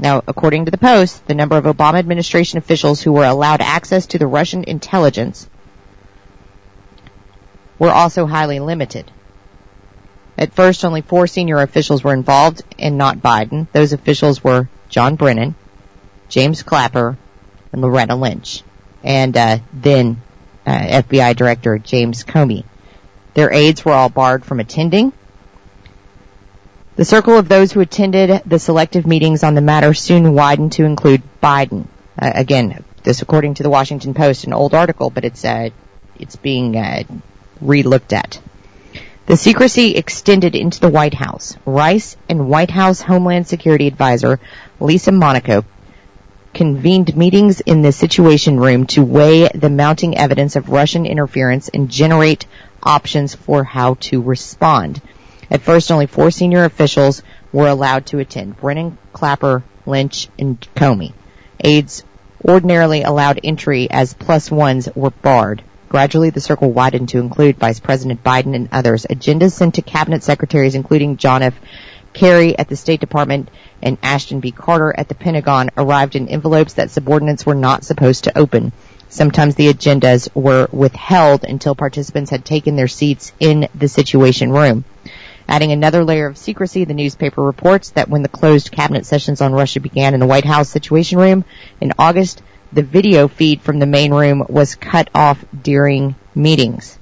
Now, 0.05 0.23
according 0.27 0.67
to 0.67 0.71
the 0.71 0.77
Post, 0.77 1.27
the 1.29 1.35
number 1.35 1.57
of 1.57 1.65
Obama 1.65 1.99
administration 1.99 2.59
officials 2.59 3.01
who 3.01 3.11
were 3.11 3.25
allowed 3.25 3.63
access 3.63 4.05
to 4.09 4.19
the 4.19 4.27
Russian 4.27 4.65
intelligence 4.65 5.49
were 7.79 7.91
also 7.91 8.27
highly 8.27 8.61
limited. 8.61 9.11
At 10.37 10.53
first, 10.53 10.85
only 10.85 11.01
four 11.01 11.27
senior 11.27 11.63
officials 11.63 12.05
were 12.05 12.13
involved 12.13 12.61
and 12.79 12.99
not 12.99 13.23
Biden. 13.23 13.67
Those 13.73 13.95
officials 13.95 14.45
were 14.45 14.69
John 14.91 15.17
Brennan, 15.17 15.55
James 16.29 16.63
Clapper, 16.63 17.17
and 17.73 17.81
Loretta 17.81 18.15
Lynch. 18.15 18.63
And 19.03 19.35
uh, 19.35 19.61
then 19.73 20.21
uh, 20.67 21.01
FBI 21.03 21.35
Director 21.35 21.79
James 21.79 22.25
Comey. 22.25 22.65
Their 23.33 23.51
aides 23.51 23.87
were 23.87 23.95
all 23.95 24.11
barred 24.11 24.45
from 24.45 24.61
attending. 24.61 25.15
The 26.97 27.05
circle 27.05 27.37
of 27.37 27.49
those 27.49 27.73
who 27.73 27.81
attended 27.81 28.43
the 28.47 28.61
selective 28.61 29.05
meetings 29.05 29.43
on 29.43 29.57
the 29.57 29.61
matter 29.61 29.95
soon 29.95 30.33
widened 30.33 30.73
to 30.73 30.85
include 30.85 31.23
Biden. 31.43 31.87
Uh, 32.17 32.31
again, 32.33 32.85
this 33.03 33.21
according 33.21 33.55
to 33.55 33.65
the 33.65 33.71
Washington 33.71 34.15
Post, 34.15 34.45
an 34.45 34.53
old 34.53 34.75
article, 34.75 35.11
but 35.11 35.25
it's 35.25 35.45
uh, 35.45 35.71
it's 36.21 36.37
being 36.37 36.77
uh, 36.77 37.03
re-looked 37.61 38.13
at. 38.13 38.41
The 39.27 39.37
secrecy 39.37 39.97
extended 39.97 40.55
into 40.55 40.79
the 40.79 40.89
White 40.89 41.15
House. 41.15 41.57
Rice 41.67 42.17
and 42.29 42.49
White 42.49 42.71
House 42.71 43.01
Homeland 43.01 43.49
Security 43.49 43.89
Advisor 43.89 44.39
Lisa 44.79 45.11
Monaco 45.11 45.65
convened 46.53 47.17
meetings 47.17 47.61
in 47.61 47.83
the 47.83 47.91
Situation 47.91 48.61
Room 48.61 48.87
to 48.87 49.03
weigh 49.03 49.49
the 49.49 49.71
mounting 49.71 50.17
evidence 50.17 50.55
of 50.55 50.69
Russian 50.69 51.07
interference 51.07 51.69
and 51.69 51.91
generate 51.91 52.47
options 52.81 53.35
for 53.35 53.65
how 53.65 53.95
to 53.95 54.23
respond. 54.23 55.03
At 55.51 55.63
first, 55.63 55.91
only 55.91 56.07
four 56.07 56.31
senior 56.31 56.65
officials 56.65 57.23
were 57.53 57.69
allowed 57.69 58.07
to 58.07 58.19
attend. 58.19 58.57
Brennan, 58.57 58.99
Clapper, 59.13 59.63
Lynch, 59.87 60.29
and 60.39 60.61
Comey. 60.75 61.13
Aides 61.61 62.03
ordinarily 62.45 63.03
allowed 63.03 63.41
entry 63.43 63.91
as 63.91 64.15
plus 64.15 64.51
ones 64.51 64.89
were 64.95 65.11
barred. 65.11 65.63
Gradually, 65.89 66.31
the 66.31 66.41
circle 66.41 66.73
widened 66.73 67.11
to 67.11 67.21
include 67.21 67.57
Vice 67.57 67.81
President 67.81 68.23
Biden 68.25 68.55
and 68.55 68.69
others. 68.73 69.07
Agendas 69.09 69.53
sent 69.53 69.77
to 69.77 69.83
cabinet 69.83 70.23
secretaries, 70.23 70.75
including 70.75 71.17
John 71.17 71.43
F. 71.43 71.55
Kerry 72.13 72.59
at 72.59 72.69
the 72.69 72.77
State 72.77 73.01
Department 73.01 73.49
and 73.83 73.99
Ashton 74.03 74.41
B. 74.41 74.51
Carter 74.51 74.95
at 74.97 75.09
the 75.09 75.15
Pentagon, 75.15 75.71
arrived 75.77 76.17
in 76.17 76.29
envelopes 76.29 76.75
that 76.75 76.91
subordinates 76.91 77.45
were 77.47 77.55
not 77.55 77.85
supposed 77.85 78.25
to 78.25 78.39
open. 78.39 78.73
Sometimes 79.09 79.55
the 79.55 79.73
agendas 79.73 80.29
were 80.35 80.69
withheld 80.73 81.45
until 81.45 81.75
participants 81.75 82.31
had 82.31 82.45
taken 82.45 82.77
their 82.77 82.89
seats 82.89 83.33
in 83.39 83.69
the 83.75 83.89
Situation 83.89 84.51
Room. 84.51 84.85
Adding 85.47 85.73
another 85.73 86.05
layer 86.05 86.27
of 86.27 86.39
secrecy, 86.39 86.85
the 86.85 86.95
newspaper 86.95 87.43
reports 87.43 87.91
that 87.91 88.09
when 88.09 88.23
the 88.23 88.29
closed 88.29 88.73
cabinet 88.73 89.05
sessions 89.05 89.41
on 89.41 89.53
Russia 89.53 89.81
began 89.81 90.15
in 90.15 90.21
the 90.21 90.27
White 90.27 90.45
House 90.45 90.69
Situation 90.69 91.19
Room 91.19 91.45
in 91.81 91.93
August, 91.99 92.43
the 92.73 92.83
video 92.83 93.29
feed 93.29 93.61
from 93.61 93.79
the 93.79 93.87
main 93.87 94.13
room 94.13 94.45
was 94.49 94.75
cut 94.75 95.11
off 95.15 95.45
during 95.63 96.15
meetings. 96.35 96.99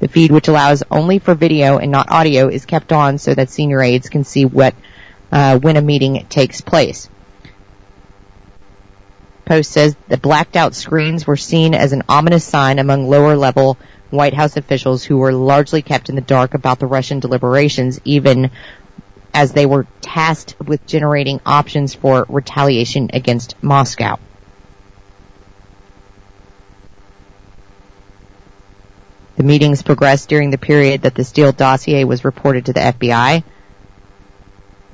The 0.00 0.08
feed, 0.08 0.30
which 0.30 0.48
allows 0.48 0.84
only 0.90 1.18
for 1.18 1.34
video 1.34 1.78
and 1.78 1.90
not 1.90 2.10
audio, 2.10 2.48
is 2.48 2.66
kept 2.66 2.92
on 2.92 3.18
so 3.18 3.34
that 3.34 3.50
senior 3.50 3.82
aides 3.82 4.08
can 4.08 4.22
see 4.22 4.44
what 4.44 4.74
uh, 5.32 5.58
when 5.58 5.76
a 5.76 5.82
meeting 5.82 6.24
takes 6.28 6.60
place. 6.60 7.08
Post 9.44 9.72
says 9.72 9.96
the 10.08 10.18
blacked 10.18 10.56
out 10.56 10.74
screens 10.74 11.26
were 11.26 11.36
seen 11.36 11.74
as 11.74 11.92
an 11.92 12.02
ominous 12.08 12.44
sign 12.44 12.78
among 12.78 13.08
lower 13.08 13.34
level 13.34 13.78
White 14.10 14.34
House 14.34 14.56
officials 14.56 15.04
who 15.04 15.18
were 15.18 15.32
largely 15.32 15.82
kept 15.82 16.08
in 16.08 16.14
the 16.14 16.20
dark 16.20 16.54
about 16.54 16.78
the 16.78 16.86
Russian 16.86 17.20
deliberations, 17.20 18.00
even 18.04 18.50
as 19.34 19.52
they 19.52 19.66
were 19.66 19.86
tasked 20.00 20.56
with 20.64 20.86
generating 20.86 21.40
options 21.44 21.94
for 21.94 22.24
retaliation 22.28 23.10
against 23.12 23.62
Moscow. 23.62 24.18
The 29.36 29.44
meetings 29.44 29.82
progressed 29.82 30.28
during 30.28 30.50
the 30.50 30.58
period 30.58 31.02
that 31.02 31.14
the 31.14 31.22
Steele 31.22 31.52
dossier 31.52 32.04
was 32.04 32.24
reported 32.24 32.66
to 32.66 32.72
the 32.72 32.80
FBI. 32.80 33.44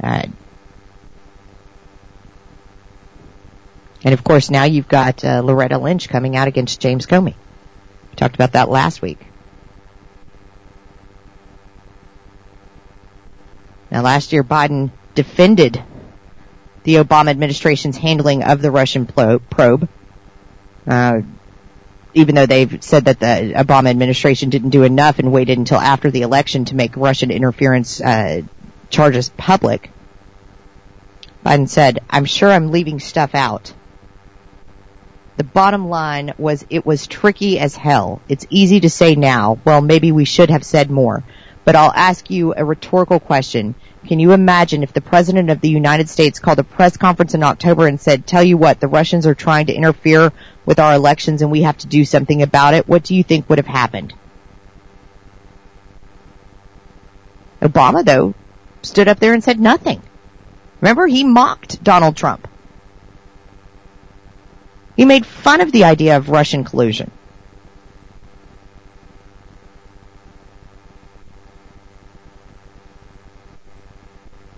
Uh, 0.03 0.23
And 4.05 4.12
of 4.12 4.23
course 4.23 4.51
now 4.51 4.65
you've 4.65 4.89
got 4.89 5.25
uh, 5.25 5.41
Loretta 5.43 5.79
Lynch 5.79 6.11
coming 6.11 6.37
out 6.37 6.47
against 6.47 6.79
James 6.79 7.07
Comey. 7.07 7.35
We 8.15 8.17
talked 8.17 8.37
about 8.37 8.53
that 8.53 8.69
last 8.69 9.03
week. 9.03 9.19
Now 13.91 14.03
last 14.03 14.33
year 14.33 14.45
Biden 14.45 14.93
defended 15.17 15.83
the 16.85 16.95
Obama 16.95 17.31
administration's 17.31 17.97
handling 17.97 18.45
of 18.45 18.62
the 18.62 18.71
Russian 18.71 19.07
probe. 19.07 19.89
Uh, 20.87 21.23
even 22.15 22.37
though 22.37 22.47
they've 22.47 22.85
said 22.85 23.07
that 23.07 23.19
the 23.19 23.55
Obama 23.57 23.91
administration 23.91 24.49
didn't 24.49 24.71
do 24.71 24.85
enough 24.85 25.19
and 25.19 25.33
waited 25.33 25.59
until 25.59 25.79
after 25.79 26.12
the 26.12 26.23
election 26.23 26.67
to 26.67 26.77
make 26.77 26.97
Russian 26.97 27.33
interference 27.33 28.01
uh, 28.01 28.43
charges 28.91 29.31
public. 29.31 29.91
Biden 31.45 31.69
said, 31.69 31.99
I'm 32.09 32.27
sure 32.27 32.49
I'm 32.49 32.71
leaving 32.71 33.01
stuff 33.01 33.35
out. 33.35 33.75
The 35.37 35.45
bottom 35.45 35.89
line 35.89 36.32
was 36.39 36.64
it 36.70 36.87
was 36.87 37.09
tricky 37.09 37.59
as 37.59 37.74
hell. 37.74 38.20
It's 38.28 38.47
easy 38.51 38.80
to 38.80 38.91
say 38.91 39.16
now, 39.16 39.59
well, 39.64 39.80
maybe 39.80 40.12
we 40.12 40.24
should 40.24 40.51
have 40.51 40.64
said 40.64 40.91
more. 40.91 41.24
But 41.64 41.76
I'll 41.76 41.93
ask 41.93 42.30
you 42.30 42.55
a 42.55 42.64
rhetorical 42.64 43.18
question. 43.18 43.74
Can 44.07 44.20
you 44.20 44.32
imagine 44.32 44.82
if 44.82 44.93
the 44.93 45.01
President 45.01 45.51
of 45.51 45.61
the 45.61 45.70
United 45.70 46.09
States 46.09 46.39
called 46.39 46.59
a 46.59 46.64
press 46.64 46.97
conference 46.97 47.35
in 47.35 47.43
October 47.43 47.87
and 47.87 48.01
said, 48.01 48.26
tell 48.26 48.45
you 48.45 48.57
what, 48.59 48.78
the 48.78 48.87
Russians 48.87 49.26
are 49.26 49.35
trying 49.35 49.66
to 49.66 49.74
interfere 49.74 50.32
with 50.66 50.78
our 50.78 50.95
elections 50.95 51.43
and 51.43 51.51
we 51.51 51.62
have 51.62 51.78
to 51.78 51.87
do 51.87 52.05
something 52.05 52.43
about 52.43 52.74
it? 52.74 52.87
What 52.87 53.03
do 53.03 53.14
you 53.14 53.24
think 53.24 53.49
would 53.49 53.59
have 53.59 53.66
happened? 53.66 54.12
Obama, 57.62 58.05
though, 58.05 58.35
stood 58.82 59.09
up 59.09 59.18
there 59.18 59.32
and 59.32 59.43
said 59.43 59.59
nothing. 59.59 60.03
Remember, 60.82 61.07
he 61.07 61.24
mocked 61.24 61.82
Donald 61.82 62.14
Trump. 62.14 62.47
He 64.97 65.05
made 65.05 65.27
fun 65.27 65.61
of 65.61 65.73
the 65.73 65.85
idea 65.85 66.17
of 66.17 66.29
Russian 66.29 66.65
collusion. 66.65 67.11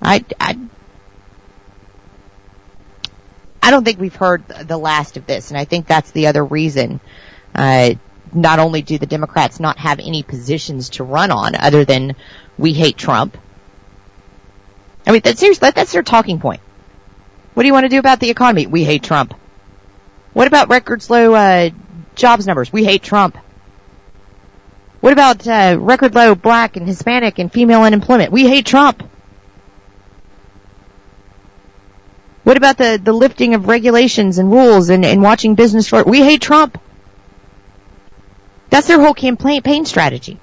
I, 0.03 0.25
I, 0.39 0.59
I 3.63 3.71
don't 3.71 3.85
think 3.85 3.99
we've 3.99 4.15
heard 4.15 4.47
the 4.47 4.79
last 4.79 5.17
of 5.17 5.27
this, 5.27 5.51
and 5.51 5.59
I 5.59 5.65
think 5.65 5.87
that's 5.87 6.13
the 6.13 6.29
other 6.29 6.45
reason. 6.45 7.01
Uh, 7.55 7.95
not 8.33 8.59
only 8.59 8.83
do 8.83 8.99
the 8.99 9.07
Democrats 9.07 9.59
not 9.59 9.79
have 9.79 9.99
any 9.99 10.23
positions 10.23 10.91
to 10.91 11.05
run 11.05 11.31
on 11.31 11.57
other 11.57 11.85
than 11.85 12.15
we 12.59 12.73
hate 12.73 12.97
Trump. 12.97 13.37
I 15.07 15.13
mean, 15.13 15.23
that's 15.25 15.41
seriously, 15.41 15.71
that's 15.71 15.93
their 15.93 16.03
talking 16.03 16.39
point. 16.39 16.61
What 17.55 17.63
do 17.63 17.67
you 17.67 17.73
want 17.73 17.85
to 17.85 17.89
do 17.89 17.99
about 17.99 18.21
the 18.21 18.31
economy? 18.31 18.67
We 18.67 18.85
hate 18.85 19.03
Trump. 19.03 19.35
What 20.37 20.49
about 20.49 20.69
records 20.69 21.09
low 21.09 21.33
uh, 21.33 21.71
jobs 22.15 22.47
numbers? 22.47 22.71
We 22.71 22.85
hate 22.85 23.03
Trump. 23.03 23.39
What 25.01 25.15
about 25.15 25.49
uh, 25.49 25.79
record 25.81 26.15
low 26.15 26.35
black 26.35 26.77
and 26.77 26.87
Hispanic 26.87 27.39
and 27.39 27.51
female 27.51 27.81
unemployment? 27.81 28.33
We 28.33 28.47
hate 28.47 28.67
Trump. 28.67 29.03
What 32.45 32.59
about 32.59 32.77
the, 32.77 33.01
the 33.03 33.15
lifting 33.15 33.55
of 33.55 33.67
regulations 33.67 34.37
and 34.37 34.53
rules 34.53 34.91
and, 34.91 35.07
and 35.07 35.23
watching 35.23 35.55
business 35.55 35.89
for 35.89 36.03
We 36.03 36.21
hate 36.21 36.43
Trump. 36.43 36.79
That's 38.69 38.89
their 38.89 39.01
whole 39.01 39.15
campaign 39.15 39.87
strategy. 39.87 40.39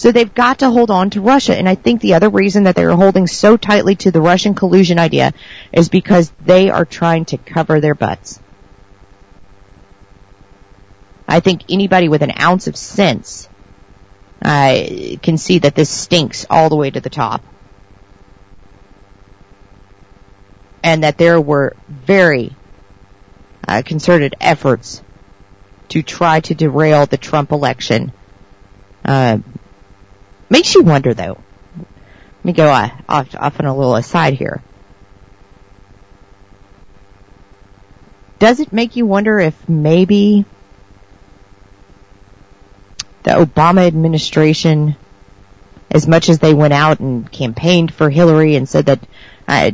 So 0.00 0.12
they've 0.12 0.32
got 0.32 0.60
to 0.60 0.70
hold 0.70 0.90
on 0.90 1.10
to 1.10 1.20
Russia. 1.20 1.54
And 1.54 1.68
I 1.68 1.74
think 1.74 2.00
the 2.00 2.14
other 2.14 2.30
reason 2.30 2.64
that 2.64 2.74
they're 2.74 2.96
holding 2.96 3.26
so 3.26 3.58
tightly 3.58 3.96
to 3.96 4.10
the 4.10 4.22
Russian 4.22 4.54
collusion 4.54 4.98
idea 4.98 5.34
is 5.72 5.90
because 5.90 6.32
they 6.40 6.70
are 6.70 6.86
trying 6.86 7.26
to 7.26 7.36
cover 7.36 7.82
their 7.82 7.94
butts. 7.94 8.40
I 11.28 11.40
think 11.40 11.64
anybody 11.68 12.08
with 12.08 12.22
an 12.22 12.32
ounce 12.40 12.66
of 12.66 12.78
sense 12.78 13.46
uh, 14.40 14.86
can 15.22 15.36
see 15.36 15.58
that 15.58 15.74
this 15.74 15.90
stinks 15.90 16.46
all 16.48 16.70
the 16.70 16.76
way 16.76 16.90
to 16.90 17.00
the 17.02 17.10
top. 17.10 17.44
And 20.82 21.04
that 21.04 21.18
there 21.18 21.38
were 21.38 21.76
very 21.90 22.56
uh, 23.68 23.82
concerted 23.84 24.34
efforts 24.40 25.02
to 25.90 26.02
try 26.02 26.40
to 26.40 26.54
derail 26.54 27.04
the 27.04 27.18
Trump 27.18 27.52
election 27.52 28.12
uh, 29.04 29.38
Makes 30.50 30.74
you 30.74 30.82
wonder 30.82 31.14
though. 31.14 31.38
Let 31.76 32.44
me 32.44 32.52
go 32.52 32.68
uh, 32.68 32.90
off, 33.08 33.34
off 33.36 33.60
on 33.60 33.66
a 33.66 33.76
little 33.76 33.94
aside 33.94 34.34
here. 34.34 34.62
Does 38.40 38.58
it 38.58 38.72
make 38.72 38.96
you 38.96 39.06
wonder 39.06 39.38
if 39.38 39.68
maybe 39.68 40.46
the 43.22 43.32
Obama 43.32 43.86
administration, 43.86 44.96
as 45.90 46.08
much 46.08 46.30
as 46.30 46.38
they 46.38 46.54
went 46.54 46.72
out 46.72 47.00
and 47.00 47.30
campaigned 47.30 47.92
for 47.92 48.08
Hillary 48.08 48.56
and 48.56 48.66
said 48.66 48.86
that, 48.86 49.00
uh, 49.46 49.70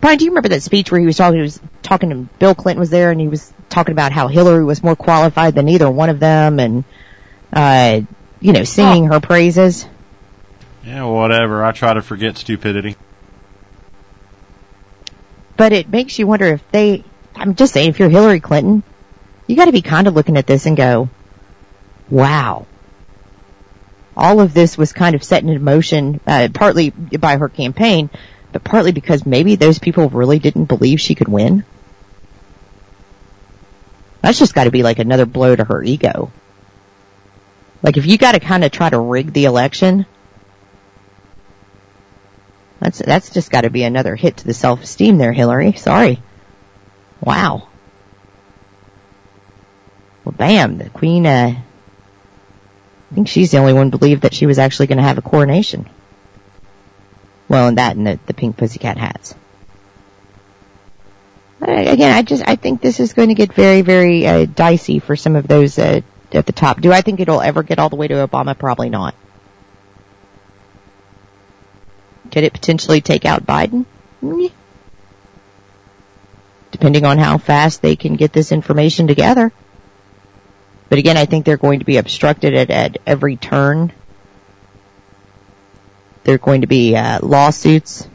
Brian, 0.00 0.16
do 0.16 0.24
you 0.24 0.30
remember 0.30 0.48
that 0.48 0.62
speech 0.62 0.90
where 0.90 0.98
he 0.98 1.06
was 1.06 1.18
talking, 1.18 1.36
he 1.36 1.42
was 1.42 1.60
talking 1.82 2.08
to 2.08 2.16
Bill 2.38 2.54
Clinton 2.54 2.80
was 2.80 2.88
there 2.88 3.10
and 3.10 3.20
he 3.20 3.28
was 3.28 3.52
talking 3.68 3.92
about 3.92 4.12
how 4.12 4.28
Hillary 4.28 4.64
was 4.64 4.82
more 4.82 4.96
qualified 4.96 5.54
than 5.54 5.68
either 5.68 5.90
one 5.90 6.08
of 6.08 6.20
them 6.20 6.58
and, 6.58 6.84
uh, 7.52 8.00
you 8.40 8.54
know, 8.54 8.64
singing 8.64 9.10
oh. 9.10 9.14
her 9.14 9.20
praises? 9.20 9.86
Yeah, 10.84 11.04
whatever. 11.04 11.64
I 11.64 11.72
try 11.72 11.94
to 11.94 12.02
forget 12.02 12.38
stupidity. 12.38 12.96
But 15.56 15.72
it 15.72 15.88
makes 15.90 16.18
you 16.18 16.26
wonder 16.26 16.46
if 16.46 16.70
they, 16.70 17.04
I'm 17.34 17.54
just 17.54 17.74
saying, 17.74 17.90
if 17.90 17.98
you're 17.98 18.08
Hillary 18.08 18.40
Clinton, 18.40 18.82
you 19.46 19.56
gotta 19.56 19.72
be 19.72 19.82
kind 19.82 20.06
of 20.06 20.14
looking 20.14 20.38
at 20.38 20.46
this 20.46 20.64
and 20.64 20.76
go, 20.76 21.10
wow. 22.08 22.66
All 24.16 24.40
of 24.40 24.54
this 24.54 24.78
was 24.78 24.92
kind 24.92 25.14
of 25.14 25.22
set 25.22 25.42
in 25.42 25.62
motion, 25.62 26.20
uh, 26.26 26.48
partly 26.52 26.90
by 26.90 27.36
her 27.36 27.48
campaign, 27.48 28.08
but 28.52 28.64
partly 28.64 28.92
because 28.92 29.26
maybe 29.26 29.56
those 29.56 29.78
people 29.78 30.08
really 30.08 30.38
didn't 30.38 30.64
believe 30.64 31.00
she 31.00 31.14
could 31.14 31.28
win. 31.28 31.64
That's 34.22 34.38
just 34.38 34.54
gotta 34.54 34.70
be 34.70 34.82
like 34.82 34.98
another 34.98 35.26
blow 35.26 35.54
to 35.54 35.64
her 35.64 35.82
ego. 35.82 36.32
Like 37.82 37.96
if 37.96 38.06
you 38.06 38.16
gotta 38.18 38.40
kinda 38.40 38.70
try 38.70 38.88
to 38.88 38.98
rig 38.98 39.32
the 39.32 39.44
election, 39.44 40.06
that's 42.80 42.98
that's 42.98 43.30
just 43.30 43.50
got 43.50 43.62
to 43.62 43.70
be 43.70 43.82
another 43.82 44.16
hit 44.16 44.38
to 44.38 44.46
the 44.46 44.54
self-esteem 44.54 45.18
there, 45.18 45.32
Hillary. 45.32 45.72
Sorry. 45.72 46.20
Wow. 47.20 47.68
Well, 50.24 50.34
bam, 50.36 50.78
the 50.78 50.90
Queen. 50.90 51.26
Uh, 51.26 51.54
I 53.10 53.14
think 53.14 53.28
she's 53.28 53.50
the 53.50 53.58
only 53.58 53.72
one 53.72 53.90
believed 53.90 54.22
that 54.22 54.34
she 54.34 54.46
was 54.46 54.58
actually 54.58 54.86
going 54.86 54.98
to 54.98 55.04
have 55.04 55.18
a 55.18 55.22
coronation. 55.22 55.88
Well, 57.48 57.68
and 57.68 57.78
that 57.78 57.96
and 57.96 58.06
the, 58.06 58.20
the 58.26 58.34
pink 58.34 58.56
pussycat 58.56 58.96
hats. 58.96 59.34
Again, 61.60 62.12
I 62.12 62.22
just 62.22 62.42
I 62.46 62.56
think 62.56 62.80
this 62.80 63.00
is 63.00 63.12
going 63.12 63.28
to 63.28 63.34
get 63.34 63.52
very 63.52 63.82
very 63.82 64.26
uh, 64.26 64.46
dicey 64.46 64.98
for 64.98 65.16
some 65.16 65.36
of 65.36 65.46
those 65.46 65.78
uh, 65.78 66.00
at 66.32 66.46
the 66.46 66.52
top. 66.52 66.80
Do 66.80 66.92
I 66.92 67.02
think 67.02 67.20
it'll 67.20 67.42
ever 67.42 67.62
get 67.62 67.78
all 67.78 67.90
the 67.90 67.96
way 67.96 68.08
to 68.08 68.26
Obama? 68.26 68.56
Probably 68.56 68.88
not. 68.88 69.14
Could 72.30 72.44
it 72.44 72.52
potentially 72.52 73.00
take 73.00 73.24
out 73.24 73.46
Biden? 73.46 73.86
Depending 76.70 77.04
on 77.04 77.18
how 77.18 77.38
fast 77.38 77.82
they 77.82 77.96
can 77.96 78.14
get 78.16 78.32
this 78.32 78.52
information 78.52 79.06
together. 79.06 79.52
But 80.88 80.98
again, 80.98 81.16
I 81.16 81.24
think 81.24 81.44
they're 81.44 81.56
going 81.56 81.78
to 81.78 81.84
be 81.84 81.96
obstructed 81.96 82.54
at, 82.54 82.70
at 82.70 82.98
every 83.06 83.36
turn. 83.36 83.92
There 86.24 86.34
are 86.34 86.38
going 86.38 86.60
to 86.60 86.66
be 86.66 86.96
uh, 86.96 87.20
lawsuits 87.22 88.08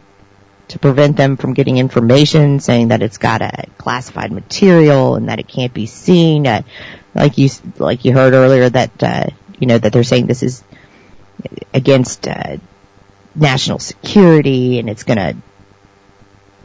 to 0.67 0.79
prevent 0.79 1.15
them 1.15 1.37
from 1.37 1.53
getting 1.53 1.77
information 1.77 2.59
saying 2.59 2.89
that 2.89 3.01
it's 3.01 3.17
got 3.17 3.41
a 3.41 3.65
classified 3.77 4.31
material 4.31 5.15
and 5.15 5.29
that 5.29 5.39
it 5.39 5.47
can't 5.47 5.73
be 5.73 5.85
seen. 5.85 6.47
Uh, 6.47 6.63
like 7.13 7.37
you, 7.37 7.49
like 7.77 8.03
you 8.03 8.13
heard 8.13 8.33
earlier 8.33 8.69
that, 8.69 9.03
uh, 9.03 9.25
you 9.57 9.67
know, 9.67 9.77
that 9.77 9.93
they're 9.93 10.03
saying 10.03 10.27
this 10.27 10.43
is 10.43 10.63
against, 11.73 12.27
uh, 12.27 12.57
national 13.35 13.79
security 13.79 14.79
and 14.79 14.89
it's 14.89 15.03
gonna 15.03 15.35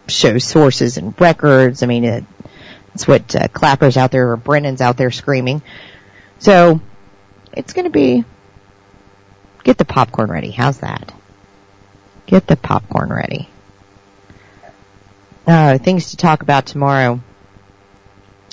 show 0.08 0.38
sources 0.38 0.96
and 0.96 1.18
records. 1.20 1.82
I 1.82 1.86
mean, 1.86 2.04
it, 2.04 2.24
it's 2.94 3.06
what 3.06 3.34
uh, 3.34 3.48
Clapper's 3.48 3.96
out 3.96 4.10
there 4.10 4.32
or 4.32 4.36
Brennan's 4.36 4.80
out 4.80 4.96
there 4.96 5.10
screaming. 5.10 5.62
So, 6.38 6.80
it's 7.52 7.72
gonna 7.72 7.90
be, 7.90 8.24
get 9.64 9.78
the 9.78 9.84
popcorn 9.84 10.30
ready. 10.30 10.50
How's 10.50 10.78
that? 10.78 11.12
Get 12.26 12.46
the 12.46 12.56
popcorn 12.56 13.12
ready. 13.12 13.48
Uh, 15.46 15.78
things 15.78 16.10
to 16.10 16.16
talk 16.16 16.42
about 16.42 16.66
tomorrow. 16.66 17.20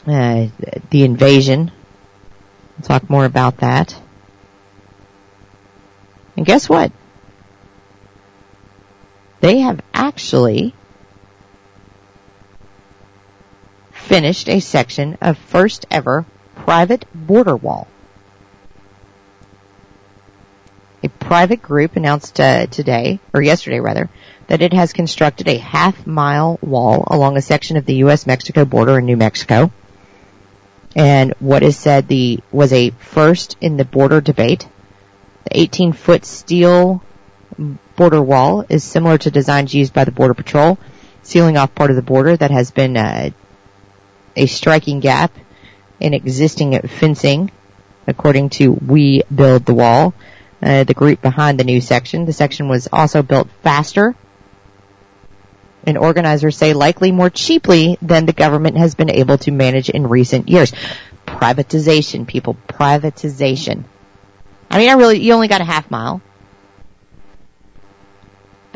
Uh, 0.05 0.47
the 0.89 1.03
invasion. 1.03 1.71
We'll 2.77 2.87
talk 2.87 3.09
more 3.09 3.25
about 3.25 3.57
that. 3.57 3.99
And 6.35 6.45
guess 6.45 6.69
what? 6.69 6.91
They 9.39 9.59
have 9.59 9.81
actually 9.93 10.73
finished 13.91 14.47
a 14.49 14.59
section 14.59 15.17
of 15.21 15.37
first 15.37 15.85
ever 15.91 16.25
private 16.55 17.05
border 17.13 17.55
wall. 17.55 17.87
A 21.03 21.09
private 21.09 21.61
group 21.61 21.95
announced 21.95 22.39
uh, 22.39 22.65
today, 22.67 23.19
or 23.33 23.41
yesterday 23.41 23.79
rather, 23.79 24.09
that 24.47 24.61
it 24.61 24.73
has 24.73 24.93
constructed 24.93 25.47
a 25.47 25.57
half 25.57 26.07
mile 26.07 26.57
wall 26.61 27.03
along 27.07 27.37
a 27.37 27.41
section 27.41 27.77
of 27.77 27.85
the 27.85 27.95
U.S.-Mexico 27.95 28.67
border 28.67 28.97
in 28.97 29.05
New 29.05 29.17
Mexico. 29.17 29.71
And 30.95 31.33
what 31.39 31.63
is 31.63 31.77
said 31.77 32.07
the, 32.07 32.39
was 32.51 32.73
a 32.73 32.89
first 32.89 33.57
in 33.61 33.77
the 33.77 33.85
border 33.85 34.21
debate. 34.21 34.67
The 35.43 35.59
18 35.59 35.93
foot 35.93 36.25
steel 36.25 37.03
border 37.97 38.21
wall 38.21 38.63
is 38.69 38.83
similar 38.83 39.17
to 39.17 39.31
designs 39.31 39.73
used 39.73 39.93
by 39.93 40.05
the 40.05 40.11
Border 40.11 40.33
Patrol, 40.33 40.77
sealing 41.23 41.57
off 41.57 41.75
part 41.75 41.89
of 41.89 41.97
the 41.97 42.01
border 42.01 42.37
that 42.37 42.51
has 42.51 42.71
been 42.71 42.95
uh, 42.95 43.31
a 44.37 44.45
striking 44.45 45.01
gap 45.01 45.33
in 45.99 46.13
existing 46.13 46.79
fencing, 46.87 47.51
according 48.05 48.51
to 48.51 48.71
We 48.71 49.23
Build 49.33 49.65
the 49.65 49.73
Wall, 49.73 50.13
uh, 50.63 50.85
the 50.85 50.93
group 50.93 51.21
behind 51.21 51.59
the 51.59 51.65
new 51.65 51.81
section. 51.81 52.25
The 52.25 52.33
section 52.33 52.69
was 52.69 52.87
also 52.93 53.23
built 53.23 53.49
faster 53.63 54.15
and 55.87 55.97
organizers 55.97 56.57
say 56.57 56.73
likely 56.73 57.11
more 57.11 57.29
cheaply 57.29 57.97
than 58.01 58.25
the 58.25 58.33
government 58.33 58.77
has 58.77 58.93
been 58.93 59.09
able 59.09 59.37
to 59.39 59.51
manage 59.51 59.89
in 59.89 60.07
recent 60.07 60.49
years. 60.49 60.73
Privatization, 61.25 62.27
people, 62.27 62.57
privatization. 62.67 63.85
I 64.69 64.79
mean, 64.79 64.89
I 64.89 64.93
really, 64.93 65.19
you 65.19 65.33
only 65.33 65.47
got 65.47 65.61
a 65.61 65.65
half 65.65 65.89
mile. 65.89 66.21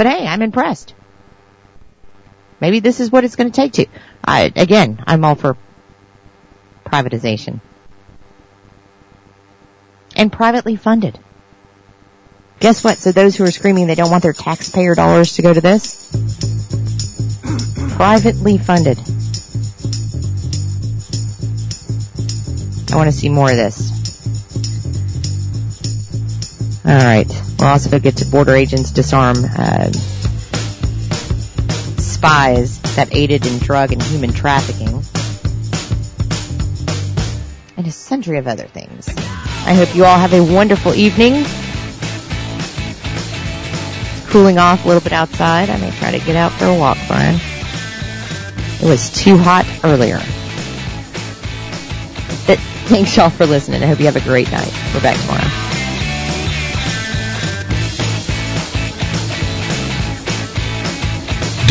But 0.02 0.08
hey, 0.08 0.26
I'm 0.26 0.41
impressed. 0.41 0.95
Maybe 2.60 2.80
this 2.80 2.99
is 2.99 3.12
what 3.12 3.24
it's 3.24 3.36
going 3.36 3.52
to 3.52 3.56
take 3.56 3.74
to. 3.74 3.86
I, 4.26 4.52
again, 4.56 5.04
I'm 5.06 5.24
all 5.24 5.36
for 5.36 5.58
privatization. 6.84 7.60
And 10.16 10.32
privately 10.32 10.76
funded. 10.76 11.20
Guess 12.62 12.84
what? 12.84 12.97
So 12.97 13.12
those 13.12 13.36
who 13.36 13.43
are 13.43 13.52
screaming 13.52 13.86
they 13.86 13.93
don't 13.93 14.10
want 14.10 14.24
their 14.24 14.34
taxpayer 14.34 14.95
dollars 14.95 15.34
to 15.34 15.43
go 15.43 15.54
to 15.54 15.62
this, 15.62 16.10
privately 17.95 18.58
funded. 18.58 18.97
I 22.91 22.95
want 22.95 23.08
to 23.08 23.16
see 23.16 23.30
more 23.30 23.52
of 23.52 23.56
this. 23.56 23.91
All 26.88 26.91
right. 26.91 27.51
We'll 27.62 27.70
also 27.70 27.99
get 27.99 28.18
to 28.18 28.26
border 28.26 28.55
agents 28.55 28.89
disarm 28.89 29.38
uh, 29.38 29.91
spies 32.01 32.82
that 32.95 33.09
aided 33.12 33.45
in 33.45 33.59
drug 33.59 33.93
and 33.93 34.01
human 34.01 34.34
trafficking, 34.34 35.03
and 37.78 37.86
a 37.86 37.91
century 37.91 38.39
of 38.39 38.47
other 38.47 38.66
things. 38.66 39.07
I 39.09 39.76
hope 39.76 39.95
you 39.95 40.05
all 40.05 40.18
have 40.18 40.34
a 40.34 40.43
wonderful 40.43 40.95
evening. 40.95 41.45
cooling 44.32 44.57
off 44.57 44.84
a 44.86 44.88
little 44.88 45.03
bit 45.03 45.14
outside. 45.14 45.70
I 45.70 45.78
may 45.78 45.91
try 45.91 46.12
to 46.12 46.20
get 46.20 46.36
out 46.36 46.53
for 46.53 46.66
a 46.66 46.76
walk, 46.76 46.97
Brian. 47.07 47.36
It 48.82 48.89
was 48.89 49.12
too 49.12 49.38
hot 49.38 49.68
earlier. 49.84 50.18
But 52.47 52.57
thanks 52.88 53.16
y'all 53.16 53.30
for 53.30 53.45
listening. 53.45 53.84
I 53.84 53.86
hope 53.86 53.99
you 53.99 54.05
have 54.05 54.16
a 54.16 54.22
great 54.22 54.49
night. 54.51 54.74
We're 54.95 55.01
back 55.01 55.20
tomorrow. 55.20 55.61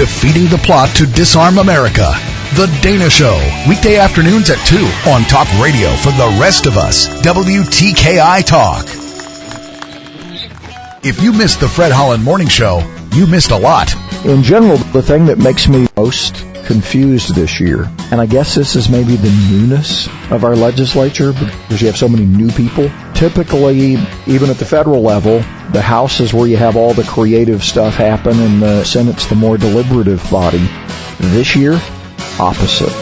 Defeating 0.00 0.46
the 0.46 0.56
plot 0.56 0.96
to 0.96 1.04
disarm 1.04 1.58
America. 1.58 2.10
The 2.56 2.74
Dana 2.80 3.10
Show, 3.10 3.36
weekday 3.68 3.98
afternoons 3.98 4.48
at 4.48 4.56
2 4.66 5.10
on 5.10 5.24
Talk 5.24 5.46
Radio 5.62 5.90
for 5.96 6.10
the 6.12 6.38
rest 6.40 6.64
of 6.64 6.78
us. 6.78 7.06
WTKI 7.20 8.42
Talk. 8.46 8.86
If 11.04 11.22
you 11.22 11.34
missed 11.34 11.60
the 11.60 11.68
Fred 11.68 11.92
Holland 11.92 12.24
Morning 12.24 12.48
Show, 12.48 12.78
you 13.12 13.26
missed 13.26 13.50
a 13.50 13.58
lot. 13.58 13.94
In 14.24 14.42
general, 14.42 14.78
the 14.78 15.02
thing 15.02 15.26
that 15.26 15.36
makes 15.36 15.68
me 15.68 15.86
most 15.98 16.49
confused 16.70 17.34
this 17.34 17.58
year, 17.58 17.90
and 18.12 18.20
I 18.20 18.26
guess 18.26 18.54
this 18.54 18.76
is 18.76 18.88
maybe 18.88 19.16
the 19.16 19.30
newness 19.50 20.06
of 20.30 20.44
our 20.44 20.54
legislature 20.54 21.32
because 21.32 21.80
you 21.80 21.88
have 21.88 21.96
so 21.96 22.08
many 22.08 22.24
new 22.24 22.48
people. 22.52 22.88
Typically, 23.12 23.96
even 24.28 24.50
at 24.50 24.56
the 24.58 24.64
federal 24.64 25.02
level, 25.02 25.40
the 25.72 25.82
House 25.82 26.20
is 26.20 26.32
where 26.32 26.46
you 26.46 26.56
have 26.56 26.76
all 26.76 26.94
the 26.94 27.02
creative 27.02 27.64
stuff 27.64 27.94
happen 27.94 28.38
and 28.38 28.62
the 28.62 28.84
Senate's 28.84 29.26
the 29.26 29.34
more 29.34 29.58
deliberative 29.58 30.24
body. 30.30 30.64
This 31.18 31.56
year, 31.56 31.72
opposite. 32.38 32.92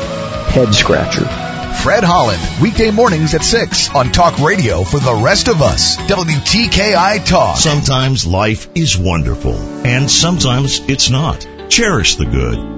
Head 0.48 0.72
scratcher. 0.74 1.26
Fred 1.82 2.04
Holland, 2.04 2.40
weekday 2.62 2.90
mornings 2.90 3.34
at 3.34 3.42
6 3.42 3.94
on 3.94 4.10
Talk 4.12 4.38
Radio 4.38 4.82
for 4.82 4.98
the 4.98 5.20
rest 5.22 5.48
of 5.48 5.60
us. 5.60 5.98
WTKI 5.98 7.22
Talk. 7.26 7.58
Sometimes 7.58 8.26
life 8.26 8.66
is 8.74 8.96
wonderful, 8.96 9.54
and 9.86 10.10
sometimes 10.10 10.80
it's 10.88 11.10
not. 11.10 11.46
Cherish 11.68 12.16
the 12.16 12.24
good, 12.24 12.77